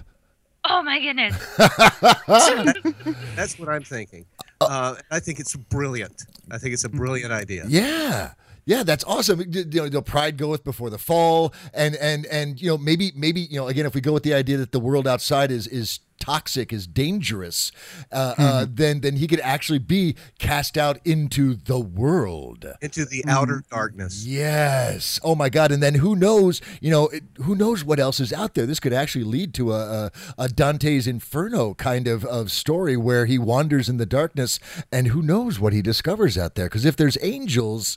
oh 0.71 0.83
my 0.83 1.01
goodness 1.01 1.35
That's 3.37 3.59
what 3.59 3.69
I'm 3.69 3.83
thinking. 3.83 4.27
Uh, 4.61 4.97
I 5.11 5.19
think 5.19 5.41
it's 5.41 5.57
brilliant. 5.57 6.25
I 6.51 6.59
think 6.59 6.75
it's 6.75 6.85
a 6.85 6.89
brilliant 6.89 7.33
idea. 7.33 7.65
Yeah. 7.67 8.33
Yeah, 8.69 8.83
that's 8.83 9.03
awesome. 9.05 9.41
You 9.51 9.65
know, 9.65 9.89
the 9.89 10.03
pride 10.03 10.37
goeth 10.37 10.63
before 10.63 10.91
the 10.91 10.99
fall, 10.99 11.55
and 11.73 11.97
and 11.97 12.27
and 12.27 12.61
you 12.61 12.69
know 12.69 12.77
maybe 12.77 13.13
maybe 13.17 13.41
you 13.41 13.59
know 13.59 13.67
again 13.67 13.87
if 13.87 13.95
we 13.95 14.03
go 14.03 14.13
with 14.13 14.25
the 14.25 14.35
idea 14.35 14.59
that 14.59 14.73
the 14.73 14.79
world 14.79 15.09
outside 15.09 15.51
is 15.51 15.67
is 15.67 16.01
toxic, 16.21 16.71
is 16.73 16.87
dangerous, 16.87 17.73
uh, 18.13 18.35
uh, 18.37 18.67
then 18.69 19.01
then 19.01 19.17
he 19.17 19.27
could 19.27 19.41
actually 19.41 19.79
be 19.79 20.17
cast 20.39 20.77
out 20.77 20.99
into 21.07 21.55
the 21.55 21.79
world. 21.79 22.67
Into 22.83 23.07
the 23.07 23.25
outer 23.27 23.65
darkness. 23.71 24.27
Yes. 24.27 25.19
Oh 25.23 25.35
my 25.35 25.49
God. 25.49 25.73
And 25.73 25.83
then 25.83 25.95
who 25.95 26.15
knows? 26.15 26.61
You 26.83 26.91
know, 26.91 27.09
it, 27.09 27.25
who 27.45 27.55
knows 27.55 27.85
what 27.85 27.99
else 27.99 28.21
is 28.21 28.35
out 28.35 28.55
there? 28.55 28.67
This 28.67 28.81
could 28.81 28.93
actually 28.93 29.25
lead 29.25 29.55
to 29.55 29.73
a, 29.73 29.81
a, 29.81 30.11
a 30.37 30.49
Dante's 30.49 31.07
Inferno 31.07 31.73
kind 31.75 32.07
of, 32.07 32.25
of 32.25 32.51
story 32.51 32.97
where 32.97 33.25
he 33.25 33.39
wanders 33.39 33.89
in 33.89 33.97
the 33.97 34.07
darkness, 34.07 34.59
and 34.93 35.09
who 35.09 35.23
knows 35.23 35.59
what 35.59 35.73
he 35.73 35.81
discovers 35.81 36.37
out 36.37 36.55
there? 36.55 36.67
Because 36.67 36.85
if 36.85 36.97
there's 36.97 37.17
angels, 37.23 37.97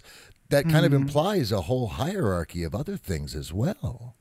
that 0.51 0.69
kind 0.69 0.85
of 0.85 0.93
implies 0.93 1.51
a 1.51 1.61
whole 1.61 1.87
hierarchy 1.87 2.63
of 2.63 2.75
other 2.75 2.97
things 2.97 3.35
as 3.35 3.51
well. 3.51 4.15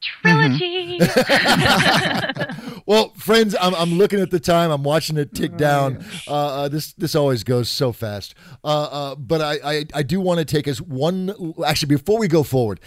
trilogy 0.00 0.98
Well, 2.86 3.10
friends, 3.10 3.54
I'm, 3.60 3.74
I'm 3.74 3.92
looking 3.92 4.20
at 4.20 4.30
the 4.30 4.40
time. 4.40 4.70
I'm 4.70 4.82
watching 4.82 5.16
it 5.16 5.34
tick 5.34 5.56
down. 5.56 6.04
Uh, 6.26 6.62
uh, 6.62 6.68
this 6.68 6.92
this 6.94 7.14
always 7.14 7.44
goes 7.44 7.68
so 7.68 7.92
fast. 7.92 8.34
Uh, 8.64 8.88
uh, 8.90 9.14
but 9.14 9.40
I, 9.40 9.58
I, 9.64 9.84
I 9.94 10.02
do 10.02 10.20
want 10.20 10.38
to 10.38 10.44
take 10.44 10.66
us 10.66 10.80
one. 10.80 11.54
Actually, 11.64 11.94
before 11.94 12.18
we 12.18 12.26
go 12.28 12.42
forward, 12.42 12.80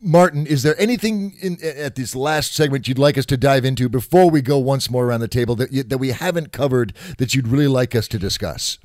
Martin, 0.00 0.46
is 0.46 0.62
there 0.62 0.78
anything 0.80 1.36
in 1.40 1.58
at 1.64 1.94
this 1.94 2.14
last 2.14 2.54
segment 2.54 2.88
you'd 2.88 2.98
like 2.98 3.18
us 3.18 3.26
to 3.26 3.36
dive 3.36 3.64
into 3.64 3.88
before 3.88 4.30
we 4.30 4.42
go 4.42 4.58
once 4.58 4.90
more 4.90 5.06
around 5.06 5.20
the 5.20 5.28
table 5.28 5.54
that 5.56 5.72
you, 5.72 5.82
that 5.82 5.98
we 5.98 6.10
haven't 6.10 6.52
covered 6.52 6.92
that 7.18 7.34
you'd 7.34 7.48
really 7.48 7.68
like 7.68 7.94
us 7.94 8.08
to 8.08 8.18
discuss? 8.18 8.78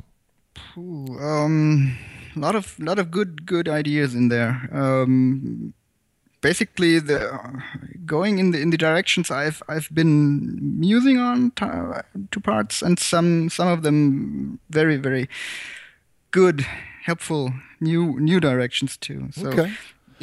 Ooh, 0.77 1.17
um, 1.19 1.97
lot 2.35 2.55
of 2.55 2.77
lot 2.79 2.99
of 2.99 3.11
good 3.11 3.45
good 3.45 3.67
ideas 3.67 4.15
in 4.15 4.29
there. 4.29 4.69
Um, 4.71 5.73
basically, 6.41 6.99
the 6.99 7.39
going 8.05 8.39
in 8.39 8.51
the 8.51 8.59
in 8.61 8.69
the 8.69 8.77
directions 8.77 9.31
I've 9.31 9.61
I've 9.67 9.89
been 9.93 10.79
musing 10.79 11.17
on 11.17 11.51
to 11.51 12.39
parts, 12.39 12.81
and 12.81 12.99
some 12.99 13.49
some 13.49 13.67
of 13.67 13.83
them 13.83 14.59
very 14.69 14.97
very 14.97 15.27
good, 16.31 16.65
helpful 17.03 17.53
new 17.79 18.19
new 18.19 18.39
directions 18.39 18.97
too. 18.97 19.29
So 19.31 19.47
Okay. 19.49 19.71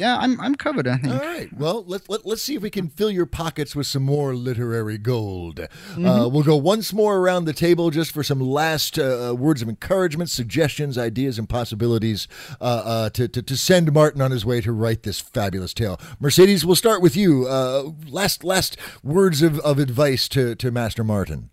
Yeah, 0.01 0.17
I'm 0.17 0.41
I'm 0.41 0.55
covered. 0.55 0.87
I 0.87 0.97
think. 0.97 1.13
All 1.13 1.19
right. 1.19 1.53
Well, 1.53 1.83
let, 1.85 2.09
let, 2.09 2.25
let's 2.25 2.41
see 2.41 2.55
if 2.55 2.63
we 2.63 2.71
can 2.71 2.89
fill 2.89 3.11
your 3.11 3.27
pockets 3.27 3.75
with 3.75 3.85
some 3.85 4.01
more 4.01 4.33
literary 4.33 4.97
gold. 4.97 5.59
Uh, 5.59 6.27
we'll 6.31 6.41
go 6.41 6.55
once 6.55 6.91
more 6.91 7.17
around 7.17 7.45
the 7.45 7.53
table 7.53 7.91
just 7.91 8.11
for 8.11 8.23
some 8.23 8.39
last 8.39 8.97
uh, 8.97 9.35
words 9.37 9.61
of 9.61 9.69
encouragement, 9.69 10.31
suggestions, 10.31 10.97
ideas, 10.97 11.37
and 11.37 11.47
possibilities 11.47 12.27
uh, 12.59 12.63
uh, 12.63 13.09
to, 13.11 13.27
to, 13.27 13.43
to 13.43 13.55
send 13.55 13.93
Martin 13.93 14.21
on 14.21 14.31
his 14.31 14.43
way 14.43 14.59
to 14.61 14.71
write 14.71 15.03
this 15.03 15.19
fabulous 15.19 15.71
tale. 15.71 15.99
Mercedes, 16.19 16.65
we'll 16.65 16.75
start 16.75 17.01
with 17.01 17.15
you. 17.15 17.45
Uh, 17.47 17.91
last 18.09 18.43
last 18.43 18.77
words 19.03 19.43
of, 19.43 19.59
of 19.59 19.77
advice 19.77 20.27
to, 20.29 20.55
to 20.55 20.71
Master 20.71 21.03
Martin. 21.03 21.51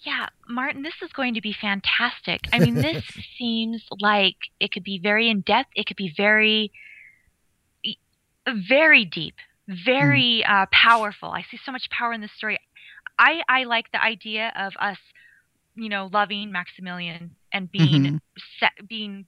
Yeah, 0.00 0.28
Martin, 0.48 0.82
this 0.82 0.94
is 1.02 1.12
going 1.12 1.34
to 1.34 1.42
be 1.42 1.54
fantastic. 1.58 2.40
I 2.50 2.60
mean, 2.60 2.74
this 2.74 3.04
seems 3.38 3.82
like 4.00 4.36
it 4.58 4.72
could 4.72 4.84
be 4.84 4.98
very 4.98 5.28
in 5.28 5.42
depth. 5.42 5.70
It 5.74 5.86
could 5.86 5.96
be 5.96 6.12
very, 6.16 6.72
very 8.46 9.04
deep, 9.04 9.34
very 9.68 10.44
uh, 10.44 10.66
powerful. 10.72 11.30
I 11.30 11.42
see 11.50 11.58
so 11.64 11.72
much 11.72 11.88
power 11.90 12.12
in 12.12 12.20
this 12.20 12.32
story. 12.36 12.58
I 13.18 13.42
I 13.48 13.64
like 13.64 13.86
the 13.92 14.02
idea 14.02 14.52
of 14.56 14.72
us, 14.80 14.98
you 15.74 15.88
know, 15.88 16.08
loving 16.12 16.52
Maximilian 16.52 17.36
and 17.52 17.70
being 17.70 18.04
Mhm. 18.04 18.20
set, 18.60 18.72
being 18.88 19.26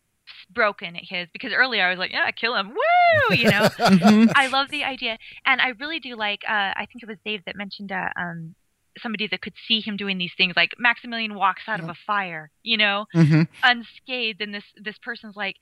broken 0.51 0.97
at 0.97 1.03
his 1.09 1.29
because 1.33 1.53
earlier 1.53 1.87
I 1.87 1.91
was 1.91 1.99
like, 1.99 2.11
yeah, 2.13 2.31
kill 2.33 2.57
him, 2.57 2.71
woo, 2.71 3.35
you 3.35 3.49
know. 3.49 3.69
Mhm. 3.79 4.33
I 4.35 4.49
love 4.49 4.69
the 4.71 4.85
idea, 4.85 5.19
and 5.45 5.61
I 5.61 5.69
really 5.81 6.01
do 6.01 6.17
like. 6.17 6.41
Uh, 6.49 6.73
I 6.77 6.87
think 6.91 7.03
it 7.03 7.09
was 7.09 7.19
Dave 7.25 7.43
that 7.47 7.57
mentioned 7.57 7.93
uh, 7.93 8.09
um, 8.21 8.55
somebody 9.01 9.29
that 9.29 9.41
could 9.43 9.55
see 9.69 9.81
him 9.81 9.97
doing 9.97 10.19
these 10.19 10.33
things. 10.37 10.55
Like 10.57 10.73
Maximilian 10.79 11.35
walks 11.35 11.63
out 11.69 11.81
of 11.81 11.89
a 11.89 11.95
fire, 12.07 12.51
you 12.63 12.77
know, 12.77 13.07
Mhm. 13.15 13.47
unscathed, 13.63 14.41
and 14.41 14.53
this 14.55 14.65
this 14.83 14.99
person's 15.03 15.37
like, 15.37 15.57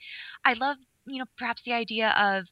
I 0.44 0.54
love, 0.54 0.76
you 1.06 1.18
know, 1.18 1.26
perhaps 1.36 1.62
the 1.64 1.72
idea 1.72 2.08
of 2.10 2.46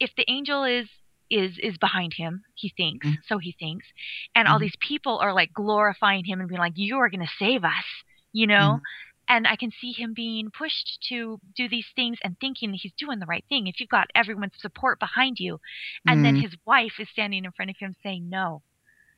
if 0.00 0.10
the 0.16 0.24
angel 0.28 0.64
is 0.64 0.88
is 1.30 1.58
is 1.58 1.76
behind 1.78 2.14
him, 2.14 2.44
he 2.54 2.68
thinks, 2.76 3.06
Mhm. 3.06 3.16
so 3.26 3.38
he 3.38 3.52
thinks, 3.58 3.86
and 4.34 4.46
all 4.46 4.58
Mhm. 4.58 4.60
these 4.60 4.76
people 4.80 5.18
are 5.18 5.32
like 5.32 5.52
glorifying 5.52 6.24
him 6.24 6.40
and 6.40 6.48
being 6.48 6.60
like, 6.60 6.74
you 6.76 6.98
are 6.98 7.08
going 7.10 7.26
to 7.26 7.32
save 7.38 7.64
us, 7.64 7.84
you 8.32 8.46
know. 8.46 8.80
And 9.28 9.46
I 9.48 9.56
can 9.56 9.72
see 9.72 9.90
him 9.90 10.14
being 10.14 10.50
pushed 10.52 11.02
to 11.08 11.40
do 11.56 11.68
these 11.68 11.88
things 11.96 12.18
and 12.22 12.36
thinking 12.38 12.70
that 12.70 12.78
he's 12.80 12.92
doing 12.96 13.18
the 13.18 13.26
right 13.26 13.44
thing. 13.48 13.66
If 13.66 13.80
you've 13.80 13.88
got 13.88 14.06
everyone's 14.14 14.52
support 14.60 15.00
behind 15.00 15.40
you, 15.40 15.58
and 16.06 16.24
then 16.24 16.36
Mhm. 16.36 16.42
his 16.42 16.54
wife 16.64 17.00
is 17.00 17.08
standing 17.10 17.44
in 17.44 17.50
front 17.50 17.70
of 17.70 17.76
him 17.78 17.96
saying 18.04 18.28
no, 18.28 18.62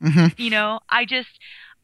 Mhm. 0.00 0.38
You 0.38 0.50
know, 0.50 0.80
I 0.88 1.04
just 1.04 1.28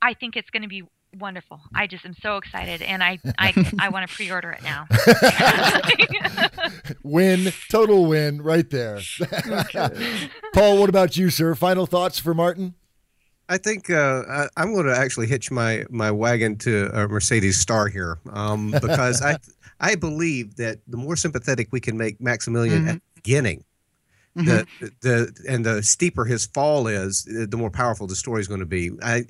I 0.01 0.14
think 0.14 0.36
it's 0.36 0.51
going 0.51 0.62
to 0.62 0.68
be 0.68 0.84
wonderful. 1.18 1.60
I 1.74 1.86
just 1.86 2.04
am 2.04 2.14
so 2.22 2.36
excited, 2.36 2.82
and 2.82 3.02
I 3.02 3.18
I 3.38 3.72
I 3.78 3.88
want 3.88 4.08
to 4.08 4.14
pre-order 4.14 4.50
it 4.50 4.62
now. 4.62 4.86
Win, 7.02 7.52
total 7.70 8.06
win, 8.06 8.42
right 8.42 8.68
there. 8.70 9.00
Paul, 10.54 10.78
what 10.78 10.88
about 10.88 11.16
you, 11.16 11.30
sir? 11.30 11.54
Final 11.54 11.86
thoughts 11.86 12.18
for 12.18 12.34
Martin? 12.34 12.74
I 13.48 13.58
think 13.58 13.90
uh, 13.90 14.22
I, 14.28 14.48
I'm 14.56 14.72
going 14.72 14.86
to 14.86 14.96
actually 14.96 15.26
hitch 15.26 15.50
my 15.50 15.84
my 15.90 16.10
wagon 16.10 16.56
to 16.58 16.90
a 16.94 17.08
Mercedes 17.08 17.60
star 17.60 17.88
here 17.88 18.18
um, 18.32 18.70
because 18.70 19.22
I 19.22 19.36
I 19.80 19.94
believe 19.96 20.56
that 20.56 20.78
the 20.88 20.96
more 20.96 21.16
sympathetic 21.16 21.68
we 21.70 21.80
can 21.80 21.96
make 21.96 22.20
Maximilian 22.20 22.88
at 22.88 22.94
the 22.94 23.02
beginning, 23.14 23.64
the 24.34 24.66
the 25.02 25.32
and 25.48 25.64
the 25.64 25.82
steeper 25.82 26.24
his 26.24 26.46
fall 26.46 26.86
is, 26.86 27.24
the 27.24 27.56
more 27.56 27.70
powerful 27.70 28.06
the 28.06 28.16
story 28.16 28.40
is 28.40 28.48
going 28.48 28.60
to 28.60 28.66
be. 28.66 28.90
I. 29.02 29.24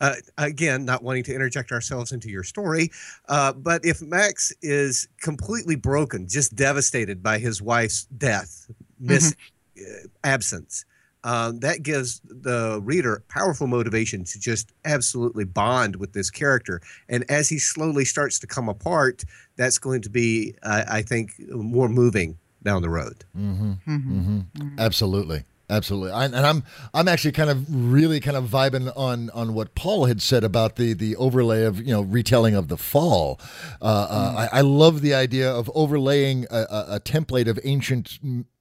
Uh, 0.00 0.14
again, 0.36 0.84
not 0.84 1.02
wanting 1.02 1.24
to 1.24 1.34
interject 1.34 1.72
ourselves 1.72 2.12
into 2.12 2.28
your 2.28 2.44
story, 2.44 2.88
uh, 3.28 3.52
but 3.52 3.84
if 3.84 4.00
Max 4.00 4.52
is 4.62 5.08
completely 5.20 5.74
broken, 5.74 6.28
just 6.28 6.54
devastated 6.54 7.20
by 7.20 7.38
his 7.38 7.60
wife's 7.60 8.04
death, 8.16 8.70
miss 9.00 9.34
uh, 9.76 10.06
absence, 10.22 10.84
um, 11.24 11.58
that 11.60 11.82
gives 11.82 12.20
the 12.24 12.80
reader 12.82 13.24
powerful 13.28 13.66
motivation 13.66 14.24
to 14.24 14.38
just 14.38 14.72
absolutely 14.84 15.44
bond 15.44 15.96
with 15.96 16.12
this 16.12 16.30
character. 16.30 16.80
And 17.08 17.28
as 17.28 17.48
he 17.48 17.58
slowly 17.58 18.04
starts 18.04 18.38
to 18.38 18.46
come 18.46 18.68
apart, 18.68 19.24
that's 19.56 19.78
going 19.78 20.02
to 20.02 20.10
be, 20.10 20.54
uh, 20.62 20.84
I 20.88 21.02
think, 21.02 21.32
more 21.50 21.88
moving 21.88 22.38
down 22.62 22.82
the 22.82 22.90
road. 22.90 23.24
Mm-hmm. 23.36 24.78
Absolutely. 24.78 25.44
Absolutely, 25.70 26.12
I, 26.12 26.24
and 26.24 26.34
I'm 26.34 26.64
I'm 26.94 27.08
actually 27.08 27.32
kind 27.32 27.50
of 27.50 27.66
really 27.68 28.20
kind 28.20 28.38
of 28.38 28.44
vibing 28.44 28.90
on 28.96 29.28
on 29.30 29.52
what 29.52 29.74
Paul 29.74 30.06
had 30.06 30.22
said 30.22 30.42
about 30.42 30.76
the 30.76 30.94
the 30.94 31.14
overlay 31.16 31.64
of 31.64 31.78
you 31.78 31.92
know 31.92 32.00
retelling 32.00 32.54
of 32.54 32.68
the 32.68 32.78
fall. 32.78 33.38
Uh, 33.82 33.84
uh, 33.84 34.48
I, 34.50 34.58
I 34.58 34.60
love 34.62 35.02
the 35.02 35.12
idea 35.12 35.50
of 35.50 35.70
overlaying 35.74 36.46
a, 36.50 36.60
a, 36.70 36.86
a 36.94 37.00
template 37.00 37.48
of 37.48 37.58
ancient. 37.64 38.18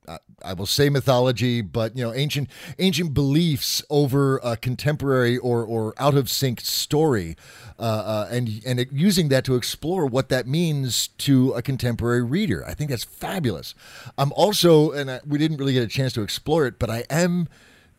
I- 0.07 0.19
I 0.43 0.53
will 0.53 0.67
say 0.67 0.89
mythology, 0.89 1.61
but 1.61 1.97
you 1.97 2.03
know 2.03 2.13
ancient 2.13 2.49
ancient 2.79 3.13
beliefs 3.13 3.81
over 3.89 4.39
a 4.43 4.55
contemporary 4.55 5.37
or 5.37 5.63
or 5.65 5.93
out 5.97 6.15
of 6.15 6.29
sync 6.29 6.61
story, 6.61 7.35
uh, 7.79 7.81
uh, 7.81 8.27
and 8.31 8.61
and 8.65 8.79
it, 8.79 8.89
using 8.91 9.29
that 9.29 9.43
to 9.45 9.55
explore 9.55 10.05
what 10.05 10.29
that 10.29 10.47
means 10.47 11.07
to 11.19 11.51
a 11.53 11.61
contemporary 11.61 12.23
reader. 12.23 12.63
I 12.67 12.73
think 12.75 12.89
that's 12.91 13.03
fabulous. 13.03 13.73
I'm 14.17 14.31
also, 14.33 14.91
and 14.91 15.09
I, 15.09 15.19
we 15.25 15.37
didn't 15.39 15.57
really 15.57 15.73
get 15.73 15.83
a 15.83 15.87
chance 15.87 16.13
to 16.13 16.21
explore 16.21 16.67
it, 16.67 16.77
but 16.79 16.89
I 16.89 17.03
am 17.09 17.47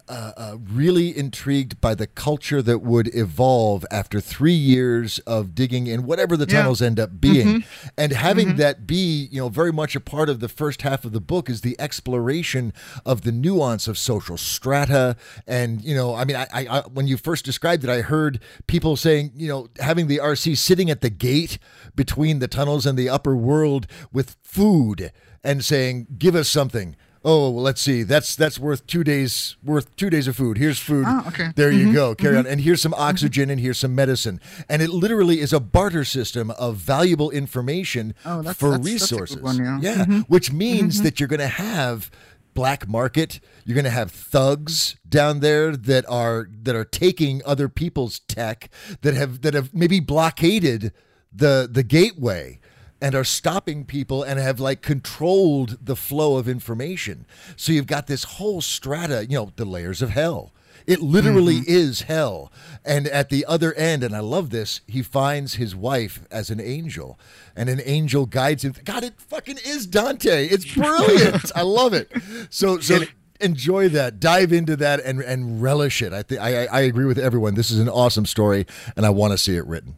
uh, 0.08 0.32
uh, 0.36 0.56
really 0.70 1.16
intrigued 1.16 1.80
by 1.80 1.94
the 1.94 2.06
culture 2.06 2.62
that 2.62 2.78
would 2.80 3.14
evolve 3.14 3.84
after 3.90 4.20
three 4.20 4.52
years 4.52 5.18
of 5.20 5.54
digging 5.54 5.86
in 5.86 6.04
whatever 6.04 6.36
the 6.36 6.46
Yeah. 6.48 6.58
tunnels 6.60 6.80
end 6.82 6.98
up 6.98 7.20
being, 7.20 7.64
and 7.96 8.12
having 8.12 8.56
that 8.56 8.86
be, 8.86 9.28
you 9.30 9.40
know, 9.40 9.48
very 9.48 9.72
much 9.72 9.94
a 9.94 10.00
part 10.00 10.28
of 10.28 10.40
the 10.40 10.48
first 10.48 10.82
half 10.82 11.04
of 11.04 11.12
the 11.12 11.20
book 11.20 11.50
is 11.50 11.60
the 11.60 11.76
exploration 11.80 12.72
of 13.04 13.22
the 13.22 13.32
nuance 13.32 13.86
of 13.88 13.98
social 13.98 14.36
strata, 14.36 15.16
and 15.46 15.82
you 15.82 15.94
know, 15.94 16.14
I 16.14 16.24
mean, 16.24 16.36
I, 16.36 16.46
I, 16.52 16.66
I 16.78 16.80
when 16.82 17.06
you 17.06 17.16
first 17.16 17.44
described 17.44 17.84
it, 17.84 17.90
I 17.90 18.00
heard 18.00 18.40
people 18.66 18.96
saying, 18.96 19.32
you 19.36 19.48
know, 19.48 19.68
having 19.80 20.06
the 20.06 20.18
RC 20.18 20.56
sitting 20.56 20.90
at 20.90 21.00
the 21.00 21.10
gate 21.10 21.58
between 21.94 22.38
the 22.38 22.48
tunnels 22.48 22.86
and 22.86 22.98
the 22.98 23.08
upper 23.08 23.36
world 23.36 23.86
with 24.12 24.36
food 24.42 25.12
and 25.44 25.64
saying, 25.64 26.06
"Give 26.18 26.34
us 26.34 26.48
something." 26.48 26.96
Oh, 27.30 27.50
well, 27.50 27.62
let's 27.62 27.82
see. 27.82 28.04
That's 28.04 28.34
that's 28.34 28.58
worth 28.58 28.86
two 28.86 29.04
days 29.04 29.56
worth 29.62 29.94
two 29.96 30.08
days 30.08 30.26
of 30.28 30.34
food. 30.36 30.56
Here's 30.56 30.78
food. 30.78 31.04
Oh, 31.06 31.24
okay. 31.26 31.50
There 31.56 31.70
you 31.70 31.86
mm-hmm. 31.86 31.94
go. 31.94 32.14
Carry 32.14 32.36
mm-hmm. 32.36 32.46
on. 32.46 32.52
And 32.52 32.60
here's 32.62 32.80
some 32.80 32.94
oxygen 32.94 33.50
and 33.50 33.60
here's 33.60 33.76
some 33.76 33.94
medicine. 33.94 34.40
And 34.66 34.80
it 34.80 34.88
literally 34.88 35.40
is 35.40 35.52
a 35.52 35.60
barter 35.60 36.04
system 36.04 36.50
of 36.52 36.76
valuable 36.76 37.30
information 37.30 38.14
Oh, 38.24 38.38
that's- 38.38 38.56
for 38.56 38.70
that's- 38.70 38.92
that's 38.92 39.12
a 39.12 39.14
good 39.14 39.20
resources. 39.20 39.42
one, 39.42 39.82
yeah. 39.82 40.04
Mm-hmm. 40.04 40.20
which 40.20 40.50
means 40.52 40.94
mm-hmm. 40.96 41.04
that 41.04 41.20
you're 41.20 41.28
going 41.28 41.40
to 41.40 41.48
have 41.48 42.10
black 42.54 42.88
market. 42.88 43.40
You're 43.66 43.74
going 43.74 43.84
to 43.84 43.90
have 43.90 44.10
thugs 44.10 44.96
down 45.06 45.40
there 45.40 45.76
that 45.76 46.08
are 46.08 46.48
that 46.62 46.74
are 46.74 46.86
taking 46.86 47.42
other 47.44 47.68
people's 47.68 48.20
tech 48.20 48.70
that 49.02 49.12
have 49.12 49.42
that 49.42 49.52
have 49.52 49.74
maybe 49.74 50.00
blockaded 50.00 50.92
the 51.30 51.68
the 51.70 51.82
gateway 51.82 52.58
and 53.00 53.14
are 53.14 53.24
stopping 53.24 53.84
people 53.84 54.22
and 54.22 54.38
have 54.38 54.60
like 54.60 54.82
controlled 54.82 55.78
the 55.84 55.96
flow 55.96 56.36
of 56.36 56.48
information. 56.48 57.26
So 57.56 57.72
you've 57.72 57.86
got 57.86 58.06
this 58.06 58.24
whole 58.24 58.60
strata, 58.60 59.26
you 59.28 59.36
know, 59.36 59.52
the 59.56 59.64
layers 59.64 60.02
of 60.02 60.10
hell. 60.10 60.52
It 60.86 61.02
literally 61.02 61.60
mm-hmm. 61.60 61.70
is 61.70 62.02
hell. 62.02 62.50
And 62.82 63.06
at 63.08 63.28
the 63.28 63.44
other 63.44 63.74
end, 63.74 64.02
and 64.02 64.16
I 64.16 64.20
love 64.20 64.48
this, 64.48 64.80
he 64.86 65.02
finds 65.02 65.54
his 65.54 65.76
wife 65.76 66.24
as 66.30 66.48
an 66.48 66.60
angel, 66.60 67.20
and 67.54 67.68
an 67.68 67.82
angel 67.84 68.24
guides 68.24 68.64
him. 68.64 68.74
God, 68.84 69.04
it 69.04 69.20
fucking 69.20 69.58
is 69.66 69.86
Dante. 69.86 70.46
It's 70.46 70.64
brilliant. 70.74 71.52
I 71.54 71.60
love 71.60 71.92
it. 71.92 72.10
So, 72.48 72.80
so 72.80 73.00
enjoy 73.38 73.90
that. 73.90 74.18
Dive 74.18 74.50
into 74.50 74.76
that 74.76 75.00
and 75.00 75.20
and 75.20 75.62
relish 75.62 76.00
it. 76.00 76.14
I 76.14 76.22
think 76.22 76.40
I 76.40 76.64
I 76.66 76.80
agree 76.80 77.04
with 77.04 77.18
everyone. 77.18 77.54
This 77.54 77.70
is 77.70 77.78
an 77.78 77.90
awesome 77.90 78.24
story, 78.24 78.66
and 78.96 79.04
I 79.04 79.10
want 79.10 79.32
to 79.32 79.38
see 79.38 79.56
it 79.56 79.66
written. 79.66 79.96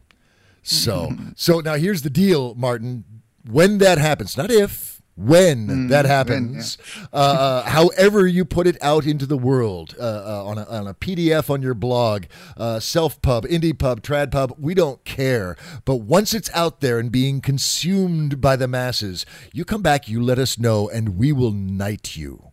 So, 0.63 1.11
so 1.35 1.59
now 1.59 1.75
here's 1.75 2.03
the 2.03 2.09
deal, 2.09 2.55
Martin. 2.55 3.05
When 3.49 3.79
that 3.79 3.97
happens, 3.97 4.37
not 4.37 4.51
if, 4.51 5.01
when 5.15 5.87
that 5.89 6.05
happens, 6.05 6.77
uh, 7.11 7.15
uh, 7.15 7.63
however 7.63 8.25
you 8.25 8.45
put 8.45 8.65
it 8.65 8.77
out 8.81 9.05
into 9.05 9.25
the 9.25 9.37
world 9.37 9.95
uh, 9.99 10.03
uh, 10.03 10.45
on, 10.45 10.57
a, 10.57 10.63
on 10.65 10.87
a 10.87 10.93
PDF 10.93 11.49
on 11.49 11.61
your 11.61 11.73
blog, 11.73 12.25
uh, 12.55 12.79
self 12.79 13.21
pub, 13.21 13.45
indie 13.45 13.77
pub, 13.77 14.01
trad 14.01 14.31
pub, 14.31 14.55
we 14.57 14.73
don't 14.73 15.03
care. 15.03 15.57
But 15.85 15.97
once 15.97 16.33
it's 16.33 16.49
out 16.53 16.81
there 16.81 16.97
and 16.97 17.11
being 17.11 17.41
consumed 17.41 18.39
by 18.39 18.55
the 18.55 18.67
masses, 18.67 19.25
you 19.51 19.65
come 19.65 19.81
back, 19.81 20.07
you 20.07 20.21
let 20.23 20.39
us 20.39 20.57
know, 20.57 20.89
and 20.89 21.17
we 21.17 21.31
will 21.31 21.51
knight 21.51 22.15
you. 22.15 22.51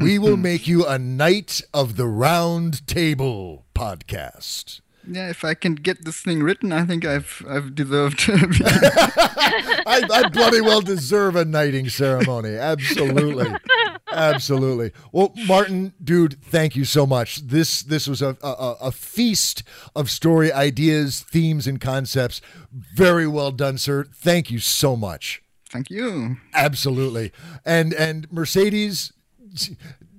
We 0.00 0.18
will 0.18 0.36
make 0.38 0.66
you 0.66 0.86
a 0.86 0.98
knight 0.98 1.60
of 1.72 1.96
the 1.96 2.06
round 2.06 2.86
table 2.86 3.66
podcast. 3.74 4.80
Yeah, 5.06 5.28
if 5.28 5.44
I 5.44 5.54
can 5.54 5.74
get 5.74 6.04
this 6.04 6.20
thing 6.20 6.42
written, 6.42 6.72
I 6.72 6.84
think 6.84 7.04
I've 7.04 7.44
I've 7.48 7.74
deserved. 7.74 8.24
I, 8.28 10.02
I 10.10 10.28
bloody 10.28 10.60
well 10.60 10.80
deserve 10.80 11.36
a 11.36 11.44
knighting 11.44 11.88
ceremony. 11.88 12.56
Absolutely, 12.56 13.54
absolutely. 14.12 14.92
Well, 15.12 15.32
Martin, 15.46 15.92
dude, 16.02 16.42
thank 16.42 16.74
you 16.76 16.84
so 16.84 17.06
much. 17.06 17.46
This 17.46 17.82
this 17.82 18.06
was 18.06 18.22
a, 18.22 18.36
a 18.42 18.76
a 18.82 18.92
feast 18.92 19.62
of 19.94 20.10
story 20.10 20.52
ideas, 20.52 21.20
themes, 21.20 21.66
and 21.66 21.80
concepts. 21.80 22.40
Very 22.72 23.26
well 23.26 23.50
done, 23.50 23.78
sir. 23.78 24.04
Thank 24.04 24.50
you 24.50 24.58
so 24.58 24.96
much. 24.96 25.42
Thank 25.70 25.90
you. 25.90 26.36
Absolutely. 26.54 27.32
And 27.64 27.92
and 27.92 28.30
Mercedes 28.32 29.12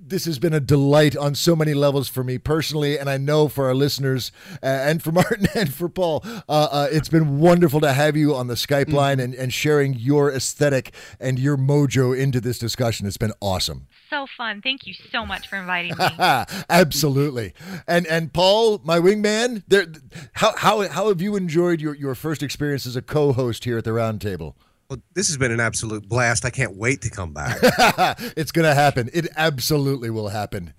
this 0.08 0.26
has 0.26 0.38
been 0.38 0.54
a 0.54 0.60
delight 0.60 1.18
on 1.18 1.34
so 1.36 1.56
many 1.56 1.74
levels 1.74 2.08
for 2.08 2.24
me 2.24 2.38
personally, 2.38 2.98
and 2.98 3.10
I 3.10 3.18
know 3.18 3.48
for 3.48 3.66
our 3.66 3.74
listeners 3.74 4.32
uh, 4.62 4.66
and 4.66 5.02
for 5.02 5.12
Martin 5.16 5.48
and 5.56 5.74
for 5.74 5.90
Paul. 5.90 6.22
Uh, 6.26 6.68
uh, 6.72 6.88
it's 6.92 7.10
been 7.10 7.40
wonderful 7.40 7.82
to 7.82 7.92
have 7.92 8.16
you 8.16 8.36
on 8.36 8.48
the 8.48 8.54
Skype 8.54 8.92
line 8.92 9.20
and, 9.20 9.34
and 9.34 9.54
sharing 9.54 9.94
your 9.94 10.32
aesthetic 10.32 10.94
and 11.20 11.40
your 11.40 11.58
mojo 11.58 12.18
into 12.18 12.40
this 12.40 12.60
discussion. 12.60 13.08
It's 13.08 13.18
been 13.18 13.34
awesome. 13.42 13.88
so 14.10 14.28
fun. 14.38 14.62
Thank 14.62 14.86
you 14.86 14.94
so 15.12 15.26
much 15.26 15.48
for 15.48 15.58
inviting 15.58 15.98
me. 15.98 16.06
Absolutely. 16.70 17.54
And 17.88 18.06
and 18.08 18.32
Paul, 18.32 18.82
my 18.84 19.00
wingman, 19.00 19.64
there 19.68 19.88
how 20.34 20.56
how 20.56 20.88
how 20.88 21.08
have 21.08 21.22
you 21.22 21.36
enjoyed 21.36 21.82
your, 21.82 21.96
your 21.96 22.16
first 22.16 22.44
experience 22.44 22.86
as 22.86 22.96
a 22.96 23.02
co-host 23.02 23.66
here 23.66 23.78
at 23.78 23.84
the 23.84 23.94
round 23.94 24.22
table? 24.22 24.56
Well, 24.90 25.00
this 25.14 25.28
has 25.28 25.38
been 25.38 25.52
an 25.52 25.60
absolute 25.60 26.08
blast. 26.08 26.46
I 26.46 26.52
can't 26.52 26.76
wait 26.76 27.02
to 27.02 27.10
come 27.10 27.34
back. 27.34 27.58
it's 28.38 28.52
going 28.52 28.68
to 28.68 28.76
happen. 28.76 29.10
It 29.14 29.28
absolutely 29.36 30.12
will 30.12 30.30
happen. 30.30 30.74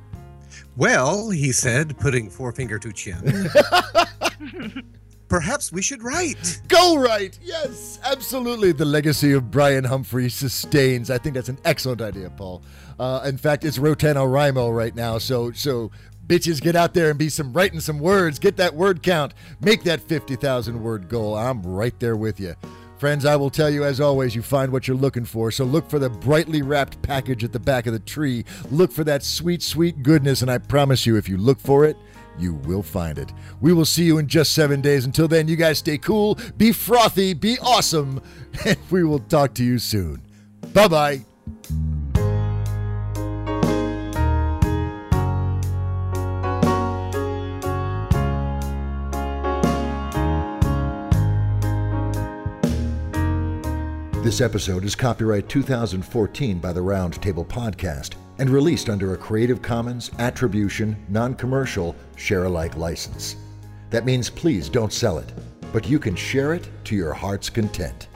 Well, 0.77 1.31
he 1.31 1.51
said, 1.51 1.97
putting 1.97 2.29
forefinger 2.29 2.77
to 2.77 2.93
chin. 2.93 3.49
Perhaps 5.27 5.71
we 5.73 5.81
should 5.81 6.03
write. 6.03 6.61
Go 6.67 6.97
write. 6.97 7.37
Yes, 7.41 7.99
absolutely. 8.05 8.71
The 8.71 8.85
legacy 8.85 9.33
of 9.33 9.51
Brion 9.51 9.83
Humphrey 9.83 10.29
sustains. 10.29 11.09
I 11.09 11.17
think 11.17 11.35
that's 11.35 11.49
an 11.49 11.57
excellent 11.65 12.01
idea, 12.01 12.29
Paul. 12.29 12.61
Uh, 12.97 13.21
in 13.25 13.37
fact, 13.37 13.65
it's 13.65 13.77
Rotano 13.77 14.25
RoTaNoWriMo 14.27 14.73
right 14.75 14.95
now. 14.95 15.17
So, 15.17 15.51
so 15.51 15.91
bitches 16.27 16.61
get 16.61 16.75
out 16.75 16.93
there 16.93 17.09
and 17.09 17.17
be 17.17 17.29
some 17.29 17.53
writing 17.53 17.79
some 17.79 17.99
words 17.99 18.39
get 18.39 18.57
that 18.57 18.73
word 18.73 19.01
count 19.01 19.33
make 19.61 19.83
that 19.83 20.01
50000 20.01 20.81
word 20.81 21.07
goal 21.07 21.35
i'm 21.35 21.61
right 21.63 21.99
there 21.99 22.15
with 22.15 22.39
you 22.39 22.55
friends 22.97 23.25
i 23.25 23.35
will 23.35 23.49
tell 23.49 23.69
you 23.69 23.83
as 23.83 24.01
always 24.01 24.35
you 24.35 24.41
find 24.41 24.71
what 24.71 24.87
you're 24.87 24.97
looking 24.97 25.25
for 25.25 25.51
so 25.51 25.63
look 25.63 25.89
for 25.89 25.99
the 25.99 26.09
brightly 26.09 26.61
wrapped 26.61 27.01
package 27.01 27.43
at 27.43 27.53
the 27.53 27.59
back 27.59 27.87
of 27.87 27.93
the 27.93 27.99
tree 27.99 28.43
look 28.71 28.91
for 28.91 29.03
that 29.03 29.23
sweet 29.23 29.61
sweet 29.63 30.03
goodness 30.03 30.41
and 30.41 30.51
i 30.51 30.57
promise 30.57 31.05
you 31.05 31.15
if 31.15 31.29
you 31.29 31.37
look 31.37 31.59
for 31.59 31.85
it 31.85 31.97
you 32.39 32.53
will 32.53 32.83
find 32.83 33.17
it. 33.17 33.33
We 33.61 33.73
will 33.73 33.85
see 33.85 34.03
you 34.03 34.17
in 34.17 34.27
just 34.27 34.53
seven 34.53 34.81
days. 34.81 35.05
Until 35.05 35.27
then, 35.27 35.47
you 35.47 35.55
guys 35.55 35.79
stay 35.79 35.97
cool, 35.97 36.37
be 36.57 36.71
frothy, 36.71 37.33
be 37.33 37.57
awesome, 37.59 38.21
and 38.65 38.77
we 38.91 39.03
will 39.03 39.19
talk 39.19 39.53
to 39.55 39.63
you 39.63 39.79
soon. 39.79 40.21
Bye 40.73 40.87
bye. 40.87 41.25
This 54.27 54.41
episode 54.41 54.83
is 54.83 54.93
copyright 54.93 55.47
2014 55.47 56.59
by 56.59 56.73
the 56.73 56.81
Roundtable 56.81 57.47
Podcast 57.47 58.15
and 58.39 58.49
released 58.49 58.89
under 58.89 59.13
a 59.13 59.17
Creative 59.17 59.61
Commons 59.61 60.11
Attribution, 60.19 60.97
Non 61.07 61.33
Commercial, 61.33 61.95
Share 62.17 62.43
Alike 62.43 62.75
license. 62.75 63.37
That 63.89 64.03
means 64.03 64.29
please 64.29 64.67
don't 64.67 64.91
sell 64.91 65.17
it, 65.17 65.31
but 65.71 65.87
you 65.87 65.97
can 65.97 66.13
share 66.13 66.53
it 66.53 66.67
to 66.83 66.93
your 66.93 67.13
heart's 67.13 67.49
content. 67.49 68.09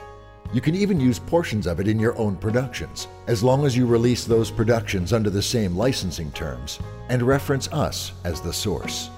You 0.52 0.60
can 0.60 0.74
even 0.74 1.00
use 1.00 1.18
portions 1.18 1.66
of 1.66 1.80
it 1.80 1.88
in 1.88 1.98
your 1.98 2.14
own 2.18 2.36
productions, 2.36 3.08
as 3.26 3.42
long 3.42 3.64
as 3.64 3.74
you 3.74 3.86
release 3.86 4.24
those 4.24 4.50
productions 4.50 5.14
under 5.14 5.30
the 5.30 5.40
same 5.40 5.74
licensing 5.74 6.30
terms 6.32 6.78
and 7.08 7.22
reference 7.22 7.72
us 7.72 8.12
as 8.24 8.42
the 8.42 8.52
source. 8.52 9.08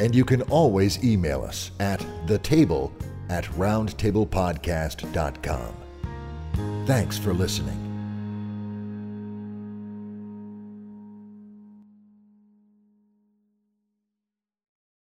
And 0.00 0.14
you 0.14 0.24
can 0.24 0.42
always 0.42 1.02
email 1.04 1.42
us 1.42 1.72
at 1.80 1.98
thetable 2.26 2.92
at 3.28 3.44
roundtablepodcast.com. 3.44 5.74
Thanks 6.86 7.18
for 7.18 7.34
listening. 7.34 7.87